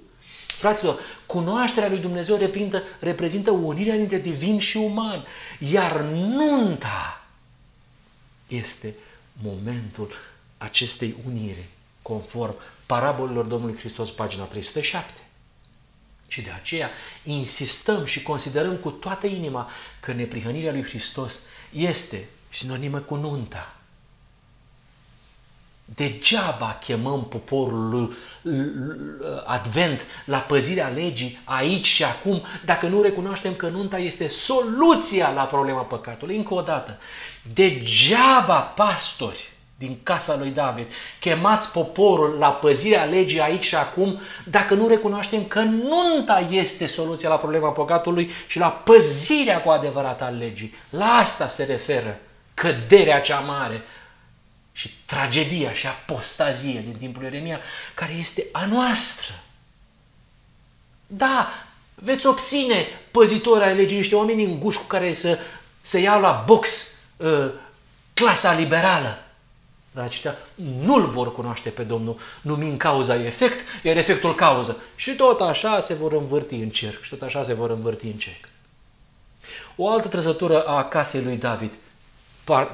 Fraților, 0.60 1.00
cunoașterea 1.26 1.90
lui 1.90 2.00
Dumnezeu 2.00 2.38
reprezintă, 2.38 2.84
reprezintă 3.00 3.52
unirea 3.52 3.96
dintre 3.96 4.18
divin 4.18 4.60
și 4.60 4.78
uman, 4.78 5.26
iar 5.60 6.02
nunta 6.02 7.26
este 8.48 8.96
momentul 9.44 10.14
acestei 10.58 11.16
unire, 11.26 11.70
conform 12.02 12.56
parabolilor 12.86 13.46
Domnului 13.46 13.78
Hristos, 13.78 14.12
pagina 14.12 14.44
307. 14.44 15.22
Și 16.28 16.42
de 16.42 16.50
aceea 16.50 16.90
insistăm 17.24 18.06
și 18.06 18.24
considerăm 18.24 18.76
cu 18.76 18.90
toată 18.90 19.28
inima 19.28 19.70
că 20.00 20.14
neprihănirea 20.14 20.72
lui 20.72 20.84
Hristos 20.84 21.42
este 21.72 22.28
sinonimă 22.50 23.00
cu 23.00 23.16
nunta. 23.16 23.79
Degeaba 25.96 26.78
chemăm 26.82 27.26
poporul 27.26 28.14
Advent 29.46 30.06
la 30.26 30.38
păzirea 30.38 30.88
legii 30.88 31.40
aici 31.44 31.86
și 31.86 32.04
acum 32.04 32.42
dacă 32.66 32.88
nu 32.88 33.02
recunoaștem 33.02 33.54
că 33.54 33.68
nunta 33.68 33.98
este 33.98 34.28
soluția 34.28 35.32
la 35.36 35.44
problema 35.44 35.82
păcatului. 35.82 36.36
Încă 36.36 36.54
o 36.54 36.62
dată, 36.62 36.98
degeaba 37.54 38.60
pastori 38.60 39.50
din 39.78 39.98
casa 40.04 40.36
lui 40.38 40.50
David, 40.50 40.86
chemați 41.20 41.72
poporul 41.72 42.36
la 42.40 42.50
păzirea 42.50 43.04
legii 43.04 43.40
aici 43.40 43.64
și 43.64 43.76
acum, 43.76 44.20
dacă 44.44 44.74
nu 44.74 44.88
recunoaștem 44.88 45.44
că 45.44 45.60
nunta 45.60 46.48
este 46.50 46.86
soluția 46.86 47.30
la 47.30 47.36
problema 47.36 47.70
păcatului 47.70 48.32
și 48.48 48.60
la 48.60 48.68
păzirea 48.68 49.62
cu 49.62 49.70
adevărat 49.70 50.22
a 50.22 50.28
legii. 50.28 50.76
La 50.90 51.06
asta 51.06 51.48
se 51.48 51.64
referă 51.64 52.20
căderea 52.54 53.20
cea 53.20 53.40
mare 53.40 53.84
și 54.72 54.94
tragedia 55.06 55.74
și 55.74 55.88
apostazia 55.88 56.80
din 56.80 56.96
timpul 56.98 57.24
Ieremia, 57.24 57.60
care 57.94 58.14
este 58.14 58.46
a 58.52 58.66
noastră. 58.66 59.34
Da, 61.08 61.50
veți 61.96 62.26
obține 62.26 62.86
păzitori 63.12 63.64
ai 63.64 63.76
legii, 63.76 63.98
niște 63.98 64.16
oameni 64.16 64.44
înguși 64.44 64.78
cu 64.78 64.84
care 64.84 65.14
să, 65.14 65.40
să 65.82 66.00
iau 66.00 66.22
la 66.22 66.44
box 66.46 66.94
uh, 67.18 67.52
clasa 68.14 68.54
liberală. 68.54 69.24
Dar 69.92 70.04
aceștia 70.04 70.38
nu-L 70.56 71.06
vor 71.06 71.34
cunoaște 71.34 71.70
pe 71.70 71.84
Domnul, 71.84 72.18
numind 72.42 72.78
cauza 72.78 73.16
efect, 73.16 73.84
iar 73.84 73.98
efectul 73.98 74.36
cauză. 74.36 74.78
Și 74.96 75.16
tot 75.16 75.42
așa 75.42 75.80
se 75.80 75.94
vor 75.94 76.14
învârti 76.14 76.56
în 76.56 76.70
cerc, 76.70 77.02
și 77.02 77.10
tot 77.10 77.22
așa 77.22 77.44
se 77.44 77.54
vor 77.54 77.70
învârti 77.70 78.06
în 78.06 78.18
cerc. 78.18 78.50
O 79.76 79.90
altă 79.90 80.08
trăsătură 80.08 80.62
a 80.62 80.84
casei 80.84 81.24
lui 81.24 81.38
David, 81.38 81.74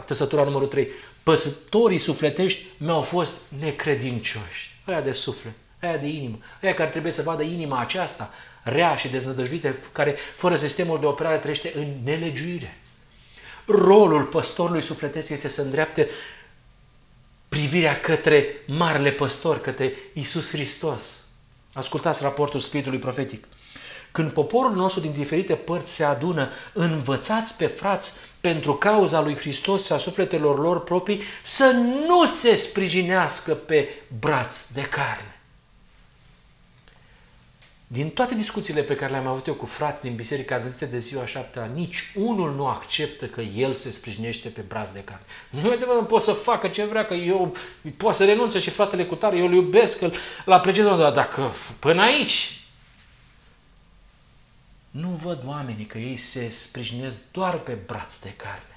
trăsătura 0.05 0.43
numărul 0.43 0.67
3, 0.67 0.87
păsătorii 1.25 1.97
sufletești 1.97 2.63
mi-au 2.77 3.01
fost 3.01 3.33
necredincioși. 3.59 4.79
Aia 4.85 5.01
de 5.01 5.11
suflet, 5.11 5.53
aia 5.81 5.97
de 5.97 6.07
inimă, 6.07 6.37
aia 6.61 6.73
care 6.73 6.89
trebuie 6.89 7.11
să 7.11 7.21
vadă 7.21 7.43
inima 7.43 7.79
aceasta, 7.79 8.33
rea 8.63 8.95
și 8.95 9.07
deznădăjduită, 9.07 9.75
care 9.91 10.15
fără 10.35 10.55
sistemul 10.55 10.99
de 10.99 11.05
operare 11.05 11.37
trăiește 11.37 11.71
în 11.75 11.87
nelegiuire. 12.03 12.77
Rolul 13.65 14.23
păstorului 14.23 14.81
sufletesc 14.81 15.29
este 15.29 15.47
să 15.47 15.61
îndreapte 15.61 16.09
privirea 17.49 17.99
către 17.99 18.55
Marele 18.67 19.11
Păstor, 19.11 19.61
către 19.61 19.93
Isus 20.13 20.49
Hristos. 20.49 21.23
Ascultați 21.73 22.23
raportul 22.23 22.59
Spiritului 22.59 22.99
Profetic. 22.99 23.43
Când 24.15 24.31
poporul 24.31 24.75
nostru 24.75 25.01
din 25.01 25.11
diferite 25.11 25.53
părți 25.53 25.93
se 25.93 26.03
adună, 26.03 26.49
învățați 26.73 27.57
pe 27.57 27.65
frați 27.65 28.13
pentru 28.41 28.73
cauza 28.73 29.21
lui 29.21 29.35
Hristos 29.35 29.85
și 29.85 29.91
a 29.91 29.97
sufletelor 29.97 30.59
lor 30.59 30.83
proprii 30.83 31.21
să 31.43 31.75
nu 32.07 32.25
se 32.25 32.55
sprijinească 32.55 33.53
pe 33.53 33.89
braț 34.19 34.67
de 34.73 34.81
carne. 34.81 35.39
Din 37.87 38.09
toate 38.09 38.35
discuțiile 38.35 38.81
pe 38.81 38.95
care 38.95 39.11
le-am 39.11 39.27
avut 39.27 39.47
eu 39.47 39.53
cu 39.53 39.65
frați 39.65 40.01
din 40.01 40.15
Biserica 40.15 40.55
Adventiste 40.55 40.85
de 40.85 40.97
ziua 40.97 41.25
șaptea, 41.25 41.69
nici 41.73 42.11
unul 42.15 42.55
nu 42.55 42.67
acceptă 42.67 43.25
că 43.25 43.41
el 43.41 43.73
se 43.73 43.91
sprijinește 43.91 44.49
pe 44.49 44.61
braț 44.67 44.89
de 44.89 45.03
carne. 45.03 45.25
Nu 45.49 45.69
e 45.69 45.73
adevărat, 45.73 46.07
pot 46.07 46.21
să 46.21 46.31
facă 46.31 46.67
ce 46.67 46.83
vrea, 46.83 47.05
că 47.05 47.13
eu 47.13 47.55
pot 47.97 48.13
să 48.13 48.25
renunțe 48.25 48.59
și 48.59 48.69
fratele 48.69 49.05
cu 49.05 49.15
tare, 49.15 49.37
eu 49.37 49.45
îl 49.45 49.53
iubesc, 49.53 50.01
îl, 50.01 50.13
îl 50.45 50.53
apreciez, 50.53 50.85
dar 50.85 51.11
dacă 51.11 51.51
până 51.79 52.01
aici 52.01 52.59
nu 55.01 55.07
văd 55.07 55.43
oamenii 55.45 55.85
că 55.85 55.97
ei 55.97 56.17
se 56.17 56.49
sprijinesc 56.49 57.21
doar 57.31 57.57
pe 57.57 57.77
braț 57.85 58.19
de 58.19 58.33
carne 58.35 58.75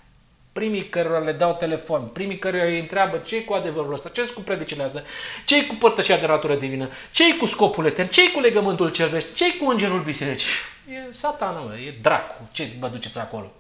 primii 0.59 0.89
cărora 0.89 1.19
le 1.19 1.33
dau 1.33 1.55
telefon, 1.55 2.07
primii 2.07 2.39
cărora 2.39 2.65
îi 2.65 2.79
întreabă 2.79 3.17
ce 3.17 3.45
cu 3.45 3.53
adevărul 3.53 3.93
ăsta, 3.93 4.09
ce 4.09 4.27
cu 4.27 4.41
predicile 4.41 4.83
astea, 4.83 5.03
ce 5.45 5.67
cu 5.67 5.75
părtășia 5.75 6.17
de 6.17 6.27
natură 6.27 6.55
divină, 6.55 6.89
ce 7.11 7.37
cu 7.37 7.47
scopul 7.47 7.87
etern, 7.87 8.09
ce 8.09 8.33
cu 8.33 8.41
legământul 8.41 8.91
cel 8.91 9.09
veșnic, 9.09 9.35
ce 9.35 9.57
cu 9.57 9.71
îngerul 9.71 10.03
bisericii. 10.03 10.49
E 10.91 11.13
satana, 11.13 11.59
mă, 11.59 11.77
e 11.77 11.95
dracu, 12.03 12.49
ce 12.53 12.69
vă 12.79 12.89
duceți 12.89 13.19
acolo? 13.19 13.53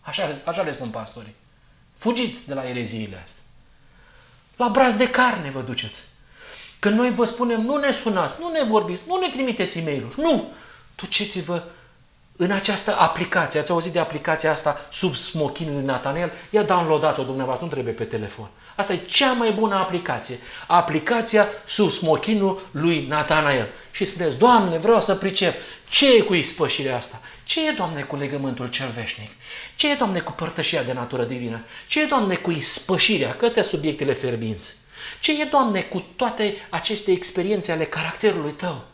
Așa, 0.00 0.40
așa 0.44 0.62
le 0.62 0.72
spun 0.72 0.88
pastorii. 0.88 1.34
Fugiți 1.98 2.46
de 2.46 2.54
la 2.54 2.68
ereziile 2.68 3.20
astea. 3.24 3.42
La 4.56 4.68
braț 4.68 4.94
de 4.94 5.10
carne 5.10 5.50
vă 5.50 5.60
duceți. 5.60 6.02
Când 6.78 6.96
noi 6.96 7.10
vă 7.10 7.24
spunem, 7.24 7.60
nu 7.60 7.76
ne 7.76 7.90
sunați, 7.90 8.34
nu 8.40 8.50
ne 8.50 8.62
vorbiți, 8.62 9.02
nu 9.06 9.18
ne 9.20 9.28
trimiteți 9.28 9.78
e 9.78 9.82
mail 9.82 10.14
nu! 10.16 10.52
Duceți-vă 10.94 11.62
în 12.36 12.50
această 12.50 12.96
aplicație, 12.98 13.60
ați 13.60 13.70
auzit 13.70 13.92
de 13.92 13.98
aplicația 13.98 14.50
asta 14.50 14.86
sub 14.90 15.14
smochinul 15.14 15.74
lui 15.74 15.84
Nathaniel? 15.84 16.32
Ia 16.50 16.62
downloadați-o 16.62 17.22
dumneavoastră, 17.22 17.66
nu 17.66 17.72
trebuie 17.72 17.94
pe 17.94 18.04
telefon. 18.04 18.48
Asta 18.76 18.92
e 18.92 18.96
cea 18.96 19.32
mai 19.32 19.50
bună 19.50 19.74
aplicație. 19.74 20.38
Aplicația 20.66 21.48
sub 21.64 21.90
smochinul 21.90 22.68
lui 22.70 23.06
Nathanael. 23.06 23.68
Și 23.90 24.04
spuneți, 24.04 24.38
Doamne, 24.38 24.78
vreau 24.78 25.00
să 25.00 25.14
pricep. 25.14 25.54
Ce 25.88 26.16
e 26.16 26.20
cu 26.20 26.34
ispășirea 26.34 26.96
asta? 26.96 27.20
Ce 27.44 27.68
e, 27.68 27.72
Doamne, 27.72 28.00
cu 28.00 28.16
legământul 28.16 28.68
cel 28.68 28.90
veșnic? 28.94 29.30
Ce 29.76 29.90
e, 29.90 29.94
Doamne, 29.94 30.18
cu 30.18 30.32
părtășia 30.32 30.82
de 30.82 30.92
natură 30.92 31.22
divină? 31.22 31.64
Ce 31.86 32.02
e, 32.02 32.04
Doamne, 32.04 32.34
cu 32.34 32.50
ispășirea? 32.50 33.34
Că 33.34 33.44
astea 33.44 33.62
subiectele 33.62 34.12
ferbinți. 34.12 34.74
Ce 35.20 35.40
e, 35.40 35.44
Doamne, 35.44 35.80
cu 35.80 36.04
toate 36.16 36.54
aceste 36.70 37.10
experiențe 37.10 37.72
ale 37.72 37.84
caracterului 37.84 38.52
Tău? 38.52 38.84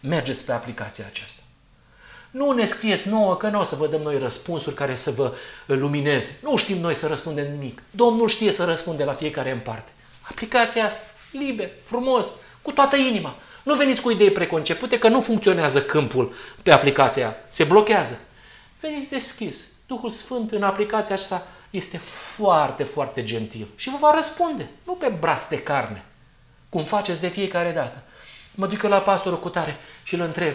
Mergeți 0.00 0.44
pe 0.44 0.52
aplicația 0.52 1.04
aceasta. 1.06 1.42
Nu 2.30 2.50
ne 2.50 2.64
scrieți 2.64 3.08
nouă 3.08 3.36
că 3.36 3.48
nu 3.48 3.60
o 3.60 3.62
să 3.62 3.76
vă 3.76 3.86
dăm 3.86 4.00
noi 4.00 4.18
răspunsuri 4.18 4.74
care 4.74 4.94
să 4.94 5.10
vă 5.10 5.34
lumineze. 5.66 6.38
Nu 6.42 6.56
știm 6.56 6.78
noi 6.78 6.94
să 6.94 7.06
răspundem 7.06 7.52
nimic. 7.52 7.82
Domnul 7.90 8.28
știe 8.28 8.50
să 8.52 8.64
răspunde 8.64 9.04
la 9.04 9.12
fiecare 9.12 9.50
în 9.50 9.58
parte. 9.58 9.90
Aplicația 10.22 10.84
asta, 10.84 11.00
liber, 11.32 11.70
frumos, 11.82 12.34
cu 12.62 12.72
toată 12.72 12.96
inima. 12.96 13.36
Nu 13.62 13.74
veniți 13.74 14.00
cu 14.00 14.10
idei 14.10 14.30
preconcepute 14.30 14.98
că 14.98 15.08
nu 15.08 15.20
funcționează 15.20 15.82
câmpul 15.82 16.34
pe 16.62 16.70
aplicația 16.70 17.36
Se 17.48 17.64
blochează. 17.64 18.18
Veniți 18.80 19.10
deschis. 19.10 19.56
Duhul 19.86 20.10
Sfânt 20.10 20.52
în 20.52 20.62
aplicația 20.62 21.14
asta 21.14 21.46
este 21.70 21.98
foarte, 22.36 22.82
foarte 22.84 23.24
gentil 23.24 23.68
și 23.76 23.90
vă 23.90 23.96
va 24.00 24.12
răspunde. 24.14 24.70
Nu 24.84 24.92
pe 24.92 25.16
braț 25.20 25.48
de 25.48 25.62
carne, 25.62 26.04
cum 26.68 26.84
faceți 26.84 27.20
de 27.20 27.28
fiecare 27.28 27.72
dată 27.72 28.02
mă 28.58 28.66
duc 28.66 28.82
la 28.82 29.00
pastorul 29.00 29.38
cu 29.38 29.48
tare 29.48 29.76
și 30.02 30.14
îl 30.14 30.20
întreb. 30.20 30.54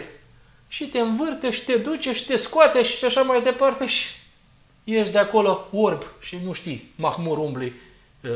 Și 0.68 0.84
te 0.84 0.98
învârte 0.98 1.50
și 1.50 1.64
te 1.64 1.76
duce 1.76 2.12
și 2.12 2.24
te 2.24 2.36
scoate 2.36 2.82
și 2.82 3.04
așa 3.04 3.22
mai 3.22 3.42
departe 3.42 3.86
și 3.86 4.06
ești 4.84 5.12
de 5.12 5.18
acolo 5.18 5.68
orb 5.72 6.02
și 6.20 6.38
nu 6.44 6.52
știi, 6.52 6.92
mahmur 6.94 7.38
umbli 7.38 7.72
uh, 8.20 8.30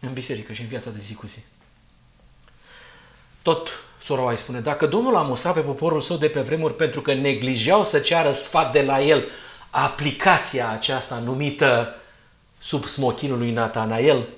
în 0.00 0.12
biserică 0.12 0.52
și 0.52 0.60
în 0.60 0.66
viața 0.66 0.90
de 0.90 0.98
zi 0.98 1.14
cu 1.14 1.26
zi. 1.26 1.38
Tot 3.42 3.68
Soroai 3.98 4.38
spune, 4.38 4.60
dacă 4.60 4.86
Domnul 4.86 5.16
a 5.16 5.22
mustrat 5.22 5.54
pe 5.54 5.60
poporul 5.60 6.00
său 6.00 6.16
de 6.16 6.28
pe 6.28 6.40
vremuri 6.40 6.76
pentru 6.76 7.00
că 7.00 7.14
neglijeau 7.14 7.84
să 7.84 7.98
ceară 7.98 8.32
sfat 8.32 8.72
de 8.72 8.82
la 8.82 9.02
el, 9.02 9.24
aplicația 9.70 10.70
aceasta 10.70 11.18
numită 11.18 11.94
sub 12.58 12.84
smochinul 12.84 13.38
lui 13.38 13.50
Natanael, 13.50 14.28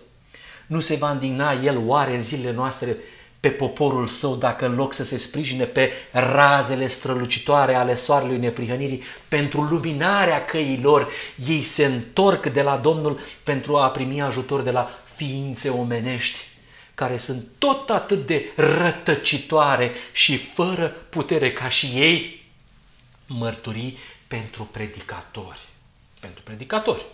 nu 0.66 0.80
se 0.80 0.94
va 0.94 1.12
indigna 1.12 1.52
El 1.52 1.82
oare 1.86 2.14
în 2.14 2.22
zilele 2.22 2.52
noastre 2.52 2.96
pe 3.40 3.48
poporul 3.48 4.06
său 4.06 4.34
dacă 4.34 4.66
în 4.66 4.74
loc 4.74 4.92
să 4.92 5.04
se 5.04 5.16
sprijine 5.16 5.64
pe 5.64 5.92
razele 6.10 6.86
strălucitoare 6.86 7.74
ale 7.74 7.94
soarelui 7.94 8.38
neprihănirii, 8.38 9.02
pentru 9.28 9.62
luminarea 9.62 10.44
căilor, 10.44 11.10
ei 11.46 11.62
se 11.62 11.84
întorc 11.84 12.46
de 12.46 12.62
la 12.62 12.76
Domnul 12.76 13.20
pentru 13.44 13.76
a 13.76 13.90
primi 13.90 14.22
ajutor 14.22 14.60
de 14.60 14.70
la 14.70 14.90
ființe 15.14 15.68
omenești 15.68 16.38
care 16.94 17.16
sunt 17.16 17.46
tot 17.58 17.90
atât 17.90 18.26
de 18.26 18.44
rătăcitoare 18.56 19.92
și 20.12 20.36
fără 20.36 20.88
putere 20.88 21.52
ca 21.52 21.68
și 21.68 21.86
ei, 21.86 22.44
mărturii 23.26 23.98
pentru 24.26 24.68
predicatori. 24.72 25.60
Pentru 26.20 26.42
predicatori. 26.42 27.04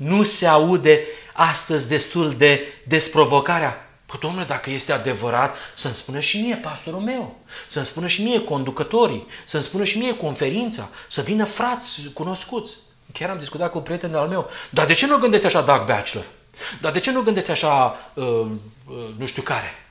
Nu 0.00 0.22
se 0.22 0.46
aude 0.46 1.04
astăzi 1.32 1.88
destul 1.88 2.34
de 2.36 2.60
desprovocarea. 2.86 3.88
Păi, 4.06 4.18
domnule, 4.20 4.44
dacă 4.44 4.70
este 4.70 4.92
adevărat, 4.92 5.56
să-mi 5.74 5.94
spună 5.94 6.20
și 6.20 6.40
mie 6.40 6.54
pastorul 6.54 7.00
meu, 7.00 7.38
să-mi 7.68 7.84
spună 7.84 8.06
și 8.06 8.22
mie 8.22 8.44
conducătorii, 8.44 9.26
să-mi 9.44 9.62
spună 9.62 9.84
și 9.84 9.98
mie 9.98 10.16
conferința, 10.16 10.88
să 11.08 11.20
vină 11.20 11.44
frați 11.44 12.00
cunoscuți. 12.12 12.76
Chiar 13.12 13.30
am 13.30 13.38
discutat 13.38 13.70
cu 13.70 13.76
un 13.78 13.82
prieten 13.82 14.14
al 14.14 14.28
meu. 14.28 14.50
Dar 14.70 14.86
de 14.86 14.92
ce 14.92 15.06
nu 15.06 15.18
gândești 15.18 15.46
așa 15.46 15.60
Doug 15.60 15.84
Bachelor? 15.84 16.26
Dar 16.80 16.92
de 16.92 17.00
ce 17.00 17.10
nu 17.10 17.20
gândești 17.20 17.50
așa 17.50 17.96
uh, 18.14 18.24
uh, 18.24 19.14
nu 19.16 19.26
știu 19.26 19.42
care? 19.42 19.89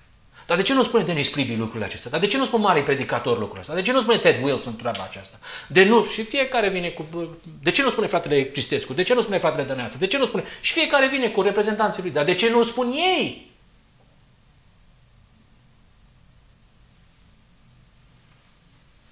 Dar 0.50 0.58
de 0.58 0.64
ce 0.64 0.74
nu 0.74 0.84
spune 0.84 1.04
Denis 1.04 1.30
Pribi 1.30 1.56
lucrurile 1.56 1.86
acestea? 1.86 2.12
Dar 2.12 2.20
de 2.20 2.28
ce 2.28 2.38
nu 2.38 2.46
spune 2.46 2.64
mare 2.64 2.84
predicator 2.84 3.34
lucrurile 3.34 3.60
astea? 3.60 3.76
De 3.76 3.82
ce 3.82 3.92
nu 3.92 4.02
spune 4.02 4.18
Ted 4.18 4.44
Wilson 4.44 4.76
treaba 4.76 5.04
aceasta? 5.04 5.38
De 5.68 5.84
nu, 5.84 6.06
și 6.06 6.24
fiecare 6.24 6.70
vine 6.70 6.90
cu... 6.90 7.06
De 7.64 7.72
ce 7.72 7.82
nu 7.82 7.90
spune 7.90 8.08
fratele 8.08 8.44
Cristescu? 8.44 8.94
De 8.94 9.04
ce 9.04 9.14
nu 9.14 9.22
spune 9.22 9.38
fratele 9.38 9.64
Dăneață? 9.64 9.98
De 9.98 10.08
ce 10.08 10.18
nu 10.18 10.26
spune... 10.26 10.44
Și 10.62 10.74
fiecare 10.74 11.08
vine 11.08 11.30
cu 11.30 11.42
reprezentanții 11.42 12.02
lui. 12.02 12.12
Dar 12.12 12.26
de 12.26 12.36
ce 12.36 12.50
nu 12.50 12.64
spun 12.64 12.92
ei? 12.92 13.52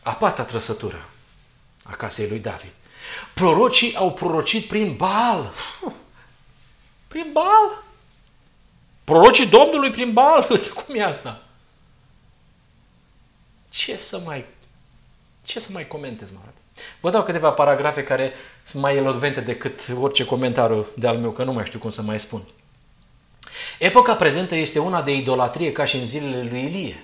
A 0.03 0.11
pata 0.11 0.43
trăsătură 0.43 1.09
a 1.83 1.95
casei 1.95 2.27
lui 2.27 2.39
David. 2.39 2.71
Prorocii 3.33 3.95
au 3.95 4.13
prorocit 4.13 4.67
prin 4.67 4.95
Baal. 4.95 5.53
Prin 7.07 7.29
Baal? 7.33 7.85
Prorocii 9.07 9.47
Domnului 9.47 9.89
prin 9.89 10.13
bal? 10.13 10.47
Cum 10.85 10.95
e 10.95 11.03
asta? 11.03 11.41
Ce 13.69 13.97
să 13.97 14.21
mai, 14.25 14.45
ce 15.45 15.59
să 15.59 15.69
mai 15.71 15.87
comentez, 15.87 16.31
mă 16.31 16.39
Vă 16.99 17.09
dau 17.09 17.23
câteva 17.23 17.49
paragrafe 17.51 18.03
care 18.03 18.33
sunt 18.63 18.81
mai 18.81 18.95
elocvente 18.95 19.41
decât 19.41 19.79
orice 19.99 20.25
comentariu 20.25 20.87
de 20.95 21.07
al 21.07 21.17
meu, 21.17 21.31
că 21.31 21.43
nu 21.43 21.51
mai 21.53 21.65
știu 21.65 21.79
cum 21.79 21.89
să 21.89 22.01
mai 22.01 22.19
spun. 22.19 22.41
Epoca 23.79 24.15
prezentă 24.15 24.55
este 24.55 24.79
una 24.79 25.01
de 25.01 25.15
idolatrie 25.15 25.71
ca 25.71 25.85
și 25.85 25.95
în 25.95 26.05
zilele 26.05 26.47
lui 26.51 26.63
Ilie. 26.63 27.03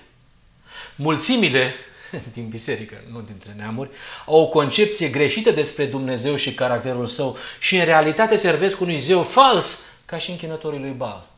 Mulțimile 0.96 1.74
din 2.34 2.48
biserică, 2.48 2.94
nu 3.12 3.20
dintre 3.20 3.54
neamuri, 3.56 3.90
au 4.26 4.40
o 4.40 4.48
concepție 4.48 5.08
greșită 5.08 5.50
despre 5.50 5.84
Dumnezeu 5.84 6.36
și 6.36 6.54
caracterul 6.54 7.06
său 7.06 7.36
și 7.58 7.76
în 7.76 7.84
realitate 7.84 8.36
servesc 8.36 8.80
unui 8.80 8.98
zeu 8.98 9.22
fals 9.22 9.80
ca 10.04 10.18
și 10.18 10.30
închinătorii 10.30 10.80
lui 10.80 10.94
Baal. 10.96 11.32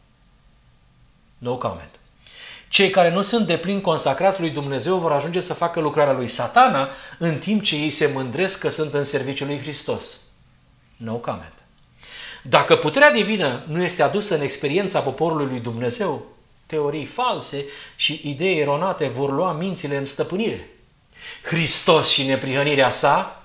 No 1.39 1.57
comment. 1.57 1.91
Cei 2.69 2.91
care 2.91 3.11
nu 3.11 3.23
sunt 3.23 3.47
de 3.47 3.57
plin 3.57 3.81
consacrați 3.81 4.41
lui 4.41 4.51
Dumnezeu 4.51 4.97
vor 4.97 5.13
ajunge 5.13 5.41
să 5.41 5.55
facă 5.55 5.81
lucrarea 5.81 6.13
lui 6.13 6.27
satana 6.27 6.89
în 7.19 7.39
timp 7.39 7.63
ce 7.63 7.77
ei 7.77 7.91
se 7.91 8.11
mândresc 8.15 8.59
că 8.61 8.69
sunt 8.69 8.95
în 8.95 9.05
serviciul 9.05 9.47
lui 9.47 9.59
Hristos. 9.59 10.21
No 10.97 11.15
comment. 11.15 11.55
Dacă 12.43 12.77
puterea 12.77 13.11
divină 13.11 13.65
nu 13.67 13.83
este 13.83 14.03
adusă 14.03 14.35
în 14.35 14.41
experiența 14.41 15.01
poporului 15.01 15.47
lui 15.47 15.61
Dumnezeu, 15.61 16.27
teorii 16.67 17.05
false 17.05 17.65
și 17.97 18.21
idei 18.25 18.61
eronate 18.61 19.09
vor 19.09 19.33
lua 19.33 19.53
mințile 19.53 19.97
în 19.97 20.05
stăpânire. 20.05 20.69
Hristos 21.43 22.09
și 22.09 22.27
neprihănirea 22.27 22.91
sa 22.91 23.43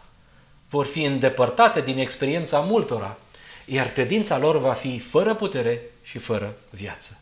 vor 0.69 0.85
fi 0.85 1.03
îndepărtate 1.03 1.81
din 1.81 1.97
experiența 1.97 2.59
multora, 2.59 3.17
iar 3.65 3.87
credința 3.87 4.37
lor 4.37 4.57
va 4.57 4.73
fi 4.73 4.99
fără 4.99 5.35
putere 5.35 5.81
și 6.03 6.17
fără 6.17 6.53
viață. 6.69 7.20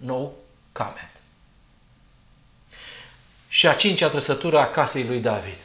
No 0.00 0.30
comment. 0.72 1.10
Și 3.48 3.66
a 3.66 3.74
cincea 3.74 4.08
trăsătură 4.08 4.58
a 4.58 4.70
casei 4.70 5.04
lui 5.04 5.20
David. 5.20 5.58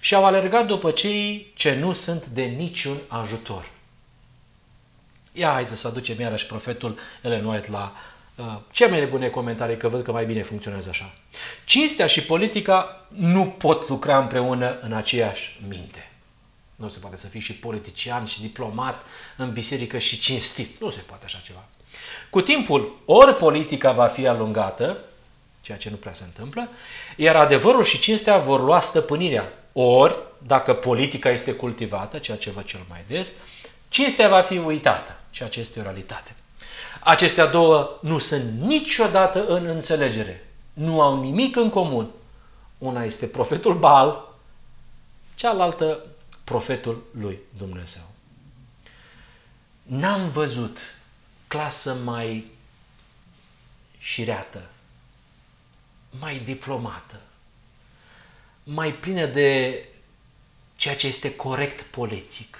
și 0.00 0.14
au 0.14 0.24
alergat 0.24 0.66
după 0.66 0.90
cei 0.90 1.52
ce 1.54 1.74
nu 1.74 1.92
sunt 1.92 2.26
de 2.26 2.42
niciun 2.42 3.00
ajutor. 3.08 3.70
Ia 5.32 5.50
hai 5.50 5.66
să 5.66 5.86
aducem 5.86 6.20
iarăși 6.20 6.46
profetul 6.46 6.98
Ellen 7.22 7.44
White 7.44 7.70
la 7.70 7.92
uh, 8.34 8.60
cele 8.70 8.90
mai 8.90 9.06
bune 9.06 9.28
comentarii, 9.28 9.76
că 9.76 9.88
văd 9.88 10.04
că 10.04 10.12
mai 10.12 10.26
bine 10.26 10.42
funcționează 10.42 10.88
așa. 10.88 11.14
Cinstea 11.64 12.06
și 12.06 12.22
politica 12.22 13.06
nu 13.08 13.46
pot 13.46 13.88
lucra 13.88 14.18
împreună 14.18 14.78
în 14.80 14.92
aceeași 14.92 15.60
minte. 15.68 16.10
Nu 16.76 16.88
se 16.88 16.98
poate 16.98 17.16
să 17.16 17.26
fii 17.26 17.40
și 17.40 17.52
politician 17.52 18.24
și 18.24 18.40
diplomat 18.40 19.06
în 19.36 19.52
biserică 19.52 19.98
și 19.98 20.18
cinstit. 20.18 20.80
Nu 20.80 20.90
se 20.90 21.00
poate 21.00 21.24
așa 21.24 21.40
ceva. 21.44 21.64
Cu 22.30 22.40
timpul, 22.40 22.98
ori 23.04 23.36
politica 23.36 23.92
va 23.92 24.06
fi 24.06 24.26
alungată, 24.26 24.96
ceea 25.60 25.78
ce 25.78 25.90
nu 25.90 25.96
prea 25.96 26.12
se 26.12 26.24
întâmplă, 26.24 26.68
iar 27.16 27.36
adevărul 27.36 27.84
și 27.84 27.98
cinstea 27.98 28.38
vor 28.38 28.62
lua 28.62 28.80
stăpânirea. 28.80 29.52
Ori, 29.72 30.18
dacă 30.46 30.74
politica 30.74 31.30
este 31.30 31.52
cultivată, 31.52 32.18
ceea 32.18 32.36
ce 32.36 32.50
văd 32.50 32.64
cel 32.64 32.80
mai 32.88 33.04
des, 33.06 33.32
cinstea 33.88 34.28
va 34.28 34.40
fi 34.40 34.58
uitată, 34.58 35.16
ceea 35.30 35.48
ce 35.48 35.60
este 35.60 35.78
o 35.78 35.82
realitate. 35.82 36.34
Acestea 37.00 37.46
două 37.46 37.98
nu 38.00 38.18
sunt 38.18 38.60
niciodată 38.60 39.46
în 39.46 39.66
înțelegere. 39.66 40.46
Nu 40.72 41.00
au 41.00 41.22
nimic 41.22 41.56
în 41.56 41.70
comun. 41.70 42.10
Una 42.78 43.04
este 43.04 43.26
profetul 43.26 43.74
Baal, 43.74 44.34
cealaltă 45.34 45.98
profetul 46.44 47.02
lui 47.10 47.38
Dumnezeu. 47.58 48.02
N-am 49.82 50.28
văzut 50.28 50.78
clasă 51.54 51.94
mai 51.94 52.50
șireată, 53.98 54.70
mai 56.18 56.38
diplomată, 56.38 57.20
mai 58.64 58.92
plină 58.94 59.26
de 59.26 59.78
ceea 60.76 60.96
ce 60.96 61.06
este 61.06 61.36
corect 61.36 61.82
politic, 61.82 62.56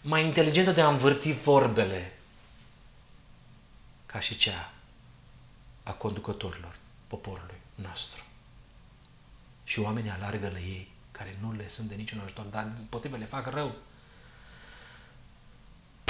mai 0.00 0.24
inteligentă 0.24 0.72
de 0.72 0.80
a 0.80 0.88
învârti 0.88 1.32
vorbele 1.32 2.12
ca 4.06 4.20
și 4.20 4.36
cea 4.36 4.72
a 5.82 5.92
conducătorilor 5.92 6.76
poporului 7.06 7.60
nostru. 7.74 8.24
Și 9.64 9.78
oamenii 9.78 10.10
alargă 10.10 10.48
la 10.48 10.58
ei, 10.58 10.92
care 11.10 11.36
nu 11.40 11.52
le 11.52 11.68
sunt 11.68 11.88
de 11.88 11.94
niciun 11.94 12.20
ajutor, 12.20 12.44
dar 12.44 12.64
din 12.64 12.86
potrivă 12.88 13.16
le 13.16 13.24
fac 13.24 13.46
rău. 13.46 13.74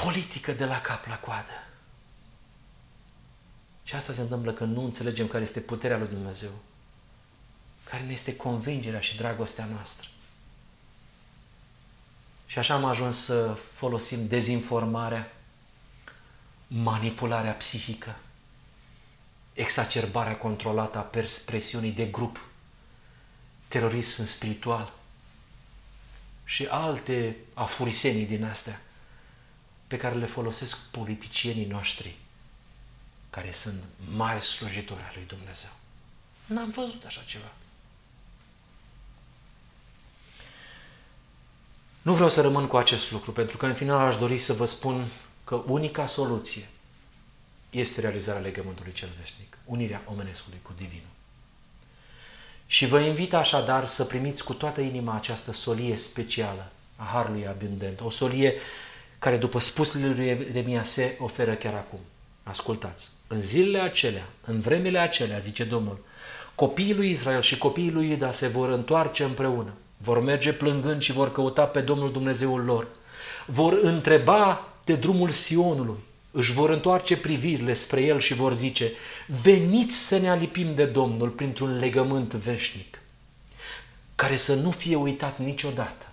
Politică 0.04 0.52
de 0.52 0.64
la 0.64 0.80
cap 0.80 1.06
la 1.06 1.18
coadă. 1.18 1.64
Și 3.84 3.94
asta 3.94 4.12
se 4.12 4.20
întâmplă 4.20 4.52
când 4.52 4.74
nu 4.76 4.84
înțelegem 4.84 5.26
care 5.28 5.42
este 5.42 5.60
puterea 5.60 5.98
lui 5.98 6.08
Dumnezeu, 6.08 6.50
care 7.84 8.02
ne 8.02 8.12
este 8.12 8.36
convingerea 8.36 9.00
și 9.00 9.16
dragostea 9.16 9.64
noastră. 9.64 10.08
Și 12.46 12.58
așa 12.58 12.74
am 12.74 12.84
ajuns 12.84 13.24
să 13.24 13.58
folosim 13.72 14.26
dezinformarea, 14.26 15.32
manipularea 16.66 17.52
psihică, 17.52 18.16
exacerbarea 19.52 20.36
controlată 20.36 20.98
a 20.98 21.10
presiunii 21.46 21.92
de 21.92 22.06
grup, 22.06 22.48
terorism 23.68 24.24
spiritual 24.24 24.92
și 26.44 26.64
alte 26.64 27.36
afurisenii 27.54 28.26
din 28.26 28.44
astea 28.44 28.80
pe 29.86 29.96
care 29.96 30.14
le 30.14 30.26
folosesc 30.26 30.90
politicienii 30.90 31.66
noștri 31.66 32.16
care 33.30 33.50
sunt 33.50 33.82
mari 34.14 34.40
slujitori 34.40 35.00
al 35.00 35.12
lui 35.14 35.24
Dumnezeu. 35.26 35.70
N-am 36.46 36.70
văzut 36.70 37.04
așa 37.04 37.22
ceva. 37.26 37.52
Nu 42.02 42.14
vreau 42.14 42.28
să 42.28 42.40
rămân 42.40 42.66
cu 42.66 42.76
acest 42.76 43.10
lucru, 43.10 43.32
pentru 43.32 43.56
că 43.56 43.66
în 43.66 43.74
final 43.74 44.06
aș 44.06 44.16
dori 44.16 44.38
să 44.38 44.52
vă 44.52 44.64
spun 44.64 45.08
că 45.44 45.62
unica 45.66 46.06
soluție 46.06 46.68
este 47.70 48.00
realizarea 48.00 48.40
legământului 48.40 48.92
cel 48.92 49.08
vesnic, 49.18 49.58
unirea 49.64 50.02
omenescului 50.04 50.58
cu 50.62 50.72
divinul. 50.76 51.14
Și 52.66 52.86
vă 52.86 53.00
invit 53.00 53.34
așadar 53.34 53.86
să 53.86 54.04
primiți 54.04 54.44
cu 54.44 54.54
toată 54.54 54.80
inima 54.80 55.14
această 55.14 55.52
solie 55.52 55.96
specială 55.96 56.70
a 56.96 57.04
Harului 57.04 57.46
Abundent, 57.46 58.00
o 58.00 58.10
solie 58.10 58.54
care, 59.18 59.36
după 59.36 59.58
spusele 59.58 60.06
lui 60.06 60.26
Eremia, 60.26 60.82
se 60.82 61.16
oferă 61.18 61.54
chiar 61.54 61.74
acum. 61.74 61.98
Ascultați! 62.42 63.10
În 63.26 63.42
zilele 63.42 63.78
acelea, 63.78 64.26
în 64.44 64.58
vremele 64.60 64.98
acelea, 64.98 65.38
zice 65.38 65.64
Domnul, 65.64 66.04
copiii 66.54 66.94
lui 66.94 67.10
Israel 67.10 67.40
și 67.40 67.58
copiii 67.58 67.90
lui 67.90 68.08
Iuda 68.08 68.30
se 68.30 68.46
vor 68.46 68.68
întoarce 68.68 69.24
împreună, 69.24 69.72
vor 69.96 70.22
merge 70.22 70.52
plângând 70.52 71.00
și 71.00 71.12
vor 71.12 71.32
căuta 71.32 71.64
pe 71.64 71.80
Domnul 71.80 72.12
Dumnezeul 72.12 72.64
lor, 72.64 72.86
vor 73.46 73.78
întreba 73.82 74.68
de 74.84 74.94
drumul 74.94 75.28
Sionului, 75.28 75.98
își 76.30 76.52
vor 76.52 76.70
întoarce 76.70 77.16
privirile 77.16 77.72
spre 77.72 78.00
el 78.00 78.18
și 78.18 78.34
vor 78.34 78.54
zice, 78.54 78.92
veniți 79.42 79.96
să 79.96 80.18
ne 80.18 80.30
alipim 80.30 80.74
de 80.74 80.84
Domnul 80.84 81.28
printr-un 81.28 81.78
legământ 81.78 82.32
veșnic, 82.32 82.98
care 84.14 84.36
să 84.36 84.54
nu 84.54 84.70
fie 84.70 84.96
uitat 84.96 85.38
niciodată. 85.38 86.08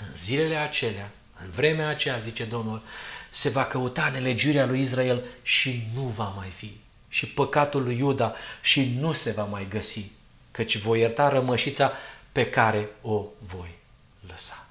În 0.00 0.14
zilele 0.14 0.56
acelea, 0.56 1.10
în 1.44 1.50
vremea 1.50 1.88
aceea, 1.88 2.18
zice 2.18 2.44
Domnul, 2.44 2.82
se 3.30 3.48
va 3.48 3.64
căuta 3.64 4.08
nelegiurea 4.08 4.66
lui 4.66 4.80
Israel 4.80 5.24
și 5.42 5.88
nu 5.94 6.02
va 6.02 6.32
mai 6.36 6.48
fi. 6.48 6.80
Și 7.08 7.26
păcatul 7.26 7.82
lui 7.82 7.96
Iuda 7.98 8.34
și 8.60 8.96
nu 8.98 9.12
se 9.12 9.30
va 9.30 9.44
mai 9.44 9.66
găsi, 9.68 10.10
căci 10.50 10.78
voi 10.78 11.00
ierta 11.00 11.28
rămășița 11.28 11.92
pe 12.32 12.50
care 12.50 12.88
o 13.02 13.26
voi 13.38 13.78
lăsa. 14.26 14.67